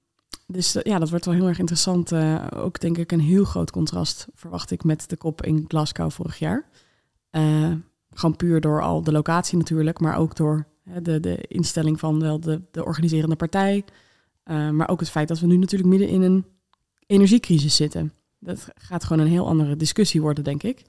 dus 0.47 0.75
uh, 0.75 0.83
ja, 0.83 0.99
dat 0.99 1.09
wordt 1.09 1.25
wel 1.25 1.33
heel 1.33 1.47
erg 1.47 1.59
interessant. 1.59 2.11
Uh, 2.11 2.47
ook 2.55 2.79
denk 2.79 2.97
ik 2.97 3.11
een 3.11 3.19
heel 3.19 3.43
groot 3.43 3.71
contrast 3.71 4.27
verwacht 4.33 4.71
ik 4.71 4.83
met 4.83 5.09
de 5.09 5.15
kop 5.15 5.41
in 5.41 5.65
Glasgow 5.67 6.11
vorig 6.11 6.39
jaar. 6.39 6.69
Gewoon 8.09 8.35
puur 8.35 8.61
door 8.61 8.81
al 8.81 9.03
de 9.03 9.11
locatie 9.11 9.57
natuurlijk, 9.57 9.99
maar 9.99 10.17
ook 10.17 10.35
door 10.35 10.67
de, 11.01 11.19
de 11.19 11.45
instelling 11.47 11.99
van 11.99 12.19
wel 12.19 12.39
de, 12.39 12.61
de 12.71 12.85
organiserende 12.85 13.35
partij. 13.35 13.83
Uh, 14.45 14.69
maar 14.69 14.89
ook 14.89 14.99
het 14.99 15.09
feit 15.09 15.27
dat 15.27 15.39
we 15.39 15.47
nu 15.47 15.57
natuurlijk 15.57 15.89
midden 15.89 16.09
in 16.09 16.21
een 16.21 16.45
energiecrisis 17.05 17.75
zitten. 17.75 18.13
Dat 18.39 18.67
gaat 18.75 19.03
gewoon 19.03 19.25
een 19.25 19.31
heel 19.31 19.47
andere 19.47 19.75
discussie 19.75 20.21
worden, 20.21 20.43
denk 20.43 20.63
ik. 20.63 20.83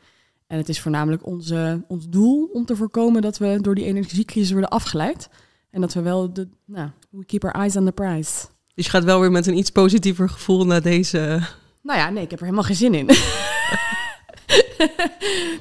En 0.55 0.61
het 0.61 0.69
is 0.69 0.81
voornamelijk 0.81 1.27
onze, 1.27 1.85
ons 1.89 2.09
doel 2.09 2.51
om 2.53 2.65
te 2.65 2.77
voorkomen 2.77 3.23
dat 3.23 3.39
we 3.39 3.59
door 3.61 3.75
die 3.75 3.85
energiecrisis 3.85 4.51
worden 4.51 4.71
afgeleid. 4.71 5.29
En 5.71 5.81
dat 5.81 5.95
we 5.95 6.03
wel 6.03 6.33
de, 6.33 6.49
nou, 6.65 6.91
we 7.11 7.25
keep 7.25 7.45
our 7.45 7.55
eyes 7.55 7.77
on 7.77 7.85
the 7.85 7.93
prize. 7.93 8.47
Dus 8.75 8.85
je 8.85 8.91
gaat 8.91 9.05
wel 9.05 9.21
weer 9.21 9.31
met 9.31 9.47
een 9.47 9.57
iets 9.57 9.71
positiever 9.71 10.29
gevoel 10.29 10.67
naar 10.67 10.83
deze. 10.83 11.41
Nou 11.83 11.99
ja, 11.99 12.11
nee, 12.11 12.23
ik 12.23 12.31
heb 12.31 12.39
er 12.39 12.45
helemaal 12.45 12.67
geen 12.67 12.77
zin 12.77 12.95
in. 12.95 13.07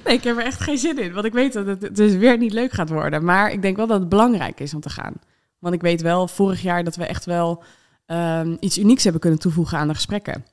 nee, 0.05 0.15
ik 0.15 0.23
heb 0.23 0.37
er 0.37 0.45
echt 0.45 0.61
geen 0.61 0.77
zin 0.77 0.99
in. 0.99 1.13
Want 1.13 1.25
ik 1.25 1.33
weet 1.33 1.53
dat 1.53 1.65
het 1.65 1.95
dus 1.95 2.15
weer 2.15 2.37
niet 2.37 2.53
leuk 2.53 2.71
gaat 2.71 2.89
worden. 2.89 3.23
Maar 3.23 3.51
ik 3.51 3.61
denk 3.61 3.77
wel 3.77 3.87
dat 3.87 3.99
het 3.99 4.09
belangrijk 4.09 4.59
is 4.59 4.73
om 4.73 4.81
te 4.81 4.89
gaan. 4.89 5.13
Want 5.59 5.75
ik 5.75 5.81
weet 5.81 6.01
wel 6.01 6.27
vorig 6.27 6.61
jaar 6.61 6.83
dat 6.83 6.95
we 6.95 7.05
echt 7.05 7.25
wel 7.25 7.63
um, 8.07 8.57
iets 8.59 8.77
unieks 8.77 9.03
hebben 9.03 9.21
kunnen 9.21 9.39
toevoegen 9.39 9.77
aan 9.77 9.87
de 9.87 9.93
gesprekken. 9.93 10.45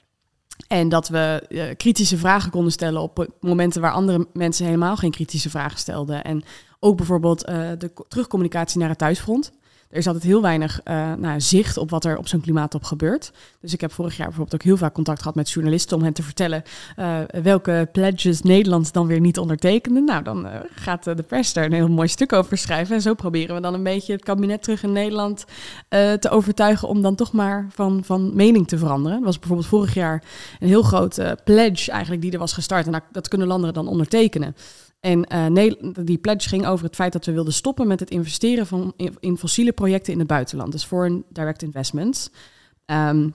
En 0.69 0.89
dat 0.89 1.09
we 1.09 1.47
uh, 1.49 1.65
kritische 1.77 2.17
vragen 2.19 2.51
konden 2.51 2.73
stellen 2.73 3.01
op 3.01 3.27
momenten 3.41 3.81
waar 3.81 3.93
andere 3.93 4.27
mensen 4.33 4.65
helemaal 4.65 4.97
geen 4.97 5.11
kritische 5.11 5.51
vragen 5.51 5.79
stelden. 5.79 6.25
En 6.25 6.43
ook 6.81 6.97
bijvoorbeeld 6.97 7.49
uh, 7.49 7.71
de 7.79 7.91
terugcommunicatie 8.09 8.81
naar 8.81 8.89
het 8.89 8.99
thuisfront. 8.99 9.53
Er 9.91 9.97
is 9.97 10.07
altijd 10.07 10.25
heel 10.25 10.43
weinig 10.43 10.81
uh, 10.85 11.13
nou, 11.15 11.41
zicht 11.41 11.77
op 11.77 11.91
wat 11.91 12.05
er 12.05 12.19
op 12.19 12.29
zo'n 12.29 12.41
klimaattop 12.41 12.85
gebeurt. 12.85 13.33
Dus 13.61 13.73
ik 13.73 13.81
heb 13.81 13.93
vorig 13.93 14.17
jaar 14.17 14.27
bijvoorbeeld 14.27 14.55
ook 14.55 14.67
heel 14.67 14.77
vaak 14.77 14.95
contact 14.95 15.19
gehad 15.19 15.35
met 15.35 15.51
journalisten 15.51 15.97
om 15.97 16.03
hen 16.03 16.13
te 16.13 16.23
vertellen 16.23 16.63
uh, 16.99 17.19
welke 17.43 17.89
pledges 17.93 18.43
Nederland 18.43 18.93
dan 18.93 19.07
weer 19.07 19.21
niet 19.21 19.39
ondertekende. 19.39 20.01
Nou, 20.01 20.23
dan 20.23 20.47
uh, 20.47 20.53
gaat 20.75 21.05
de 21.05 21.25
pers 21.27 21.53
daar 21.53 21.65
een 21.65 21.73
heel 21.73 21.89
mooi 21.89 22.09
stuk 22.09 22.33
over 22.33 22.59
schrijven. 22.59 22.95
En 22.95 23.03
zo 23.03 23.15
proberen 23.15 23.55
we 23.55 23.61
dan 23.61 23.75
een 23.75 23.83
beetje 23.83 24.13
het 24.13 24.25
kabinet 24.25 24.63
terug 24.63 24.83
in 24.83 24.93
Nederland 24.93 25.45
te 25.89 26.31
overtuigen 26.31 26.89
om 26.89 27.03
dan 27.03 27.15
toch 27.15 27.33
maar 27.33 27.67
van, 27.71 28.05
van 28.05 28.35
mening 28.35 28.69
te 28.69 28.79
veranderen. 28.79 29.19
Er 29.19 29.25
was 29.25 29.39
bijvoorbeeld 29.39 29.69
vorig 29.69 29.95
jaar 29.95 30.25
een 30.61 30.69
heel 30.69 30.83
groot 30.83 31.21
pledge 31.45 31.91
eigenlijk 31.91 32.23
die 32.23 32.33
er 32.33 32.39
was 32.39 32.53
gestart. 32.53 32.87
En 32.87 33.03
dat 33.13 33.29
kunnen 33.29 33.47
landen 33.47 33.73
dan 33.73 33.89
ondertekenen. 33.89 34.55
En 35.01 35.53
uh, 35.57 35.73
die 36.05 36.19
pledge 36.19 36.49
ging 36.49 36.67
over 36.67 36.85
het 36.85 36.95
feit 36.95 37.13
dat 37.13 37.27
we 37.27 37.33
wilden 37.33 37.53
stoppen 37.53 37.87
met 37.87 38.01
het 38.01 38.11
investeren 38.11 38.67
van, 38.67 38.95
in, 39.21 39.37
fossiele 39.37 39.73
projecten 39.73 40.13
in 40.13 40.19
het 40.19 40.29
buitenland. 40.29 40.73
Dus 40.73 40.85
foreign 40.85 41.25
direct 41.29 41.63
investments. 41.63 42.31
Um, 42.87 43.35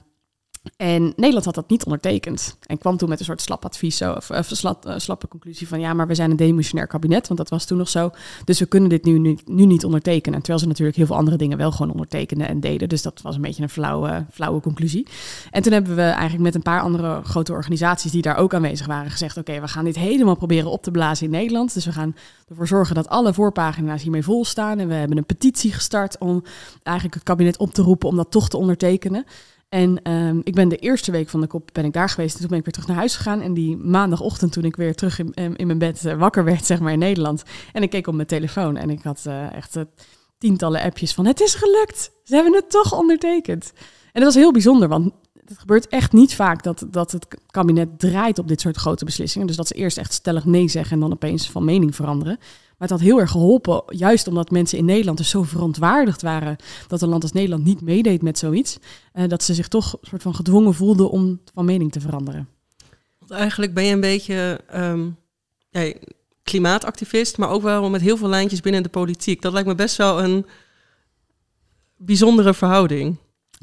en 0.78 1.14
Nederland 1.16 1.46
had 1.46 1.56
dat 1.56 1.70
niet 1.70 1.86
ondertekend. 1.86 2.58
En 2.66 2.78
kwam 2.78 2.98
toen 2.98 3.10
met 3.10 3.20
een 3.20 3.26
soort 3.26 3.42
slap 3.42 3.66
advies, 3.66 3.98
zo, 3.98 4.14
of, 4.14 4.30
slap, 4.44 4.86
uh, 4.86 4.94
slappe 4.98 5.28
conclusie 5.28 5.68
van 5.68 5.80
ja, 5.80 5.94
maar 5.94 6.08
we 6.08 6.16
zijn 6.16 6.32
een 6.32 6.38
demissionair 6.38 6.88
kabinet, 6.88 7.28
want 7.28 7.40
dat 7.40 7.50
was 7.50 7.66
toen 7.66 7.78
nog 7.78 7.90
zo. 7.90 8.10
Dus 8.46 8.60
we 8.60 8.66
kunnen 8.66 8.90
dit 8.90 9.04
nu, 9.04 9.38
nu, 9.46 9.66
niet 9.66 9.86
ondertekenen. 9.86 10.40
Terwijl 10.40 10.60
ze 10.60 10.68
natuurlijk 10.68 10.98
heel 10.98 11.06
veel 11.06 11.16
andere 11.16 11.38
dingen 11.38 11.58
wel 11.58 11.72
gewoon 11.72 11.92
ondertekenden 11.92 12.48
en 12.48 12.60
deden. 12.60 12.90
Dus 12.90 13.02
dat 13.02 13.22
was 13.22 13.36
een 13.36 13.42
beetje 13.42 13.64
een 13.64 13.70
flauwe, 13.70 14.26
flauwe 14.32 14.62
conclusie. 14.62 15.08
En 15.52 15.62
toen 15.62 15.74
hebben 15.74 15.96
we 15.96 16.02
eigenlijk 16.02 16.44
met 16.44 16.56
een 16.56 16.62
paar 16.62 16.82
andere 16.82 17.22
grote 17.24 17.52
organisaties 17.52 18.12
die 18.12 18.22
daar 18.22 18.38
ook 18.38 18.54
aanwezig 18.54 18.88
waren 18.88 19.12
gezegd: 19.12 19.38
oké, 19.38 19.60
we 19.62 19.68
gaan 19.68 19.86
dit 19.86 19.96
helemaal 19.96 20.36
proberen 20.36 20.72
op 20.72 20.84
te 20.84 20.92
blazen 20.92 21.26
in 21.26 21.32
Nederland. 21.32 21.74
Dus 21.74 21.86
we 21.86 21.92
gaan 21.92 22.16
ervoor 22.50 22.68
zorgen 22.68 22.96
dat 22.96 23.10
alle 23.10 23.34
voorpagina's 23.34 24.02
hiermee 24.02 24.24
vol 24.24 24.46
staan. 24.46 24.80
En 24.80 24.88
we 24.88 24.94
hebben 24.94 25.18
een 25.18 25.26
petitie 25.26 25.74
gestart 25.74 26.18
om 26.18 26.44
eigenlijk 26.84 27.16
het 27.16 27.24
kabinet 27.24 27.58
op 27.58 27.74
te 27.74 27.82
roepen 27.82 28.10
om 28.10 28.16
dat 28.16 28.32
toch 28.32 28.50
te 28.50 28.58
ondertekenen. 28.58 29.26
En 29.70 30.12
um, 30.12 30.42
ik 30.44 30.54
ben 30.54 30.70
de 30.70 30.78
eerste 30.78 31.12
week 31.12 31.30
van 31.30 31.42
de 31.42 31.48
kop 31.48 31.70
ben 31.74 31.86
ik 31.86 31.94
daar 31.94 32.10
geweest. 32.10 32.34
En 32.34 32.40
toen 32.40 32.50
ben 32.50 32.58
ik 32.58 32.64
weer 32.64 32.74
terug 32.74 32.88
naar 32.88 32.98
huis 32.98 33.16
gegaan. 33.16 33.42
En 33.42 33.54
die 33.54 33.78
maandagochtend 33.78 34.52
toen 34.52 34.64
ik 34.64 34.76
weer 34.76 34.96
terug 34.96 35.20
in, 35.20 35.56
in 35.56 35.68
mijn 35.68 35.80
bed 35.80 36.06
uh, 36.06 36.18
wakker 36.18 36.44
werd, 36.44 36.66
zeg 36.72 36.80
maar 36.80 36.92
in 36.92 37.00
Nederland. 37.00 37.44
En 37.74 37.84
ik 37.84 37.90
keek 37.90 38.08
op 38.08 38.14
mijn 38.14 38.28
telefoon 38.28 38.78
en 38.78 38.90
ik 38.90 39.04
had 39.04 39.24
uh, 39.28 39.54
echt 39.54 39.76
uh, 39.76 39.84
tientallen 40.38 40.82
appjes 40.82 41.14
van 41.14 41.26
het 41.26 41.42
is 41.42 41.56
gelukt. 41.56 42.12
Ze 42.24 42.36
hebben 42.36 42.54
het 42.54 42.70
toch 42.70 42.98
ondertekend. 42.98 43.72
En 43.76 44.22
dat 44.22 44.24
was 44.24 44.36
heel 44.36 44.52
bijzonder, 44.52 44.88
want 44.88 45.14
het 45.46 45.58
gebeurt 45.58 45.88
echt 45.88 46.12
niet 46.12 46.36
vaak 46.36 46.64
dat, 46.64 46.86
dat 46.90 47.12
het 47.12 47.28
kabinet 47.48 48.00
draait 48.00 48.40
op 48.40 48.48
dit 48.48 48.62
soort 48.62 48.78
grote 48.78 49.06
beslissingen. 49.06 49.48
Dus 49.48 49.56
dat 49.56 49.68
ze 49.68 49.74
eerst 49.74 49.98
echt 49.98 50.14
stellig 50.14 50.46
nee 50.46 50.68
zeggen 50.68 50.94
en 50.94 51.00
dan 51.00 51.12
opeens 51.12 51.50
van 51.50 51.66
mening 51.66 51.96
veranderen. 51.96 52.38
Maar 52.78 52.88
het 52.88 52.98
had 52.98 53.08
heel 53.08 53.20
erg 53.20 53.32
geholpen, 53.32 53.84
juist 53.88 54.28
omdat 54.28 54.52
mensen 54.52 54.78
in 54.78 54.86
Nederland 54.86 55.18
dus 55.18 55.30
zo 55.30 55.44
verontwaardigd 55.44 56.22
waren 56.22 56.56
dat 56.88 57.02
een 57.02 57.10
land 57.10 57.24
als 57.24 57.32
Nederland 57.32 57.64
niet 57.64 57.82
meedeed 57.82 58.22
met 58.22 58.38
zoiets. 58.38 58.78
Uh, 59.14 59.28
dat 59.28 59.44
ze 59.44 59.54
zich 59.54 59.68
toch 59.68 59.94
een 59.94 60.08
soort 60.08 60.22
van 60.22 60.36
gedwongen 60.36 60.74
voelden 60.74 61.10
om 61.10 61.40
van 61.54 61.66
mening 61.66 61.92
te 61.92 62.00
veranderen. 62.00 62.48
Want 63.20 63.32
eigenlijk 63.32 63.74
ben 63.74 63.84
je 63.84 63.94
een 63.94 64.00
beetje 64.00 64.60
um, 64.76 65.18
ja, 65.70 65.94
klimaatactivist, 66.44 67.38
maar 67.38 67.50
ook 67.50 67.62
wel 67.62 67.90
met 67.90 68.02
heel 68.02 68.18
veel 68.18 68.28
lijntjes 68.28 68.62
binnen 68.62 68.84
de 68.84 68.90
politiek. 68.90 69.42
Dat 69.42 69.54
lijkt 69.54 69.68
me 69.68 69.76
best 69.76 69.96
wel 69.96 70.24
een 70.24 70.46
bijzondere 71.98 72.54
verhouding. 72.54 73.18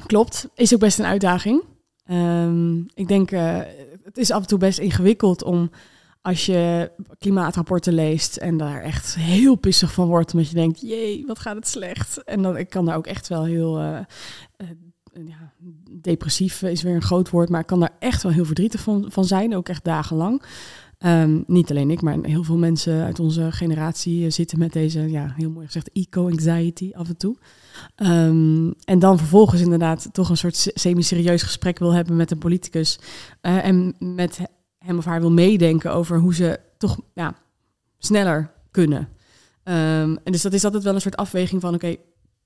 Klopt, 0.05 0.47
is 0.55 0.73
ook 0.73 0.79
best 0.79 0.99
een 0.99 1.05
uitdaging. 1.05 1.63
Um, 2.11 2.85
ik 2.93 3.07
denk, 3.07 3.31
uh, 3.31 3.59
het 4.03 4.17
is 4.17 4.31
af 4.31 4.41
en 4.41 4.47
toe 4.47 4.57
best 4.57 4.79
ingewikkeld 4.79 5.43
om 5.43 5.71
als 6.23 6.45
je 6.45 6.91
klimaatrapporten 7.17 7.93
leest 7.93 8.37
en 8.37 8.57
daar 8.57 8.81
echt 8.81 9.15
heel 9.15 9.55
pissig 9.55 9.93
van 9.93 10.07
wordt, 10.07 10.33
omdat 10.33 10.49
je 10.49 10.55
denkt, 10.55 10.81
jee, 10.81 11.23
wat 11.25 11.39
gaat 11.39 11.55
het 11.55 11.67
slecht. 11.67 12.23
En 12.23 12.41
dan, 12.41 12.57
ik 12.57 12.69
kan 12.69 12.85
daar 12.85 12.95
ook 12.95 13.07
echt 13.07 13.27
wel 13.27 13.43
heel 13.43 13.79
uh, 13.81 13.99
uh, 14.57 14.67
ja, 15.27 15.53
depressief 16.01 16.61
is 16.61 16.81
weer 16.81 16.95
een 16.95 17.01
groot 17.01 17.29
woord, 17.29 17.49
maar 17.49 17.59
ik 17.59 17.65
kan 17.67 17.79
daar 17.79 17.95
echt 17.99 18.23
wel 18.23 18.31
heel 18.31 18.45
verdrietig 18.45 18.81
van, 18.81 19.05
van 19.11 19.25
zijn, 19.25 19.55
ook 19.55 19.69
echt 19.69 19.83
dagenlang. 19.83 20.43
Um, 21.05 21.43
niet 21.47 21.69
alleen 21.69 21.91
ik, 21.91 22.01
maar 22.01 22.17
heel 22.21 22.43
veel 22.43 22.57
mensen 22.57 23.03
uit 23.03 23.19
onze 23.19 23.51
generatie 23.51 24.29
zitten 24.29 24.59
met 24.59 24.73
deze, 24.73 25.11
ja, 25.11 25.33
heel 25.35 25.49
mooi 25.49 25.65
gezegd, 25.65 25.91
eco-anxiety 25.91 26.91
af 26.93 27.07
en 27.07 27.17
toe. 27.17 27.37
Um, 27.95 28.73
en 28.85 28.99
dan 28.99 29.17
vervolgens 29.17 29.61
inderdaad 29.61 30.09
toch 30.11 30.29
een 30.29 30.37
soort 30.37 30.71
semi-serieus 30.73 31.41
gesprek 31.41 31.79
wil 31.79 31.93
hebben 31.93 32.15
met 32.15 32.31
een 32.31 32.37
politicus. 32.37 32.99
En 33.41 33.95
met 33.99 34.39
hem 34.83 34.97
of 34.97 35.05
haar 35.05 35.19
wil 35.19 35.31
meedenken 35.31 35.93
over 35.93 36.19
hoe 36.19 36.35
ze 36.35 36.59
toch 36.77 36.99
ja, 37.13 37.35
sneller 37.97 38.51
kunnen. 38.71 39.09
Ehm, 39.63 40.15
en 40.23 40.31
dus 40.31 40.41
dat 40.41 40.53
is 40.53 40.63
altijd 40.63 40.83
wel 40.83 40.95
een 40.95 41.01
soort 41.01 41.17
afweging 41.17 41.61
van, 41.61 41.73
oké, 41.73 41.95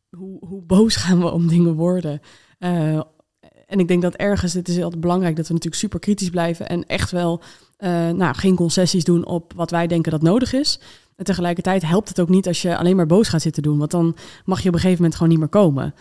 hoe, 0.09 0.45
hoe 0.45 0.61
boos 0.61 0.95
gaan 1.05 1.19
we 1.19 1.31
om 1.31 1.47
dingen 1.47 1.73
worden? 1.73 2.21
Uh, 2.59 2.99
en 3.65 3.79
ik 3.79 3.87
denk 3.87 4.01
dat 4.01 4.15
ergens, 4.15 4.53
het 4.53 4.67
is 4.67 4.81
altijd 4.81 5.01
belangrijk 5.01 5.35
dat 5.35 5.47
we 5.47 5.53
natuurlijk 5.53 5.81
super 5.81 5.99
kritisch 5.99 6.29
blijven 6.29 6.69
en 6.69 6.85
echt 6.85 7.11
wel 7.11 7.41
uh, 7.79 8.09
nou, 8.09 8.35
geen 8.35 8.55
concessies 8.55 9.03
doen 9.03 9.25
op 9.25 9.53
wat 9.55 9.71
wij 9.71 9.87
denken 9.87 10.11
dat 10.11 10.21
nodig 10.21 10.53
is. 10.53 10.79
En 11.15 11.25
tegelijkertijd 11.25 11.85
helpt 11.85 12.07
het 12.09 12.19
ook 12.19 12.29
niet 12.29 12.47
als 12.47 12.61
je 12.61 12.77
alleen 12.77 12.95
maar 12.95 13.05
boos 13.05 13.27
gaat 13.27 13.41
zitten 13.41 13.63
doen, 13.63 13.77
want 13.77 13.91
dan 13.91 14.15
mag 14.45 14.61
je 14.61 14.67
op 14.67 14.73
een 14.73 14.79
gegeven 14.79 15.01
moment 15.01 15.15
gewoon 15.15 15.29
niet 15.29 15.39
meer 15.39 15.61
komen. 15.61 15.93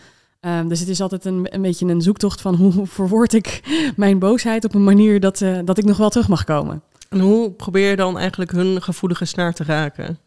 Um, 0.47 0.67
dus 0.67 0.79
het 0.79 0.89
is 0.89 1.01
altijd 1.01 1.25
een, 1.25 1.47
een 1.49 1.61
beetje 1.61 1.85
een 1.85 2.01
zoektocht 2.01 2.41
van 2.41 2.55
hoe 2.55 2.85
verwoord 2.85 3.33
ik 3.33 3.61
mijn 3.95 4.19
boosheid 4.19 4.65
op 4.65 4.73
een 4.73 4.83
manier 4.83 5.19
dat, 5.19 5.41
uh, 5.41 5.59
dat 5.65 5.77
ik 5.77 5.85
nog 5.85 5.97
wel 5.97 6.09
terug 6.09 6.27
mag 6.27 6.43
komen. 6.43 6.81
En 7.09 7.19
hoe 7.19 7.51
probeer 7.51 7.89
je 7.89 7.95
dan 7.95 8.17
eigenlijk 8.17 8.51
hun 8.51 8.81
gevoelige 8.81 9.25
snaar 9.25 9.53
te 9.53 9.63
raken? 9.63 10.17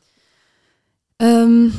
Um, 1.16 1.72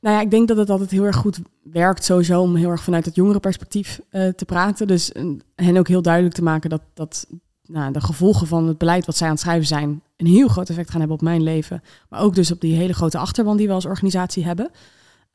nou 0.00 0.16
ja, 0.16 0.20
ik 0.20 0.30
denk 0.30 0.48
dat 0.48 0.56
het 0.56 0.70
altijd 0.70 0.90
heel 0.90 1.04
erg 1.04 1.16
goed 1.16 1.40
werkt 1.62 2.04
sowieso 2.04 2.40
om 2.40 2.54
heel 2.54 2.70
erg 2.70 2.82
vanuit 2.82 3.04
het 3.04 3.14
jongere 3.14 3.40
perspectief 3.40 4.00
uh, 4.10 4.28
te 4.28 4.44
praten. 4.44 4.86
Dus 4.86 5.12
uh, 5.12 5.38
hen 5.54 5.76
ook 5.76 5.88
heel 5.88 6.02
duidelijk 6.02 6.34
te 6.34 6.42
maken 6.42 6.70
dat, 6.70 6.82
dat 6.94 7.26
nou, 7.66 7.92
de 7.92 8.00
gevolgen 8.00 8.46
van 8.46 8.68
het 8.68 8.78
beleid 8.78 9.06
wat 9.06 9.16
zij 9.16 9.26
aan 9.26 9.32
het 9.32 9.42
schrijven 9.42 9.66
zijn 9.66 10.02
een 10.16 10.26
heel 10.26 10.48
groot 10.48 10.68
effect 10.68 10.90
gaan 10.90 10.98
hebben 10.98 11.16
op 11.16 11.22
mijn 11.22 11.42
leven. 11.42 11.82
Maar 12.08 12.20
ook 12.20 12.34
dus 12.34 12.50
op 12.50 12.60
die 12.60 12.74
hele 12.74 12.92
grote 12.92 13.18
achterban 13.18 13.56
die 13.56 13.66
we 13.66 13.72
als 13.72 13.86
organisatie 13.86 14.44
hebben. 14.44 14.70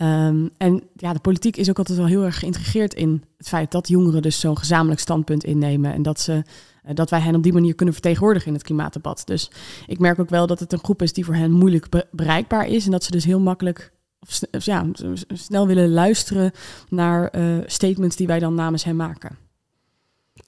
Um, 0.02 0.50
en 0.58 0.84
ja, 0.96 1.14
de 1.14 1.20
politiek 1.20 1.58
is 1.58 1.70
ook 1.70 1.78
altijd 1.78 1.98
wel 1.98 2.08
heel 2.08 2.24
erg 2.24 2.40
geïntegreerd 2.40 2.94
in 2.94 3.24
het 3.38 3.48
feit 3.48 3.72
dat 3.72 3.88
jongeren 3.88 4.22
dus 4.22 4.40
zo'n 4.40 4.58
gezamenlijk 4.58 5.00
standpunt 5.00 5.44
innemen. 5.44 5.94
En 5.94 6.02
dat, 6.02 6.20
ze, 6.20 6.44
uh, 6.86 6.96
dat 6.96 7.10
wij 7.10 7.20
hen 7.20 7.36
op 7.36 7.44
die 7.44 7.54
manier 7.54 7.76
kunnen 7.76 7.94
vertegenwoordigen 7.94 8.48
in 8.48 8.54
het 8.54 8.64
klimaatdebat. 8.64 9.22
Dus 9.26 9.52
ik 9.88 10.00
merk 10.00 10.20
ook 10.20 10.30
wel 10.30 10.48
dat 10.48 10.60
het 10.60 10.74
een 10.74 10.80
groep 10.80 11.02
is 11.02 11.14
die 11.14 11.26
voor 11.26 11.36
hen 11.36 11.52
moeilijk 11.52 11.90
be 11.90 12.08
bereikbaar 12.12 12.68
is. 12.68 12.86
En 12.86 12.92
dat 12.92 13.04
ze 13.04 13.12
dus 13.12 13.26
heel 13.26 13.40
makkelijk 13.40 13.92
of 14.20 14.40
ja, 14.66 14.86
snel 15.28 15.68
willen 15.68 15.90
luisteren 15.90 16.52
naar 16.90 17.36
uh, 17.36 17.58
statements 17.66 18.16
die 18.16 18.28
wij 18.28 18.40
dan 18.40 18.54
namens 18.54 18.84
hem 18.84 18.96
maken. 18.96 19.38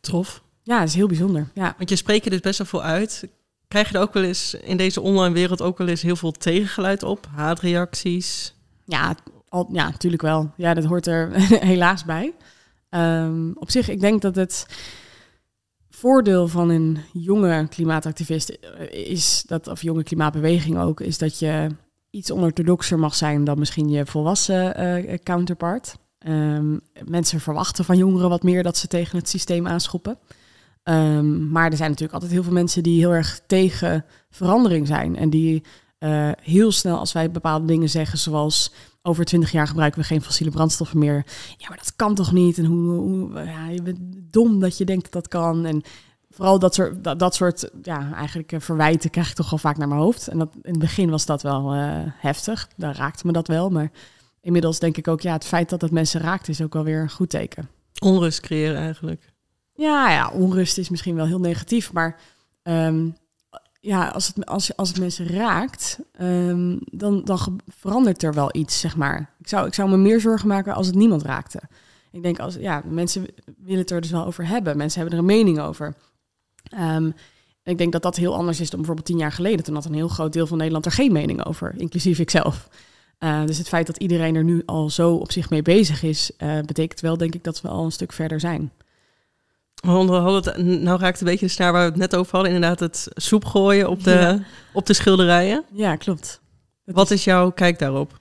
Tof. 0.01 0.43
Ja, 0.63 0.79
dat 0.79 0.87
is 0.87 0.93
heel 0.93 1.07
bijzonder. 1.07 1.49
Ja. 1.53 1.75
Want 1.77 1.89
je 1.89 1.95
spreekt 1.95 2.25
er 2.25 2.31
dus 2.31 2.39
best 2.39 2.57
wel 2.57 2.67
veel 2.67 2.83
uit. 2.83 3.27
Krijg 3.67 3.89
je 3.89 3.95
er 3.95 4.01
ook 4.01 4.13
wel 4.13 4.23
eens 4.23 4.53
in 4.53 4.77
deze 4.77 5.01
online 5.01 5.33
wereld 5.33 5.61
ook 5.61 5.77
wel 5.77 5.87
eens 5.87 6.01
heel 6.01 6.15
veel 6.15 6.31
tegengeluid 6.31 7.03
op? 7.03 7.27
Haatreacties? 7.35 8.53
Ja, 8.85 9.15
al, 9.49 9.69
ja, 9.71 9.89
natuurlijk 9.89 10.21
wel. 10.21 10.51
Ja, 10.55 10.73
dat 10.73 10.83
hoort 10.83 11.07
er 11.07 11.31
helaas 11.73 12.05
bij. 12.05 12.33
Um, 12.89 13.55
op 13.59 13.71
zich, 13.71 13.89
ik 13.89 13.99
denk 13.99 14.21
dat 14.21 14.35
het 14.35 14.65
voordeel 15.89 16.47
van 16.47 16.69
een 16.69 16.97
jonge 17.13 17.67
klimaatactivist 17.69 18.57
is 18.89 19.43
dat, 19.47 19.67
of 19.67 19.81
jonge 19.81 20.03
klimaatbeweging 20.03 20.79
ook, 20.79 21.01
is 21.01 21.17
dat 21.17 21.39
je 21.39 21.69
iets 22.09 22.31
onorthodoxer 22.31 22.99
mag 22.99 23.15
zijn 23.15 23.43
dan 23.43 23.59
misschien 23.59 23.89
je 23.89 24.05
volwassen 24.05 24.83
uh, 24.83 25.17
counterpart. 25.23 25.97
Um, 26.27 26.81
mensen 27.05 27.39
verwachten 27.39 27.85
van 27.85 27.97
jongeren 27.97 28.29
wat 28.29 28.43
meer 28.43 28.63
dat 28.63 28.77
ze 28.77 28.87
tegen 28.87 29.17
het 29.17 29.29
systeem 29.29 29.67
aanschoppen. 29.67 30.17
Um, 30.83 31.49
maar 31.49 31.71
er 31.71 31.77
zijn 31.77 31.89
natuurlijk 31.89 32.13
altijd 32.13 32.31
heel 32.31 32.43
veel 32.43 32.53
mensen 32.53 32.83
die 32.83 32.99
heel 32.99 33.13
erg 33.13 33.41
tegen 33.47 34.05
verandering 34.29 34.87
zijn. 34.87 35.15
En 35.15 35.29
die 35.29 35.63
uh, 35.99 36.31
heel 36.41 36.71
snel, 36.71 36.97
als 36.97 37.11
wij 37.11 37.31
bepaalde 37.31 37.65
dingen 37.65 37.89
zeggen, 37.89 38.17
zoals 38.17 38.73
over 39.09 39.25
twintig 39.25 39.51
jaar 39.51 39.67
gebruiken 39.67 40.01
we 40.01 40.07
geen 40.07 40.21
fossiele 40.21 40.51
brandstoffen 40.51 40.99
meer. 40.99 41.25
Ja, 41.57 41.67
maar 41.67 41.77
dat 41.77 41.95
kan 41.95 42.15
toch 42.15 42.31
niet? 42.31 42.57
En 42.57 42.65
hoe, 42.65 42.91
hoe 42.91 43.43
ja, 43.43 43.67
je 43.67 43.81
bent 43.81 43.99
dom 44.31 44.59
dat 44.59 44.77
je 44.77 44.85
denkt 44.85 45.03
dat 45.03 45.13
dat 45.13 45.27
kan. 45.27 45.65
En 45.65 45.81
vooral 46.29 46.59
dat 46.59 46.73
soort, 46.73 47.03
dat, 47.03 47.19
dat 47.19 47.35
soort 47.35 47.69
ja, 47.81 48.13
eigenlijk 48.13 48.51
uh, 48.51 48.59
verwijten 48.59 49.09
krijg 49.09 49.29
ik 49.29 49.35
toch 49.35 49.49
wel 49.49 49.59
vaak 49.59 49.77
naar 49.77 49.87
mijn 49.87 49.99
hoofd. 50.01 50.27
En 50.27 50.37
dat, 50.37 50.49
in 50.61 50.71
het 50.71 50.79
begin 50.79 51.09
was 51.09 51.25
dat 51.25 51.41
wel 51.41 51.75
uh, 51.75 52.01
heftig. 52.05 52.69
Daar 52.75 52.95
raakte 52.95 53.25
me 53.25 53.31
dat 53.31 53.47
wel. 53.47 53.69
Maar 53.69 53.91
inmiddels 54.41 54.79
denk 54.79 54.97
ik 54.97 55.07
ook, 55.07 55.21
ja, 55.21 55.33
het 55.33 55.45
feit 55.45 55.69
dat 55.69 55.81
het 55.81 55.91
mensen 55.91 56.21
raakt 56.21 56.47
is 56.47 56.61
ook 56.61 56.73
wel 56.73 56.83
weer 56.83 57.01
een 57.01 57.11
goed 57.11 57.29
teken. 57.29 57.69
Onrust 57.99 58.39
creëren 58.39 58.77
eigenlijk. 58.77 59.33
Ja, 59.73 60.11
ja 60.11 60.29
onrust 60.29 60.77
is 60.77 60.89
misschien 60.89 61.15
wel 61.15 61.25
heel 61.25 61.39
negatief. 61.39 61.93
Maar 61.93 62.19
um, 62.63 63.15
ja, 63.79 64.07
als 64.07 64.27
het, 64.27 64.45
als, 64.45 64.75
als 64.75 64.89
het 64.89 64.99
mensen 64.99 65.27
raakt, 65.27 65.99
um, 66.21 66.79
dan, 66.91 67.23
dan 67.23 67.59
verandert 67.67 68.23
er 68.23 68.33
wel 68.33 68.49
iets, 68.51 68.79
zeg 68.79 68.95
maar. 68.95 69.33
Ik 69.39 69.47
zou, 69.47 69.67
ik 69.67 69.73
zou 69.73 69.89
me 69.89 69.97
meer 69.97 70.19
zorgen 70.19 70.47
maken 70.47 70.73
als 70.73 70.87
het 70.87 70.95
niemand 70.95 71.21
raakte. 71.21 71.61
Ik 72.11 72.23
denk, 72.23 72.39
als, 72.39 72.55
ja, 72.55 72.83
mensen 72.85 73.25
willen 73.57 73.79
het 73.79 73.91
er 73.91 74.01
dus 74.01 74.11
wel 74.11 74.25
over 74.25 74.47
hebben. 74.47 74.77
Mensen 74.77 75.01
hebben 75.01 75.19
er 75.19 75.25
een 75.25 75.37
mening 75.37 75.59
over. 75.59 75.95
Um, 76.79 77.13
ik 77.63 77.77
denk 77.77 77.91
dat 77.91 78.01
dat 78.01 78.15
heel 78.15 78.35
anders 78.35 78.59
is 78.59 78.69
dan 78.69 78.79
bijvoorbeeld 78.79 79.07
tien 79.07 79.17
jaar 79.17 79.31
geleden. 79.31 79.63
Toen 79.63 79.75
had 79.75 79.85
een 79.85 79.93
heel 79.93 80.07
groot 80.07 80.33
deel 80.33 80.47
van 80.47 80.57
Nederland 80.57 80.85
er 80.85 80.91
geen 80.91 81.11
mening 81.11 81.45
over, 81.45 81.73
inclusief 81.77 82.19
ikzelf. 82.19 82.69
Uh, 83.19 83.45
dus 83.45 83.57
het 83.57 83.67
feit 83.67 83.87
dat 83.87 83.97
iedereen 83.97 84.35
er 84.35 84.43
nu 84.43 84.63
al 84.65 84.89
zo 84.89 85.13
op 85.13 85.31
zich 85.31 85.49
mee 85.49 85.61
bezig 85.61 86.03
is, 86.03 86.31
uh, 86.37 86.59
betekent 86.59 86.99
wel, 86.99 87.17
denk 87.17 87.35
ik, 87.35 87.43
dat 87.43 87.61
we 87.61 87.67
al 87.67 87.85
een 87.85 87.91
stuk 87.91 88.13
verder 88.13 88.39
zijn. 88.39 88.71
We 89.81 89.89
hadden 89.89 90.43
het, 90.43 90.81
nou 90.81 90.99
raakt 90.99 91.19
een 91.19 91.27
beetje 91.27 91.45
de 91.45 91.51
snaar 91.51 91.71
waar 91.71 91.83
we 91.83 91.89
het 91.89 91.99
net 91.99 92.15
over 92.15 92.31
hadden. 92.31 92.53
Inderdaad, 92.53 92.79
het 92.79 93.07
soep 93.15 93.45
gooien 93.45 93.89
op 93.89 94.03
de, 94.03 94.11
ja. 94.11 94.39
op 94.73 94.85
de 94.85 94.93
schilderijen. 94.93 95.63
Ja, 95.71 95.95
klopt. 95.95 96.41
Dat 96.85 96.95
Wat 96.95 97.11
is 97.11 97.23
jouw 97.23 97.51
kijk 97.51 97.79
daarop? 97.79 98.19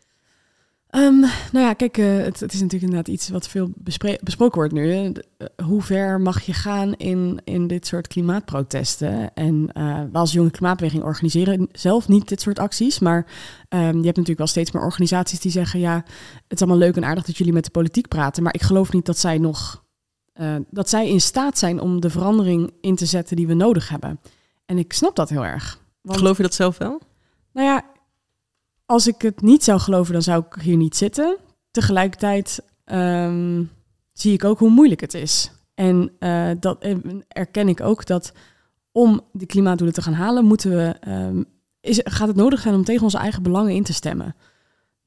Um, 0.90 1.20
nou 1.20 1.66
ja, 1.66 1.72
kijk, 1.72 1.98
uh, 1.98 2.16
het, 2.16 2.40
het, 2.40 2.52
is 2.52 2.60
natuurlijk 2.60 2.92
inderdaad 2.92 3.08
iets 3.14 3.28
wat 3.28 3.48
veel 3.48 3.70
besproken 4.20 4.58
wordt 4.58 4.72
nu. 4.72 4.92
Uh, 4.92 5.12
hoe 5.66 5.82
ver 5.82 6.20
mag 6.20 6.42
je 6.42 6.52
gaan 6.52 6.94
in, 6.94 7.40
in 7.44 7.66
dit 7.66 7.86
soort 7.86 8.06
klimaatprotesten? 8.06 9.34
En 9.34 9.70
uh, 9.74 10.00
we 10.12 10.18
als 10.18 10.32
Jonge 10.32 10.50
Klimaatbeweging 10.50 11.02
organiseren 11.02 11.68
zelf 11.72 12.08
niet 12.08 12.28
dit 12.28 12.40
soort 12.40 12.58
acties. 12.58 12.98
Maar 12.98 13.26
um, 13.68 13.80
je 13.80 13.84
hebt 13.86 14.04
natuurlijk 14.04 14.38
wel 14.38 14.46
steeds 14.46 14.72
meer 14.72 14.82
organisaties 14.82 15.40
die 15.40 15.50
zeggen... 15.50 15.80
ja, 15.80 15.94
het 16.48 16.52
is 16.52 16.60
allemaal 16.60 16.78
leuk 16.78 16.96
en 16.96 17.04
aardig 17.04 17.24
dat 17.24 17.36
jullie 17.36 17.52
met 17.52 17.64
de 17.64 17.70
politiek 17.70 18.08
praten... 18.08 18.42
maar 18.42 18.54
ik 18.54 18.62
geloof 18.62 18.92
niet 18.92 19.06
dat 19.06 19.18
zij 19.18 19.38
nog... 19.38 19.86
dat 20.70 20.88
zij 20.88 21.08
in 21.08 21.20
staat 21.20 21.58
zijn 21.58 21.80
om 21.80 22.00
de 22.00 22.10
verandering 22.10 22.72
in 22.80 22.94
te 22.94 23.06
zetten 23.06 23.36
die 23.36 23.46
we 23.46 23.54
nodig 23.54 23.88
hebben. 23.88 24.20
En 24.66 24.78
ik 24.78 24.92
snap 24.92 25.16
dat 25.16 25.28
heel 25.28 25.44
erg. 25.44 25.80
Want, 26.00 26.18
geloof 26.18 26.36
je 26.36 26.42
dat 26.42 26.54
zelf 26.54 26.78
wel? 26.78 27.00
Nou 27.52 27.66
ja, 27.66 27.84
als 28.86 29.06
ik 29.06 29.22
het 29.22 29.40
niet 29.40 29.64
zou 29.64 29.80
geloven, 29.80 30.12
dan 30.12 30.22
zou 30.22 30.44
ik 30.48 30.62
hier 30.62 30.76
niet 30.76 30.96
zitten. 30.96 31.36
Tegelijkertijd 31.70 32.60
um, 32.84 33.70
zie 34.12 34.32
ik 34.32 34.44
ook 34.44 34.58
hoe 34.58 34.70
moeilijk 34.70 35.00
het 35.00 35.14
is. 35.14 35.50
En 35.74 36.12
uh, 36.20 36.50
dat 36.60 36.86
erken 37.28 37.68
ik 37.68 37.80
ook 37.80 38.06
dat 38.06 38.32
om 38.92 39.20
de 39.32 39.46
klimaatdoelen 39.46 39.94
te 39.94 40.02
gaan 40.02 40.12
halen, 40.12 40.44
moeten 40.44 40.70
we, 40.70 40.96
um, 41.08 41.44
is, 41.80 42.00
gaat 42.04 42.28
het 42.28 42.36
nodig 42.36 42.60
zijn 42.60 42.74
om 42.74 42.84
tegen 42.84 43.02
onze 43.02 43.18
eigen 43.18 43.42
belangen 43.42 43.74
in 43.74 43.82
te 43.82 43.92
stemmen. 43.92 44.34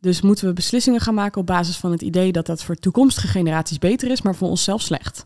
Dus 0.01 0.21
moeten 0.21 0.47
we 0.47 0.53
beslissingen 0.53 0.99
gaan 0.99 1.13
maken 1.13 1.41
op 1.41 1.47
basis 1.47 1.77
van 1.77 1.91
het 1.91 2.01
idee 2.01 2.31
dat 2.31 2.45
dat 2.45 2.63
voor 2.63 2.75
toekomstige 2.75 3.27
generaties 3.27 3.77
beter 3.77 4.11
is, 4.11 4.21
maar 4.21 4.35
voor 4.35 4.49
onszelf 4.49 4.81
slecht. 4.81 5.25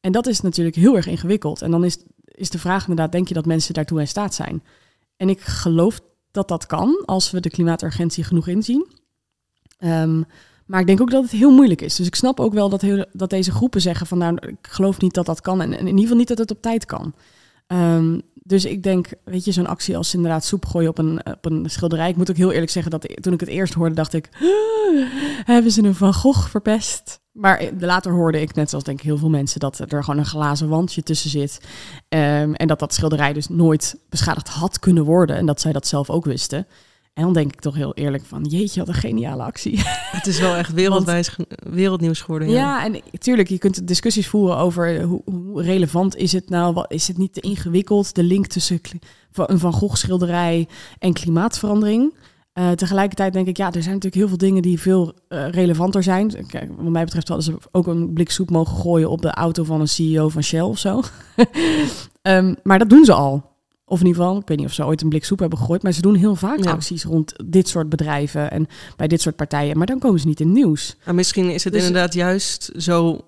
En 0.00 0.12
dat 0.12 0.26
is 0.26 0.40
natuurlijk 0.40 0.76
heel 0.76 0.96
erg 0.96 1.06
ingewikkeld. 1.06 1.62
En 1.62 1.70
dan 1.70 1.84
is, 1.84 1.98
is 2.24 2.50
de 2.50 2.58
vraag 2.58 2.80
inderdaad, 2.80 3.12
denk 3.12 3.28
je 3.28 3.34
dat 3.34 3.46
mensen 3.46 3.74
daartoe 3.74 4.00
in 4.00 4.08
staat 4.08 4.34
zijn? 4.34 4.62
En 5.16 5.28
ik 5.28 5.40
geloof 5.40 6.00
dat 6.30 6.48
dat 6.48 6.66
kan 6.66 7.02
als 7.04 7.30
we 7.30 7.40
de 7.40 7.50
klimaaturgentie 7.50 8.24
genoeg 8.24 8.46
inzien. 8.46 8.86
Um, 9.78 10.24
maar 10.66 10.80
ik 10.80 10.86
denk 10.86 11.00
ook 11.00 11.10
dat 11.10 11.22
het 11.22 11.32
heel 11.32 11.54
moeilijk 11.54 11.82
is. 11.82 11.96
Dus 11.96 12.06
ik 12.06 12.14
snap 12.14 12.40
ook 12.40 12.52
wel 12.52 12.68
dat, 12.68 12.80
heel, 12.80 13.04
dat 13.12 13.30
deze 13.30 13.50
groepen 13.50 13.80
zeggen 13.80 14.06
van 14.06 14.18
nou, 14.18 14.36
ik 14.46 14.56
geloof 14.60 15.00
niet 15.00 15.14
dat 15.14 15.26
dat 15.26 15.40
kan. 15.40 15.60
En, 15.60 15.72
en 15.72 15.78
in 15.78 15.86
ieder 15.86 16.00
geval 16.00 16.16
niet 16.16 16.28
dat 16.28 16.38
het 16.38 16.50
op 16.50 16.62
tijd 16.62 16.84
kan. 16.84 17.14
Um, 17.66 18.22
dus 18.46 18.64
ik 18.64 18.82
denk, 18.82 19.08
weet 19.24 19.44
je, 19.44 19.52
zo'n 19.52 19.66
actie 19.66 19.96
als 19.96 20.14
inderdaad 20.14 20.44
soep 20.44 20.66
gooien 20.66 20.88
op 20.88 20.98
een, 20.98 21.26
op 21.26 21.44
een 21.44 21.70
schilderij. 21.70 22.08
Ik 22.08 22.16
moet 22.16 22.30
ook 22.30 22.36
heel 22.36 22.52
eerlijk 22.52 22.70
zeggen 22.70 22.90
dat 22.90 23.22
toen 23.22 23.32
ik 23.32 23.40
het 23.40 23.48
eerst 23.48 23.74
hoorde, 23.74 23.94
dacht 23.94 24.12
ik, 24.12 24.28
hebben 25.44 25.70
ze 25.70 25.82
een 25.82 25.94
Van 25.94 26.14
Gogh 26.14 26.48
verpest? 26.48 27.20
Maar 27.32 27.70
later 27.78 28.12
hoorde 28.12 28.40
ik, 28.40 28.54
net 28.54 28.68
zoals 28.68 28.84
denk 28.84 28.98
ik 28.98 29.04
heel 29.04 29.18
veel 29.18 29.30
mensen, 29.30 29.60
dat 29.60 29.78
er 29.88 30.04
gewoon 30.04 30.20
een 30.20 30.26
glazen 30.26 30.68
wandje 30.68 31.02
tussen 31.02 31.30
zit. 31.30 31.60
Um, 32.08 32.54
en 32.54 32.66
dat 32.66 32.78
dat 32.78 32.94
schilderij 32.94 33.32
dus 33.32 33.48
nooit 33.48 33.96
beschadigd 34.08 34.48
had 34.48 34.78
kunnen 34.78 35.04
worden. 35.04 35.36
En 35.36 35.46
dat 35.46 35.60
zij 35.60 35.72
dat 35.72 35.86
zelf 35.86 36.10
ook 36.10 36.24
wisten. 36.24 36.66
En 37.14 37.22
dan 37.22 37.32
denk 37.32 37.52
ik 37.52 37.60
toch 37.60 37.74
heel 37.74 37.94
eerlijk 37.94 38.24
van, 38.24 38.44
jeetje, 38.44 38.80
wat 38.80 38.88
een 38.88 38.94
geniale 38.94 39.42
actie. 39.42 39.80
Het 40.18 40.26
is 40.26 40.40
wel 40.40 40.54
echt 40.54 40.72
wereldwijs 40.72 41.36
wereldnieuws 41.70 42.20
geworden. 42.20 42.48
Ja, 42.48 42.54
ja 42.54 42.84
en 42.84 43.00
natuurlijk, 43.10 43.48
je 43.48 43.58
kunt 43.58 43.86
discussies 43.86 44.28
voeren 44.28 44.56
over 44.56 45.02
hoe, 45.02 45.22
hoe, 45.24 45.62
relevant 45.62 46.16
is 46.16 46.32
het 46.32 46.48
nou? 46.48 46.74
Wat, 46.74 46.92
is 46.92 47.08
het 47.08 47.18
niet 47.18 47.32
te 47.32 47.40
ingewikkeld, 47.40 48.14
de 48.14 48.22
link 48.22 48.46
tussen 48.46 48.80
een 49.32 49.58
Van 49.58 49.72
Gogh 49.72 49.94
schilderij 49.94 50.68
en 50.98 51.12
klimaatverandering? 51.12 52.14
Uh, 52.54 52.70
tegelijkertijd 52.70 53.32
denk 53.32 53.46
ik, 53.46 53.56
ja, 53.56 53.66
er 53.66 53.72
zijn 53.72 53.94
natuurlijk 53.94 54.14
heel 54.14 54.28
veel 54.28 54.48
dingen 54.48 54.62
die 54.62 54.80
veel 54.80 55.12
uh, 55.28 55.48
relevanter 55.48 56.02
zijn. 56.02 56.46
Kijk, 56.46 56.70
wat 56.76 56.92
mij 56.92 57.04
betreft 57.04 57.28
hadden 57.28 57.46
ze 57.46 57.56
ook 57.70 57.86
een 57.86 58.12
blik 58.12 58.30
soep 58.30 58.50
mogen 58.50 58.76
gooien 58.76 59.10
op 59.10 59.22
de 59.22 59.30
auto 59.30 59.64
van 59.64 59.80
een 59.80 59.88
CEO 59.88 60.28
van 60.28 60.42
Shell 60.42 60.60
of 60.60 60.78
zo. 60.78 61.02
um, 62.22 62.56
maar 62.62 62.78
dat 62.78 62.90
doen 62.90 63.04
ze 63.04 63.12
al. 63.12 63.53
Of 63.86 64.00
in 64.00 64.06
ieder 64.06 64.22
geval, 64.22 64.40
ik 64.40 64.48
weet 64.48 64.58
niet 64.58 64.66
of 64.66 64.72
ze 64.72 64.84
ooit 64.84 65.02
een 65.02 65.08
blik 65.08 65.24
soep 65.24 65.38
hebben 65.38 65.58
gegooid, 65.58 65.82
maar 65.82 65.92
ze 65.92 66.00
doen 66.00 66.14
heel 66.14 66.36
vaak 66.36 66.64
ja. 66.64 66.70
acties 66.70 67.04
rond 67.04 67.34
dit 67.44 67.68
soort 67.68 67.88
bedrijven 67.88 68.50
en 68.50 68.66
bij 68.96 69.08
dit 69.08 69.20
soort 69.20 69.36
partijen. 69.36 69.78
Maar 69.78 69.86
dan 69.86 69.98
komen 69.98 70.20
ze 70.20 70.26
niet 70.26 70.40
in 70.40 70.52
nieuws. 70.52 70.96
Maar 71.04 71.14
misschien 71.14 71.50
is 71.50 71.64
het 71.64 71.72
dus, 71.72 71.86
inderdaad 71.86 72.14
juist 72.14 72.70
zo, 72.76 73.24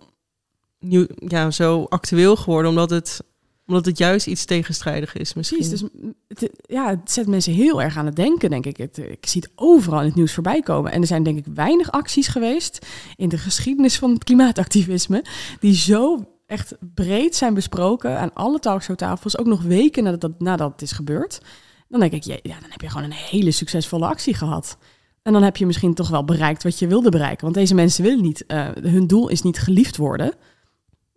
nieuw, 0.78 1.06
ja, 1.14 1.50
zo 1.50 1.86
actueel 1.88 2.36
geworden, 2.36 2.70
omdat 2.70 2.90
het 2.90 3.20
Omdat 3.66 3.84
het 3.86 3.98
juist 3.98 4.26
iets 4.26 4.44
tegenstrijdig 4.44 5.16
is 5.16 5.34
misschien. 5.34 5.58
Precies, 5.58 5.80
dus 5.80 5.90
het, 6.28 6.50
ja, 6.66 6.88
het 6.88 7.10
zet 7.10 7.26
mensen 7.26 7.52
heel 7.52 7.82
erg 7.82 7.96
aan 7.96 8.06
het 8.06 8.16
denken, 8.16 8.50
denk 8.50 8.66
ik. 8.66 8.76
Het, 8.76 8.98
ik 8.98 9.26
zie 9.26 9.40
het 9.40 9.50
overal 9.54 10.00
in 10.00 10.06
het 10.06 10.14
nieuws 10.14 10.32
voorbij 10.32 10.60
komen. 10.60 10.92
En 10.92 11.00
er 11.00 11.06
zijn 11.06 11.22
denk 11.22 11.38
ik 11.38 11.46
weinig 11.54 11.90
acties 11.90 12.28
geweest 12.28 12.86
in 13.16 13.28
de 13.28 13.38
geschiedenis 13.38 13.98
van 13.98 14.12
het 14.12 14.24
klimaatactivisme... 14.24 15.24
die 15.60 15.74
zo 15.74 16.24
echt 16.46 16.76
breed 16.94 17.36
zijn 17.36 17.54
besproken 17.54 18.18
aan 18.18 18.34
alle 18.34 18.58
talkshowtafels, 18.58 19.38
ook 19.38 19.46
nog 19.46 19.62
weken 19.62 20.04
nadat, 20.04 20.20
dat, 20.20 20.40
nadat 20.40 20.72
het 20.72 20.82
is 20.82 20.92
gebeurd. 20.92 21.40
Dan 21.88 22.00
denk 22.00 22.12
ik, 22.12 22.22
ja, 22.22 22.38
dan 22.42 22.70
heb 22.70 22.80
je 22.80 22.88
gewoon 22.88 23.04
een 23.04 23.12
hele 23.12 23.50
succesvolle 23.50 24.06
actie 24.06 24.34
gehad. 24.34 24.76
En 25.22 25.32
dan 25.32 25.42
heb 25.42 25.56
je 25.56 25.66
misschien 25.66 25.94
toch 25.94 26.08
wel 26.08 26.24
bereikt 26.24 26.62
wat 26.62 26.78
je 26.78 26.86
wilde 26.86 27.10
bereiken. 27.10 27.42
Want 27.42 27.54
deze 27.54 27.74
mensen 27.74 28.02
willen 28.02 28.22
niet, 28.22 28.44
uh, 28.48 28.68
hun 28.82 29.06
doel 29.06 29.28
is 29.28 29.42
niet 29.42 29.58
geliefd 29.58 29.96
worden. 29.96 30.34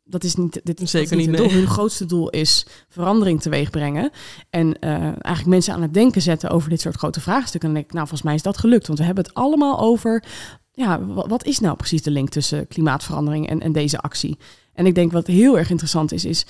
Dat 0.03 0.23
is 0.23 0.35
niet, 0.35 0.61
dit 0.63 0.81
is 0.81 0.91
Zeker 0.91 1.17
niet 1.17 1.25
hun 1.25 1.35
doel. 1.35 1.51
Hun 1.51 1.67
grootste 1.67 2.05
doel 2.05 2.29
is 2.29 2.65
verandering 2.87 3.41
teweeg 3.41 3.69
brengen. 3.69 4.11
En 4.49 4.67
uh, 4.67 4.91
eigenlijk 5.01 5.45
mensen 5.45 5.73
aan 5.73 5.81
het 5.81 5.93
denken 5.93 6.21
zetten 6.21 6.49
over 6.49 6.69
dit 6.69 6.81
soort 6.81 6.95
grote 6.95 7.21
vraagstukken. 7.21 7.69
En 7.69 7.75
dan 7.75 7.75
denk 7.75 7.85
ik, 7.85 7.93
nou, 7.93 8.07
volgens 8.07 8.27
mij 8.27 8.35
is 8.35 8.41
dat 8.41 8.57
gelukt. 8.57 8.87
Want 8.87 8.99
we 8.99 9.05
hebben 9.05 9.23
het 9.23 9.33
allemaal 9.33 9.79
over, 9.79 10.23
ja, 10.71 11.05
wat 11.05 11.45
is 11.45 11.59
nou 11.59 11.75
precies 11.75 12.01
de 12.01 12.11
link 12.11 12.29
tussen 12.29 12.67
klimaatverandering 12.67 13.49
en, 13.49 13.59
en 13.59 13.71
deze 13.71 13.99
actie? 13.99 14.37
En 14.79 14.85
ik 14.85 14.95
denk 14.95 15.11
wat 15.11 15.27
heel 15.27 15.57
erg 15.57 15.69
interessant 15.69 16.11
is, 16.11 16.25
is 16.25 16.45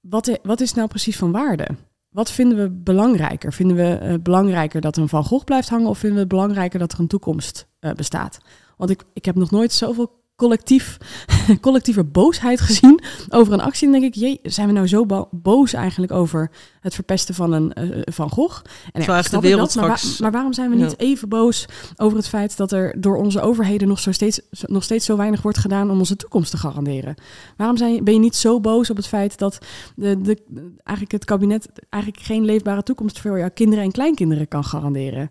wat, 0.00 0.38
wat 0.42 0.60
is 0.60 0.74
nou 0.74 0.88
precies 0.88 1.16
van 1.16 1.32
waarde? 1.32 1.68
Wat 2.08 2.30
vinden 2.30 2.58
we 2.58 2.70
belangrijker? 2.70 3.52
Vinden 3.52 3.76
we 3.76 4.00
uh, 4.02 4.14
belangrijker 4.22 4.80
dat 4.80 4.96
een 4.96 5.08
Van 5.08 5.24
Gogh 5.24 5.44
blijft 5.44 5.68
hangen 5.68 5.88
of 5.88 5.98
vinden 5.98 6.16
we 6.16 6.22
het 6.24 6.32
belangrijker 6.32 6.78
dat 6.78 6.92
er 6.92 7.00
een 7.00 7.06
toekomst 7.06 7.68
uh, 7.80 7.92
bestaat? 7.92 8.38
Want 8.76 8.90
ik, 8.90 9.04
ik 9.12 9.24
heb 9.24 9.34
nog 9.34 9.50
nooit 9.50 9.72
zoveel 9.72 10.17
collectief, 10.38 10.96
collectieve 11.60 12.04
boosheid 12.04 12.60
gezien 12.60 13.00
over 13.28 13.52
een 13.52 13.60
actie. 13.60 13.90
Dan 13.90 14.00
denk 14.00 14.14
ik, 14.14 14.20
jee, 14.20 14.40
zijn 14.42 14.66
we 14.66 14.72
nou 14.72 14.86
zo 14.86 15.06
bo 15.06 15.28
boos 15.30 15.72
eigenlijk 15.72 16.12
over 16.12 16.50
het 16.80 16.94
verpesten 16.94 17.34
van 17.34 17.52
een 17.52 17.72
uh, 17.80 18.00
Van 18.04 18.30
Gogh? 18.30 18.62
En 18.92 19.02
ja, 19.02 19.22
de 19.22 19.40
wereld 19.40 19.74
dat, 19.74 19.86
maar, 19.86 19.98
straks... 19.98 20.18
wa 20.18 20.22
maar, 20.24 20.32
waarom 20.32 20.52
zijn 20.52 20.70
we 20.70 20.76
niet 20.76 20.90
ja. 20.90 20.96
even 20.96 21.28
boos 21.28 21.66
over 21.96 22.16
het 22.16 22.28
feit 22.28 22.56
dat 22.56 22.72
er 22.72 23.00
door 23.00 23.16
onze 23.16 23.40
overheden 23.40 23.88
nog, 23.88 24.00
zo 24.00 24.12
steeds, 24.12 24.40
nog 24.50 24.82
steeds 24.82 25.04
zo 25.04 25.16
weinig 25.16 25.42
wordt 25.42 25.58
gedaan 25.58 25.90
om 25.90 25.98
onze 25.98 26.16
toekomst 26.16 26.50
te 26.50 26.56
garanderen? 26.56 27.14
Waarom 27.56 27.76
zijn, 27.76 28.04
ben 28.04 28.14
je 28.14 28.20
niet 28.20 28.36
zo 28.36 28.60
boos 28.60 28.90
op 28.90 28.96
het 28.96 29.06
feit 29.06 29.38
dat 29.38 29.58
de, 29.96 30.20
de, 30.20 30.42
eigenlijk 30.84 31.12
het 31.12 31.24
kabinet 31.24 31.68
eigenlijk 31.88 32.24
geen 32.24 32.44
leefbare 32.44 32.82
toekomst 32.82 33.20
voor 33.20 33.38
jouw 33.38 33.50
kinderen 33.54 33.84
en 33.84 33.92
kleinkinderen 33.92 34.48
kan 34.48 34.64
garanderen? 34.64 35.30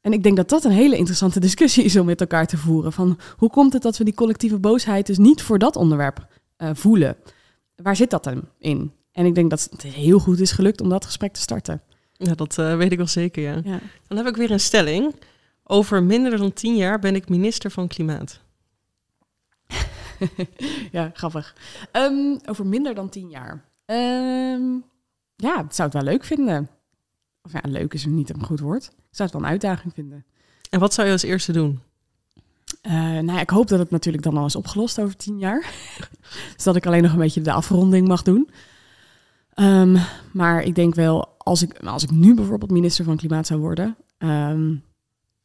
En 0.00 0.12
ik 0.12 0.22
denk 0.22 0.36
dat 0.36 0.48
dat 0.48 0.64
een 0.64 0.70
hele 0.70 0.96
interessante 0.96 1.40
discussie 1.48 1.84
is 1.84 1.96
om 1.96 2.06
met 2.06 2.20
elkaar 2.20 2.46
te 2.46 2.56
voeren. 2.56 2.92
Van 2.92 3.18
hoe 3.36 3.50
komt 3.50 3.72
het 3.72 3.82
dat 3.82 3.96
we 3.96 4.04
die 4.04 4.14
collectieve 4.14 4.58
boosheid 4.58 5.06
dus 5.06 5.18
niet 5.18 5.42
voor 5.42 5.58
dat 5.58 5.76
onderwerp 5.76 6.26
uh, 6.58 6.70
voelen? 6.72 7.16
Waar 7.76 7.96
zit 7.96 8.10
dat 8.10 8.24
dan 8.24 8.48
in? 8.58 8.92
En 9.12 9.26
ik 9.26 9.34
denk 9.34 9.50
dat 9.50 9.68
het 9.70 9.82
heel 9.82 10.18
goed 10.18 10.40
is 10.40 10.52
gelukt 10.52 10.80
om 10.80 10.88
dat 10.88 11.04
gesprek 11.04 11.32
te 11.32 11.40
starten. 11.40 11.82
Ja, 12.12 12.34
dat 12.34 12.58
uh, 12.58 12.76
weet 12.76 12.92
ik 12.92 12.98
wel 12.98 13.06
zeker, 13.06 13.42
ja. 13.42 13.60
ja. 13.64 13.80
Dan 14.06 14.16
heb 14.16 14.26
ik 14.26 14.36
weer 14.36 14.50
een 14.50 14.60
stelling. 14.60 15.14
Over 15.64 16.02
minder 16.02 16.36
dan 16.36 16.52
tien 16.52 16.76
jaar 16.76 16.98
ben 16.98 17.14
ik 17.14 17.28
minister 17.28 17.70
van 17.70 17.88
Klimaat. 17.88 18.40
ja, 20.92 21.10
grappig. 21.14 21.54
Um, 21.92 22.38
over 22.46 22.66
minder 22.66 22.94
dan 22.94 23.08
tien 23.08 23.28
jaar. 23.28 23.64
Um, 23.86 24.84
ja, 25.36 25.60
ik 25.60 25.72
zou 25.72 25.88
het 25.88 25.92
wel 25.92 26.12
leuk 26.12 26.24
vinden. 26.24 26.68
Of 27.42 27.52
ja, 27.52 27.60
leuk 27.62 27.94
is 27.94 28.06
niet 28.06 28.30
een 28.30 28.44
goed 28.44 28.60
woord. 28.60 28.84
Ik 28.84 29.16
zou 29.16 29.28
het 29.28 29.32
wel 29.32 29.42
een 29.42 29.52
uitdaging 29.52 29.92
vinden. 29.94 30.24
En 30.70 30.80
wat 30.80 30.94
zou 30.94 31.06
je 31.06 31.12
als 31.12 31.22
eerste 31.22 31.52
doen? 31.52 31.80
Uh, 32.82 32.92
nou 32.92 33.32
ja, 33.32 33.40
ik 33.40 33.50
hoop 33.50 33.68
dat 33.68 33.78
het 33.78 33.90
natuurlijk 33.90 34.24
dan 34.24 34.36
al 34.36 34.46
is 34.46 34.56
opgelost 34.56 35.00
over 35.00 35.16
tien 35.16 35.38
jaar. 35.38 35.60
dus 36.54 36.64
dat 36.64 36.76
ik 36.76 36.86
alleen 36.86 37.02
nog 37.02 37.12
een 37.12 37.18
beetje 37.18 37.40
de 37.40 37.52
afronding 37.52 38.08
mag 38.08 38.22
doen. 38.22 38.50
Um, 39.54 39.96
maar 40.32 40.62
ik 40.62 40.74
denk 40.74 40.94
wel, 40.94 41.28
als 41.38 41.62
ik, 41.62 41.78
als 41.78 42.02
ik 42.02 42.10
nu 42.10 42.34
bijvoorbeeld 42.34 42.70
minister 42.70 43.04
van 43.04 43.16
Klimaat 43.16 43.46
zou 43.46 43.60
worden... 43.60 43.96
Um, 44.18 44.82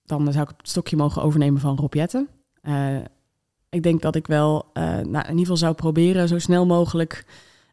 dan 0.06 0.32
zou 0.32 0.43
ik 0.43 0.54
het 0.58 0.70
stokje 0.70 0.96
mogen 0.96 1.22
overnemen 1.22 1.62
van 1.62 1.76
Rob 1.76 1.93
Jetten. 1.93 2.28
Uh, 2.64 2.98
ik 3.70 3.84
denk 3.84 4.02
dat 4.02 4.16
ik 4.16 4.28
wel 4.28 4.66
uh, 4.74 4.84
nou, 4.84 5.04
in 5.04 5.16
ieder 5.16 5.38
geval 5.38 5.58
zou 5.58 5.74
proberen 5.74 6.28
zo 6.28 6.39
snel 6.39 6.66
mogelijk... 6.66 7.26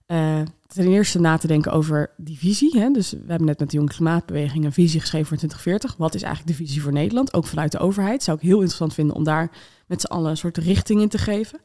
Uh, 0.07 0.41
ten 0.67 0.87
eerste 0.87 1.21
na 1.21 1.37
te 1.37 1.47
denken 1.47 1.73
over 1.73 2.11
die 2.17 2.39
visie. 2.39 2.79
Hè? 2.79 2.91
Dus 2.91 3.11
we 3.11 3.25
hebben 3.27 3.47
net 3.47 3.59
met 3.59 3.71
de 3.71 3.77
Jonge 3.77 3.91
Klimaatbeweging 3.91 4.65
een 4.65 4.73
visie 4.73 5.01
geschreven 5.01 5.27
voor 5.27 5.37
2040. 5.37 5.97
Wat 5.97 6.15
is 6.15 6.23
eigenlijk 6.23 6.59
de 6.59 6.65
visie 6.65 6.83
voor 6.83 6.93
Nederland? 6.93 7.35
Ook 7.35 7.47
vanuit 7.47 7.73
de 7.73 7.79
overheid. 7.79 8.23
Zou 8.23 8.37
ik 8.37 8.43
heel 8.43 8.57
interessant 8.57 8.95
vinden 8.95 9.17
om 9.17 9.25
daar 9.25 9.51
met 9.87 10.01
z'n 10.01 10.07
allen 10.07 10.31
een 10.31 10.37
soort 10.37 10.59
richting 10.59 11.01
in 11.01 11.09
te 11.09 11.19
geven. 11.19 11.61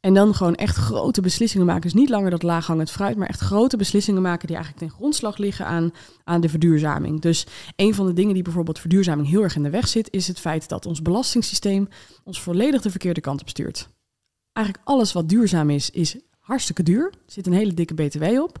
En 0.00 0.14
dan 0.14 0.34
gewoon 0.34 0.54
echt 0.54 0.76
grote 0.76 1.20
beslissingen 1.20 1.66
maken. 1.66 1.82
Dus 1.82 1.94
niet 1.94 2.08
langer 2.08 2.30
dat 2.30 2.42
laaghangend 2.42 2.90
fruit, 2.90 3.16
maar 3.16 3.28
echt 3.28 3.40
grote 3.40 3.76
beslissingen 3.76 4.22
maken 4.22 4.46
die 4.46 4.56
eigenlijk 4.56 4.86
ten 4.86 4.96
grondslag 4.96 5.36
liggen 5.36 5.66
aan, 5.66 5.90
aan 6.24 6.40
de 6.40 6.48
verduurzaming. 6.48 7.20
Dus 7.20 7.46
een 7.76 7.94
van 7.94 8.06
de 8.06 8.12
dingen 8.12 8.34
die 8.34 8.42
bijvoorbeeld 8.42 8.78
verduurzaming 8.78 9.28
heel 9.28 9.42
erg 9.42 9.56
in 9.56 9.62
de 9.62 9.70
weg 9.70 9.88
zit, 9.88 10.12
is 10.12 10.28
het 10.28 10.40
feit 10.40 10.68
dat 10.68 10.86
ons 10.86 11.02
belastingssysteem 11.02 11.88
ons 12.24 12.40
volledig 12.42 12.82
de 12.82 12.90
verkeerde 12.90 13.20
kant 13.20 13.40
op 13.40 13.48
stuurt. 13.48 13.88
Eigenlijk 14.52 14.86
alles 14.88 15.12
wat 15.12 15.28
duurzaam 15.28 15.70
is, 15.70 15.90
is 15.90 16.16
hartstikke 16.48 16.82
duur. 16.82 17.06
Er 17.06 17.32
zit 17.32 17.46
een 17.46 17.52
hele 17.52 17.74
dikke 17.74 17.94
BTW 17.94 18.24
op. 18.24 18.58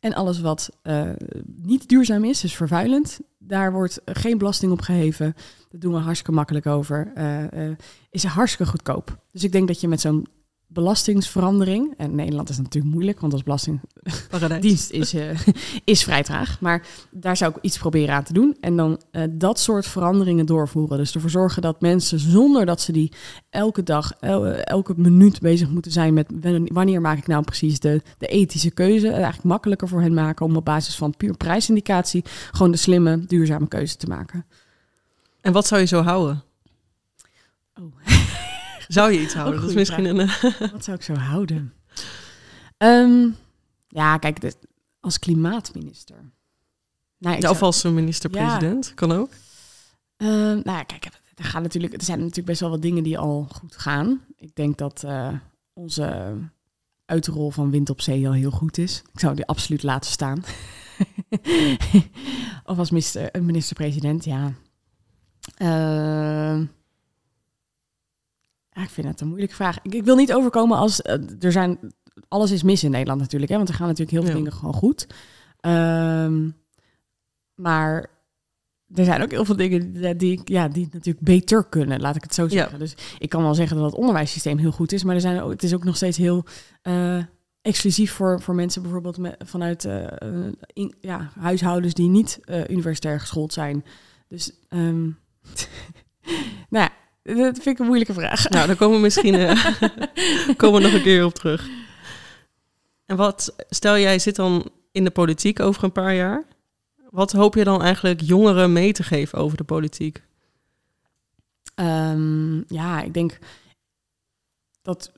En 0.00 0.14
alles 0.14 0.40
wat 0.40 0.70
uh, 0.82 1.10
niet 1.56 1.88
duurzaam 1.88 2.24
is, 2.24 2.40
dus 2.40 2.56
vervuilend, 2.56 3.20
daar 3.38 3.72
wordt 3.72 4.00
geen 4.04 4.38
belasting 4.38 4.72
op 4.72 4.80
geheven. 4.80 5.34
Dat 5.70 5.80
doen 5.80 5.92
we 5.92 5.98
hartstikke 5.98 6.32
makkelijk 6.32 6.66
over. 6.66 7.12
Uh, 7.16 7.42
uh, 7.42 7.76
is 8.10 8.24
hartstikke 8.24 8.70
goedkoop. 8.70 9.18
Dus 9.32 9.44
ik 9.44 9.52
denk 9.52 9.68
dat 9.68 9.80
je 9.80 9.88
met 9.88 10.00
zo'n 10.00 10.26
belastingsverandering, 10.72 11.94
en 11.96 12.14
Nederland 12.14 12.48
is 12.48 12.58
natuurlijk 12.58 12.92
moeilijk, 12.92 13.20
want 13.20 13.32
als 13.32 13.42
belastingdienst 13.42 14.90
is, 14.90 15.14
is 15.84 16.02
vrij 16.02 16.22
traag, 16.22 16.60
maar 16.60 16.86
daar 17.10 17.36
zou 17.36 17.52
ik 17.54 17.62
iets 17.62 17.78
proberen 17.78 18.14
aan 18.14 18.22
te 18.22 18.32
doen. 18.32 18.56
En 18.60 18.76
dan 18.76 19.00
dat 19.30 19.58
soort 19.58 19.86
veranderingen 19.86 20.46
doorvoeren. 20.46 20.98
Dus 20.98 21.14
ervoor 21.14 21.30
zorgen 21.30 21.62
dat 21.62 21.80
mensen, 21.80 22.18
zonder 22.18 22.66
dat 22.66 22.80
ze 22.80 22.92
die 22.92 23.12
elke 23.50 23.82
dag, 23.82 24.12
el, 24.20 24.46
elke 24.46 24.94
minuut 24.96 25.40
bezig 25.40 25.68
moeten 25.68 25.92
zijn 25.92 26.14
met 26.14 26.26
wanneer 26.64 27.00
maak 27.00 27.18
ik 27.18 27.26
nou 27.26 27.44
precies 27.44 27.80
de, 27.80 28.02
de 28.18 28.26
ethische 28.26 28.70
keuze, 28.70 29.08
eigenlijk 29.08 29.44
makkelijker 29.44 29.88
voor 29.88 30.00
hen 30.00 30.14
maken 30.14 30.46
om 30.46 30.56
op 30.56 30.64
basis 30.64 30.96
van 30.96 31.16
puur 31.16 31.36
prijsindicatie 31.36 32.24
gewoon 32.50 32.70
de 32.70 32.76
slimme, 32.76 33.24
duurzame 33.26 33.68
keuze 33.68 33.96
te 33.96 34.06
maken. 34.06 34.46
En 35.40 35.52
wat 35.52 35.66
zou 35.66 35.80
je 35.80 35.86
zo 35.86 36.02
houden? 36.02 36.42
Oh. 37.80 37.94
Zou 38.92 39.12
je 39.12 39.20
iets 39.20 39.34
houden? 39.34 39.60
Dat 39.60 39.70
is 39.70 39.76
misschien 39.76 40.04
een. 40.04 40.20
Uh... 40.20 40.42
Wat 40.72 40.84
zou 40.84 40.96
ik 40.96 41.02
zo 41.02 41.14
houden? 41.14 41.72
Um, 42.78 43.36
ja, 44.00 44.18
kijk, 44.18 44.52
als 45.00 45.18
klimaatminister. 45.18 46.16
Nou, 47.18 47.34
ja, 47.34 47.40
zou... 47.40 47.54
Of 47.54 47.62
als 47.62 47.82
minister-president, 47.82 48.86
ja. 48.86 48.92
kan 48.94 49.12
ook. 49.12 49.30
Uh, 50.18 50.28
nou 50.28 50.62
ja, 50.64 50.82
kijk, 50.82 51.04
er, 51.34 51.44
gaan 51.44 51.62
natuurlijk, 51.62 51.92
er 51.92 52.02
zijn 52.02 52.18
natuurlijk 52.18 52.46
best 52.46 52.60
wel 52.60 52.70
wat 52.70 52.82
dingen 52.82 53.02
die 53.02 53.18
al 53.18 53.46
goed 53.50 53.76
gaan. 53.76 54.20
Ik 54.36 54.54
denk 54.54 54.78
dat 54.78 55.02
uh, 55.06 55.32
onze 55.72 56.36
uitrol 57.04 57.50
van 57.50 57.70
wind 57.70 57.90
op 57.90 58.00
zee 58.00 58.26
al 58.26 58.32
heel 58.32 58.50
goed 58.50 58.78
is. 58.78 59.02
Ik 59.12 59.20
zou 59.20 59.34
die 59.34 59.46
absoluut 59.46 59.82
laten 59.82 60.10
staan. 60.10 60.44
of 62.64 62.78
als 62.78 62.90
minister, 62.90 63.42
minister-president, 63.42 64.24
ja. 64.24 64.52
Uh, 65.58 66.66
ja, 68.70 68.82
ik 68.82 68.90
vind 68.90 69.06
het 69.06 69.20
een 69.20 69.28
moeilijke 69.28 69.54
vraag. 69.54 69.78
Ik, 69.82 69.94
ik 69.94 70.04
wil 70.04 70.16
niet 70.16 70.32
overkomen 70.32 70.78
als 70.78 71.00
uh, 71.00 71.12
er 71.40 71.52
zijn. 71.52 71.78
Alles 72.28 72.50
is 72.50 72.62
mis 72.62 72.84
in 72.84 72.90
Nederland 72.90 73.20
natuurlijk, 73.20 73.50
hè? 73.50 73.56
want 73.56 73.68
er 73.68 73.74
gaan 73.74 73.86
natuurlijk 73.86 74.10
heel 74.10 74.22
veel 74.22 74.30
ja. 74.30 74.36
dingen 74.36 74.52
gewoon 74.52 74.74
goed. 74.74 75.06
Um, 75.66 76.54
maar 77.54 78.06
er 78.94 79.04
zijn 79.04 79.22
ook 79.22 79.30
heel 79.30 79.44
veel 79.44 79.56
dingen 79.56 79.92
die, 79.92 80.16
die, 80.16 80.40
ja, 80.44 80.68
die 80.68 80.88
natuurlijk 80.92 81.24
beter 81.24 81.64
kunnen, 81.64 82.00
laat 82.00 82.16
ik 82.16 82.22
het 82.22 82.34
zo 82.34 82.48
zeggen. 82.48 82.72
Ja. 82.72 82.78
Dus 82.78 82.94
ik 83.18 83.28
kan 83.28 83.42
wel 83.42 83.54
zeggen 83.54 83.76
dat 83.76 83.86
het 83.86 83.94
onderwijssysteem 83.94 84.58
heel 84.58 84.72
goed 84.72 84.92
is, 84.92 85.04
maar 85.04 85.14
er 85.14 85.20
zijn 85.20 85.40
ook, 85.40 85.50
het 85.50 85.62
is 85.62 85.74
ook 85.74 85.84
nog 85.84 85.96
steeds 85.96 86.16
heel 86.16 86.44
uh, 86.82 87.22
exclusief 87.62 88.12
voor, 88.12 88.40
voor 88.40 88.54
mensen 88.54 88.82
bijvoorbeeld 88.82 89.18
met, 89.18 89.36
vanuit 89.44 89.84
uh, 89.84 90.06
in, 90.72 90.94
ja, 91.00 91.32
huishoudens 91.38 91.94
die 91.94 92.08
niet 92.08 92.40
uh, 92.44 92.68
universitair 92.68 93.20
geschoold 93.20 93.52
zijn. 93.52 93.84
Dus, 94.28 94.52
um, 94.68 95.18
nou 96.70 96.84
ja, 96.84 96.90
dat 97.22 97.34
vind 97.34 97.66
ik 97.66 97.78
een 97.78 97.86
moeilijke 97.86 98.14
vraag. 98.14 98.48
Nou, 98.48 98.66
daar 98.66 98.76
komen 98.76 98.96
we 98.96 99.02
misschien 99.02 99.34
uh, 99.34 99.64
komen 100.56 100.80
we 100.80 100.86
nog 100.86 100.92
een 100.96 101.02
keer 101.02 101.24
op 101.24 101.34
terug. 101.34 101.68
En 103.04 103.16
wat, 103.16 103.54
stel 103.68 103.98
jij 103.98 104.18
zit 104.18 104.36
dan 104.36 104.70
in 104.92 105.04
de 105.04 105.10
politiek 105.10 105.60
over 105.60 105.84
een 105.84 105.92
paar 105.92 106.14
jaar. 106.14 106.44
Wat 107.10 107.32
hoop 107.32 107.54
je 107.54 107.64
dan 107.64 107.82
eigenlijk 107.82 108.20
jongeren 108.20 108.72
mee 108.72 108.92
te 108.92 109.02
geven 109.02 109.38
over 109.38 109.56
de 109.56 109.64
politiek? 109.64 110.22
Um, 111.74 112.64
ja, 112.68 113.02
ik 113.02 113.14
denk 113.14 113.38
dat 114.82 115.12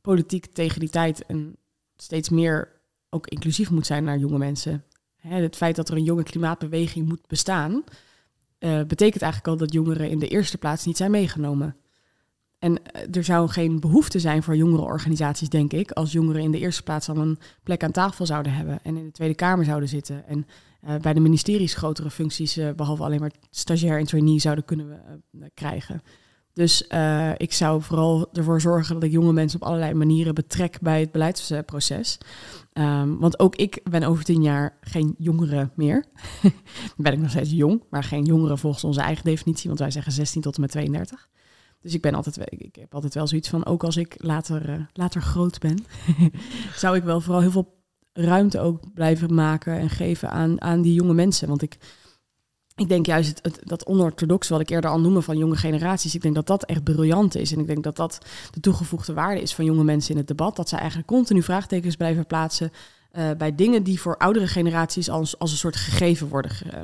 politiek 0.00 0.46
tegen 0.46 0.80
die 0.80 0.88
tijd 0.88 1.24
een, 1.26 1.56
steeds 1.96 2.28
meer 2.28 2.68
ook 3.10 3.26
inclusief 3.26 3.70
moet 3.70 3.86
zijn 3.86 4.04
naar 4.04 4.18
jonge 4.18 4.38
mensen. 4.38 4.84
Hè, 5.16 5.40
het 5.42 5.56
feit 5.56 5.76
dat 5.76 5.88
er 5.88 5.96
een 5.96 6.04
jonge 6.04 6.22
klimaatbeweging 6.22 7.08
moet 7.08 7.26
bestaan, 7.26 7.84
uh, 8.58 8.80
betekent 8.86 9.22
eigenlijk 9.22 9.52
al 9.52 9.66
dat 9.66 9.72
jongeren 9.72 10.10
in 10.10 10.18
de 10.18 10.28
eerste 10.28 10.58
plaats 10.58 10.84
niet 10.84 10.96
zijn 10.96 11.10
meegenomen. 11.10 11.76
En 12.58 12.78
er 13.10 13.24
zou 13.24 13.48
geen 13.48 13.80
behoefte 13.80 14.18
zijn 14.18 14.42
voor 14.42 14.56
jongere 14.56 14.82
organisaties, 14.82 15.48
denk 15.48 15.72
ik, 15.72 15.90
als 15.90 16.12
jongeren 16.12 16.42
in 16.42 16.50
de 16.50 16.58
eerste 16.58 16.82
plaats 16.82 17.08
al 17.08 17.16
een 17.16 17.38
plek 17.62 17.82
aan 17.84 17.90
tafel 17.90 18.26
zouden 18.26 18.52
hebben 18.52 18.78
en 18.82 18.96
in 18.96 19.04
de 19.04 19.10
Tweede 19.10 19.34
Kamer 19.34 19.64
zouden 19.64 19.88
zitten. 19.88 20.26
En 20.26 20.46
bij 21.02 21.12
de 21.12 21.20
ministeries 21.20 21.74
grotere 21.74 22.10
functies, 22.10 22.58
behalve 22.76 23.02
alleen 23.02 23.20
maar 23.20 23.32
stagiair 23.50 23.98
en 23.98 24.06
trainee, 24.06 24.38
zouden 24.38 24.64
kunnen 24.64 25.02
krijgen. 25.54 26.02
Dus 26.58 26.84
uh, 26.88 27.30
ik 27.36 27.52
zou 27.52 27.82
vooral 27.82 28.28
ervoor 28.32 28.60
zorgen 28.60 28.94
dat 28.94 29.02
ik 29.02 29.10
jonge 29.10 29.32
mensen 29.32 29.60
op 29.60 29.66
allerlei 29.66 29.94
manieren 29.94 30.34
betrek 30.34 30.78
bij 30.80 31.00
het 31.00 31.12
beleidsproces. 31.12 32.18
Um, 32.72 33.18
want 33.18 33.38
ook 33.38 33.56
ik 33.56 33.80
ben 33.90 34.02
over 34.02 34.24
tien 34.24 34.42
jaar 34.42 34.76
geen 34.80 35.14
jongere 35.18 35.70
meer. 35.74 36.04
Ben 36.96 37.12
ik 37.12 37.18
nog 37.18 37.30
steeds 37.30 37.50
jong, 37.50 37.82
maar 37.90 38.04
geen 38.04 38.24
jongere 38.24 38.56
volgens 38.56 38.84
onze 38.84 39.00
eigen 39.00 39.24
definitie, 39.24 39.66
want 39.66 39.78
wij 39.78 39.90
zeggen 39.90 40.12
16 40.12 40.42
tot 40.42 40.54
en 40.54 40.60
met 40.60 40.70
32. 40.70 41.28
Dus 41.80 41.94
ik 41.94 42.02
ben 42.02 42.14
altijd, 42.14 42.40
ik 42.48 42.76
heb 42.76 42.94
altijd 42.94 43.14
wel 43.14 43.26
zoiets 43.26 43.48
van, 43.48 43.66
ook 43.66 43.84
als 43.84 43.96
ik 43.96 44.14
later, 44.16 44.68
uh, 44.68 44.80
later 44.92 45.22
groot 45.22 45.58
ben, 45.58 45.84
zou 46.82 46.96
ik 46.96 47.02
wel 47.02 47.20
vooral 47.20 47.40
heel 47.40 47.50
veel 47.50 47.76
ruimte 48.12 48.60
ook 48.60 48.92
blijven 48.94 49.34
maken 49.34 49.78
en 49.78 49.90
geven 49.90 50.30
aan, 50.30 50.60
aan 50.62 50.82
die 50.82 50.94
jonge 50.94 51.14
mensen. 51.14 51.48
Want 51.48 51.62
ik 51.62 51.78
ik 52.78 52.88
denk 52.88 53.06
juist 53.06 53.38
het, 53.42 53.60
dat 53.62 53.86
onorthodox, 53.86 54.48
wat 54.48 54.60
ik 54.60 54.70
eerder 54.70 54.90
al 54.90 55.00
noemde 55.00 55.22
van 55.22 55.38
jonge 55.38 55.56
generaties, 55.56 56.14
ik 56.14 56.22
denk 56.22 56.34
dat 56.34 56.46
dat 56.46 56.64
echt 56.64 56.84
briljant 56.84 57.34
is. 57.34 57.52
En 57.52 57.58
ik 57.58 57.66
denk 57.66 57.82
dat 57.82 57.96
dat 57.96 58.18
de 58.50 58.60
toegevoegde 58.60 59.12
waarde 59.12 59.40
is 59.40 59.54
van 59.54 59.64
jonge 59.64 59.84
mensen 59.84 60.10
in 60.10 60.16
het 60.16 60.26
debat. 60.26 60.56
Dat 60.56 60.68
ze 60.68 60.76
eigenlijk 60.76 61.08
continu 61.08 61.42
vraagtekens 61.42 61.96
blijven 61.96 62.26
plaatsen 62.26 62.72
uh, 63.12 63.30
bij 63.38 63.54
dingen 63.54 63.82
die 63.82 64.00
voor 64.00 64.16
oudere 64.16 64.46
generaties 64.46 65.10
als, 65.10 65.38
als 65.38 65.50
een 65.50 65.56
soort 65.56 65.76
gegeven 65.76 66.28
worden 66.28 66.50
uh, 66.74 66.82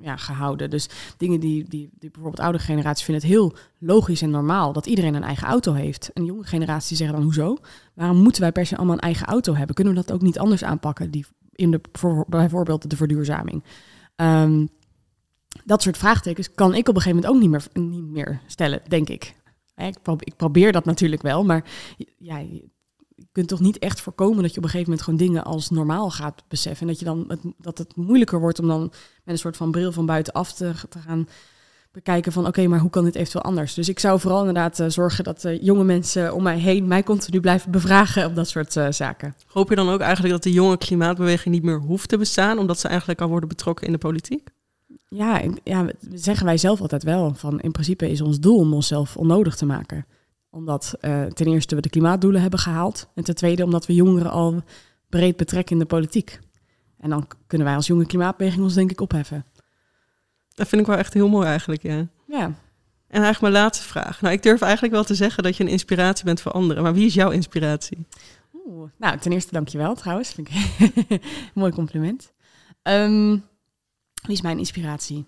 ja, 0.00 0.16
gehouden. 0.16 0.70
Dus 0.70 0.88
dingen 1.16 1.40
die, 1.40 1.68
die, 1.68 1.90
die 1.98 2.10
bijvoorbeeld 2.10 2.42
oudere 2.42 2.64
generaties 2.64 3.04
vinden 3.04 3.22
het 3.22 3.32
heel 3.32 3.54
logisch 3.78 4.22
en 4.22 4.30
normaal 4.30 4.72
dat 4.72 4.86
iedereen 4.86 5.14
een 5.14 5.22
eigen 5.22 5.46
auto 5.46 5.72
heeft. 5.72 6.10
En 6.12 6.24
jonge 6.24 6.44
generaties 6.44 6.98
zeggen 6.98 7.16
dan 7.16 7.24
hoezo? 7.24 7.56
Waarom 7.94 8.16
moeten 8.16 8.42
wij 8.42 8.52
per 8.52 8.66
se 8.66 8.76
allemaal 8.76 8.94
een 8.94 9.00
eigen 9.00 9.26
auto 9.26 9.54
hebben? 9.54 9.74
Kunnen 9.74 9.94
we 9.94 10.00
dat 10.00 10.12
ook 10.12 10.22
niet 10.22 10.38
anders 10.38 10.64
aanpakken? 10.64 11.10
Die, 11.10 11.26
in 11.52 11.70
de, 11.70 11.80
voor, 11.92 12.24
bijvoorbeeld 12.28 12.90
de 12.90 12.96
verduurzaming. 12.96 13.64
Um, 14.16 14.68
dat 15.64 15.82
soort 15.82 15.96
vraagtekens 15.96 16.50
kan 16.54 16.74
ik 16.74 16.88
op 16.88 16.94
een 16.94 17.02
gegeven 17.02 17.16
moment 17.16 17.34
ook 17.34 17.40
niet 17.40 17.50
meer, 17.50 17.90
niet 17.92 18.10
meer 18.10 18.40
stellen, 18.46 18.82
denk 18.88 19.08
ik. 19.08 19.34
Ik 19.76 20.02
probeer, 20.02 20.26
ik 20.26 20.36
probeer 20.36 20.72
dat 20.72 20.84
natuurlijk 20.84 21.22
wel, 21.22 21.44
maar 21.44 21.64
je 22.18 22.68
kunt 23.32 23.48
toch 23.48 23.60
niet 23.60 23.78
echt 23.78 24.00
voorkomen 24.00 24.42
dat 24.42 24.50
je 24.50 24.58
op 24.58 24.64
een 24.64 24.70
gegeven 24.70 24.90
moment 24.90 25.02
gewoon 25.02 25.26
dingen 25.26 25.44
als 25.44 25.70
normaal 25.70 26.10
gaat 26.10 26.44
beseffen. 26.48 26.80
En 26.80 26.86
dat, 26.86 26.98
je 26.98 27.04
dan 27.04 27.24
het, 27.28 27.40
dat 27.58 27.78
het 27.78 27.96
moeilijker 27.96 28.40
wordt 28.40 28.58
om 28.58 28.68
dan 28.68 28.80
met 28.80 28.92
een 29.24 29.38
soort 29.38 29.56
van 29.56 29.70
bril 29.70 29.92
van 29.92 30.06
buitenaf 30.06 30.52
te, 30.52 30.72
gaan 31.06 31.28
bekijken 31.92 32.32
van 32.32 32.46
oké, 32.46 32.66
maar 32.66 32.78
hoe 32.78 32.90
kan 32.90 33.04
dit 33.04 33.14
eventueel 33.14 33.44
anders? 33.44 33.74
Dus 33.74 33.88
ik 33.88 33.98
zou 33.98 34.20
vooral 34.20 34.38
inderdaad 34.38 34.80
uh, 34.80 34.88
zorgen 34.88 35.24
dat 35.24 35.44
uh, 35.44 35.62
jonge 35.62 35.84
mensen 35.84 36.34
om 36.34 36.42
mij 36.42 36.58
heen 36.58 36.86
mij 36.86 37.02
continu 37.02 37.40
blijven 37.40 37.70
bevragen 37.70 38.26
op 38.26 38.34
dat 38.34 38.48
soort 38.48 38.76
uh, 38.76 38.86
zaken. 38.90 39.34
Hoop 39.46 39.68
je 39.68 39.74
dan 39.74 39.88
ook 39.88 40.00
eigenlijk 40.00 40.32
dat 40.32 40.42
de 40.42 40.52
jonge 40.52 40.78
klimaatbeweging 40.78 41.54
niet 41.54 41.64
meer 41.64 41.80
hoeft 41.80 42.08
te 42.08 42.18
bestaan, 42.18 42.58
omdat 42.58 42.78
ze 42.78 42.88
eigenlijk 42.88 43.20
al 43.20 43.28
worden 43.28 43.48
betrokken 43.48 43.86
in 43.86 43.92
de 43.92 43.98
politiek? 43.98 44.48
Ja, 45.14 45.42
ja, 45.64 45.86
zeggen 46.12 46.46
wij 46.46 46.56
zelf 46.56 46.80
altijd 46.80 47.02
wel. 47.02 47.34
Van 47.34 47.60
in 47.60 47.72
principe 47.72 48.10
is 48.10 48.20
ons 48.20 48.40
doel 48.40 48.58
om 48.58 48.74
onszelf 48.74 49.16
onnodig 49.16 49.56
te 49.56 49.66
maken. 49.66 50.06
Omdat 50.50 50.94
uh, 51.00 51.24
ten 51.24 51.46
eerste 51.46 51.74
we 51.74 51.80
de 51.80 51.88
klimaatdoelen 51.88 52.40
hebben 52.40 52.58
gehaald. 52.58 53.08
En 53.14 53.24
ten 53.24 53.34
tweede 53.34 53.64
omdat 53.64 53.86
we 53.86 53.94
jongeren 53.94 54.30
al 54.30 54.62
breed 55.08 55.36
betrekken 55.36 55.72
in 55.72 55.78
de 55.78 55.86
politiek. 55.86 56.38
En 56.98 57.10
dan 57.10 57.26
kunnen 57.46 57.66
wij 57.66 57.76
als 57.76 57.86
jonge 57.86 58.06
klimaatbeweging 58.06 58.62
ons 58.62 58.74
denk 58.74 58.90
ik 58.90 59.00
opheffen. 59.00 59.44
Dat 60.54 60.68
vind 60.68 60.80
ik 60.80 60.86
wel 60.86 60.96
echt 60.96 61.14
heel 61.14 61.28
mooi 61.28 61.46
eigenlijk, 61.46 61.82
ja. 61.82 62.08
Ja. 62.26 62.44
En 63.08 63.22
eigenlijk 63.22 63.40
mijn 63.40 63.64
laatste 63.64 63.84
vraag. 63.84 64.20
Nou, 64.20 64.34
ik 64.34 64.42
durf 64.42 64.60
eigenlijk 64.60 64.94
wel 64.94 65.04
te 65.04 65.14
zeggen 65.14 65.42
dat 65.42 65.56
je 65.56 65.64
een 65.64 65.70
inspiratie 65.70 66.24
bent 66.24 66.40
voor 66.40 66.52
anderen. 66.52 66.82
Maar 66.82 66.94
wie 66.94 67.06
is 67.06 67.14
jouw 67.14 67.30
inspiratie? 67.30 68.06
Oeh, 68.66 68.90
nou, 68.98 69.18
ten 69.18 69.32
eerste 69.32 69.52
dankjewel 69.52 69.94
trouwens. 69.94 70.32
Vind 70.32 70.48
ik 70.48 71.22
mooi 71.54 71.72
compliment. 71.72 72.32
Um, 72.82 73.44
wie 74.26 74.34
is 74.34 74.42
mijn 74.42 74.58
inspiratie? 74.58 75.26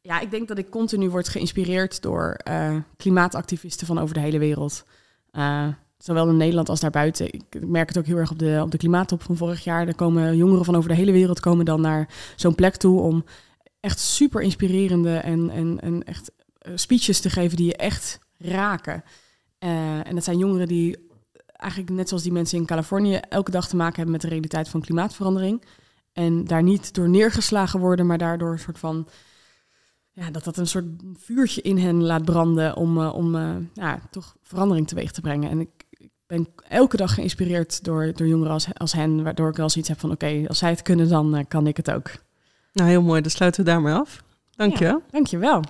Ja, 0.00 0.20
ik 0.20 0.30
denk 0.30 0.48
dat 0.48 0.58
ik 0.58 0.70
continu 0.70 1.10
word 1.10 1.28
geïnspireerd 1.28 2.02
door 2.02 2.40
uh, 2.48 2.76
klimaatactivisten 2.96 3.86
van 3.86 3.98
over 3.98 4.14
de 4.14 4.20
hele 4.20 4.38
wereld. 4.38 4.84
Uh, 5.32 5.68
zowel 5.98 6.28
in 6.28 6.36
Nederland 6.36 6.68
als 6.68 6.80
daarbuiten. 6.80 7.32
Ik 7.32 7.66
merk 7.66 7.88
het 7.88 7.98
ook 7.98 8.06
heel 8.06 8.16
erg 8.16 8.30
op 8.30 8.38
de, 8.38 8.60
op 8.62 8.70
de 8.70 8.76
klimaattop 8.76 9.22
van 9.22 9.36
vorig 9.36 9.64
jaar. 9.64 9.88
Er 9.88 9.94
komen 9.94 10.36
jongeren 10.36 10.64
van 10.64 10.76
over 10.76 10.88
de 10.88 10.94
hele 10.94 11.12
wereld 11.12 11.40
komen 11.40 11.64
dan 11.64 11.80
naar 11.80 12.08
zo'n 12.36 12.54
plek 12.54 12.76
toe 12.76 13.00
om 13.00 13.24
echt 13.80 13.98
super 13.98 14.42
inspirerende 14.42 15.16
en, 15.16 15.50
en, 15.50 15.80
en 15.80 16.04
echt 16.04 16.30
uh, 16.62 16.72
speeches 16.74 17.20
te 17.20 17.30
geven 17.30 17.56
die 17.56 17.66
je 17.66 17.76
echt 17.76 18.18
raken. 18.38 19.04
en 19.58 20.14
dat 20.14 20.24
zijn 20.24 20.38
jongeren 20.38 20.68
die 20.68 21.08
eigenlijk 21.60 21.92
net 21.92 22.08
zoals 22.08 22.22
die 22.22 22.32
mensen 22.32 22.58
in 22.58 22.66
Californië 22.66 23.14
elke 23.14 23.50
dag 23.50 23.68
te 23.68 23.76
maken 23.76 23.94
hebben 23.94 24.12
met 24.12 24.20
de 24.20 24.28
realiteit 24.28 24.68
van 24.68 24.80
klimaatverandering. 24.80 25.62
En 26.12 26.44
daar 26.44 26.62
niet 26.62 26.94
door 26.94 27.08
neergeslagen 27.08 27.80
worden, 27.80 28.06
maar 28.06 28.18
daardoor 28.18 28.52
een 28.52 28.58
soort 28.58 28.78
van. 28.78 29.08
Ja, 30.12 30.30
dat 30.30 30.44
dat 30.44 30.56
een 30.56 30.66
soort 30.66 30.86
vuurtje 31.18 31.62
in 31.62 31.78
hen 31.78 32.02
laat 32.02 32.24
branden 32.24 32.76
om, 32.76 32.98
uh, 32.98 33.14
om 33.14 33.34
uh, 33.34 33.56
ja, 33.74 34.00
toch 34.10 34.36
verandering 34.42 34.88
teweeg 34.88 35.12
te 35.12 35.20
brengen. 35.20 35.50
En 35.50 35.60
ik, 35.60 35.70
ik, 35.90 36.10
ben 36.26 36.48
elke 36.68 36.96
dag 36.96 37.14
geïnspireerd 37.14 37.84
door, 37.84 38.12
door 38.14 38.26
jongeren 38.26 38.52
als, 38.52 38.68
als 38.74 38.92
hen, 38.92 39.22
waardoor 39.22 39.48
ik 39.48 39.56
wel 39.56 39.70
zoiets 39.70 39.90
heb 39.90 40.00
van: 40.00 40.10
oké, 40.10 40.44
als 40.46 40.58
zij 40.58 40.70
het 40.70 40.82
kunnen, 40.82 41.08
dan 41.08 41.36
uh, 41.36 41.44
kan 41.48 41.66
ik 41.66 41.76
het 41.76 41.90
ook. 41.90 42.10
Nou, 42.72 42.88
heel 42.88 43.02
mooi. 43.02 43.20
Dan 43.20 43.30
sluiten 43.30 43.64
we 43.64 43.70
daarmee 43.70 43.94
af. 43.94 44.22
Dank 44.50 44.76
je. 44.76 44.84
Ja, 44.84 45.00
dank 45.10 45.26
je 45.26 45.38
wel. 45.38 45.62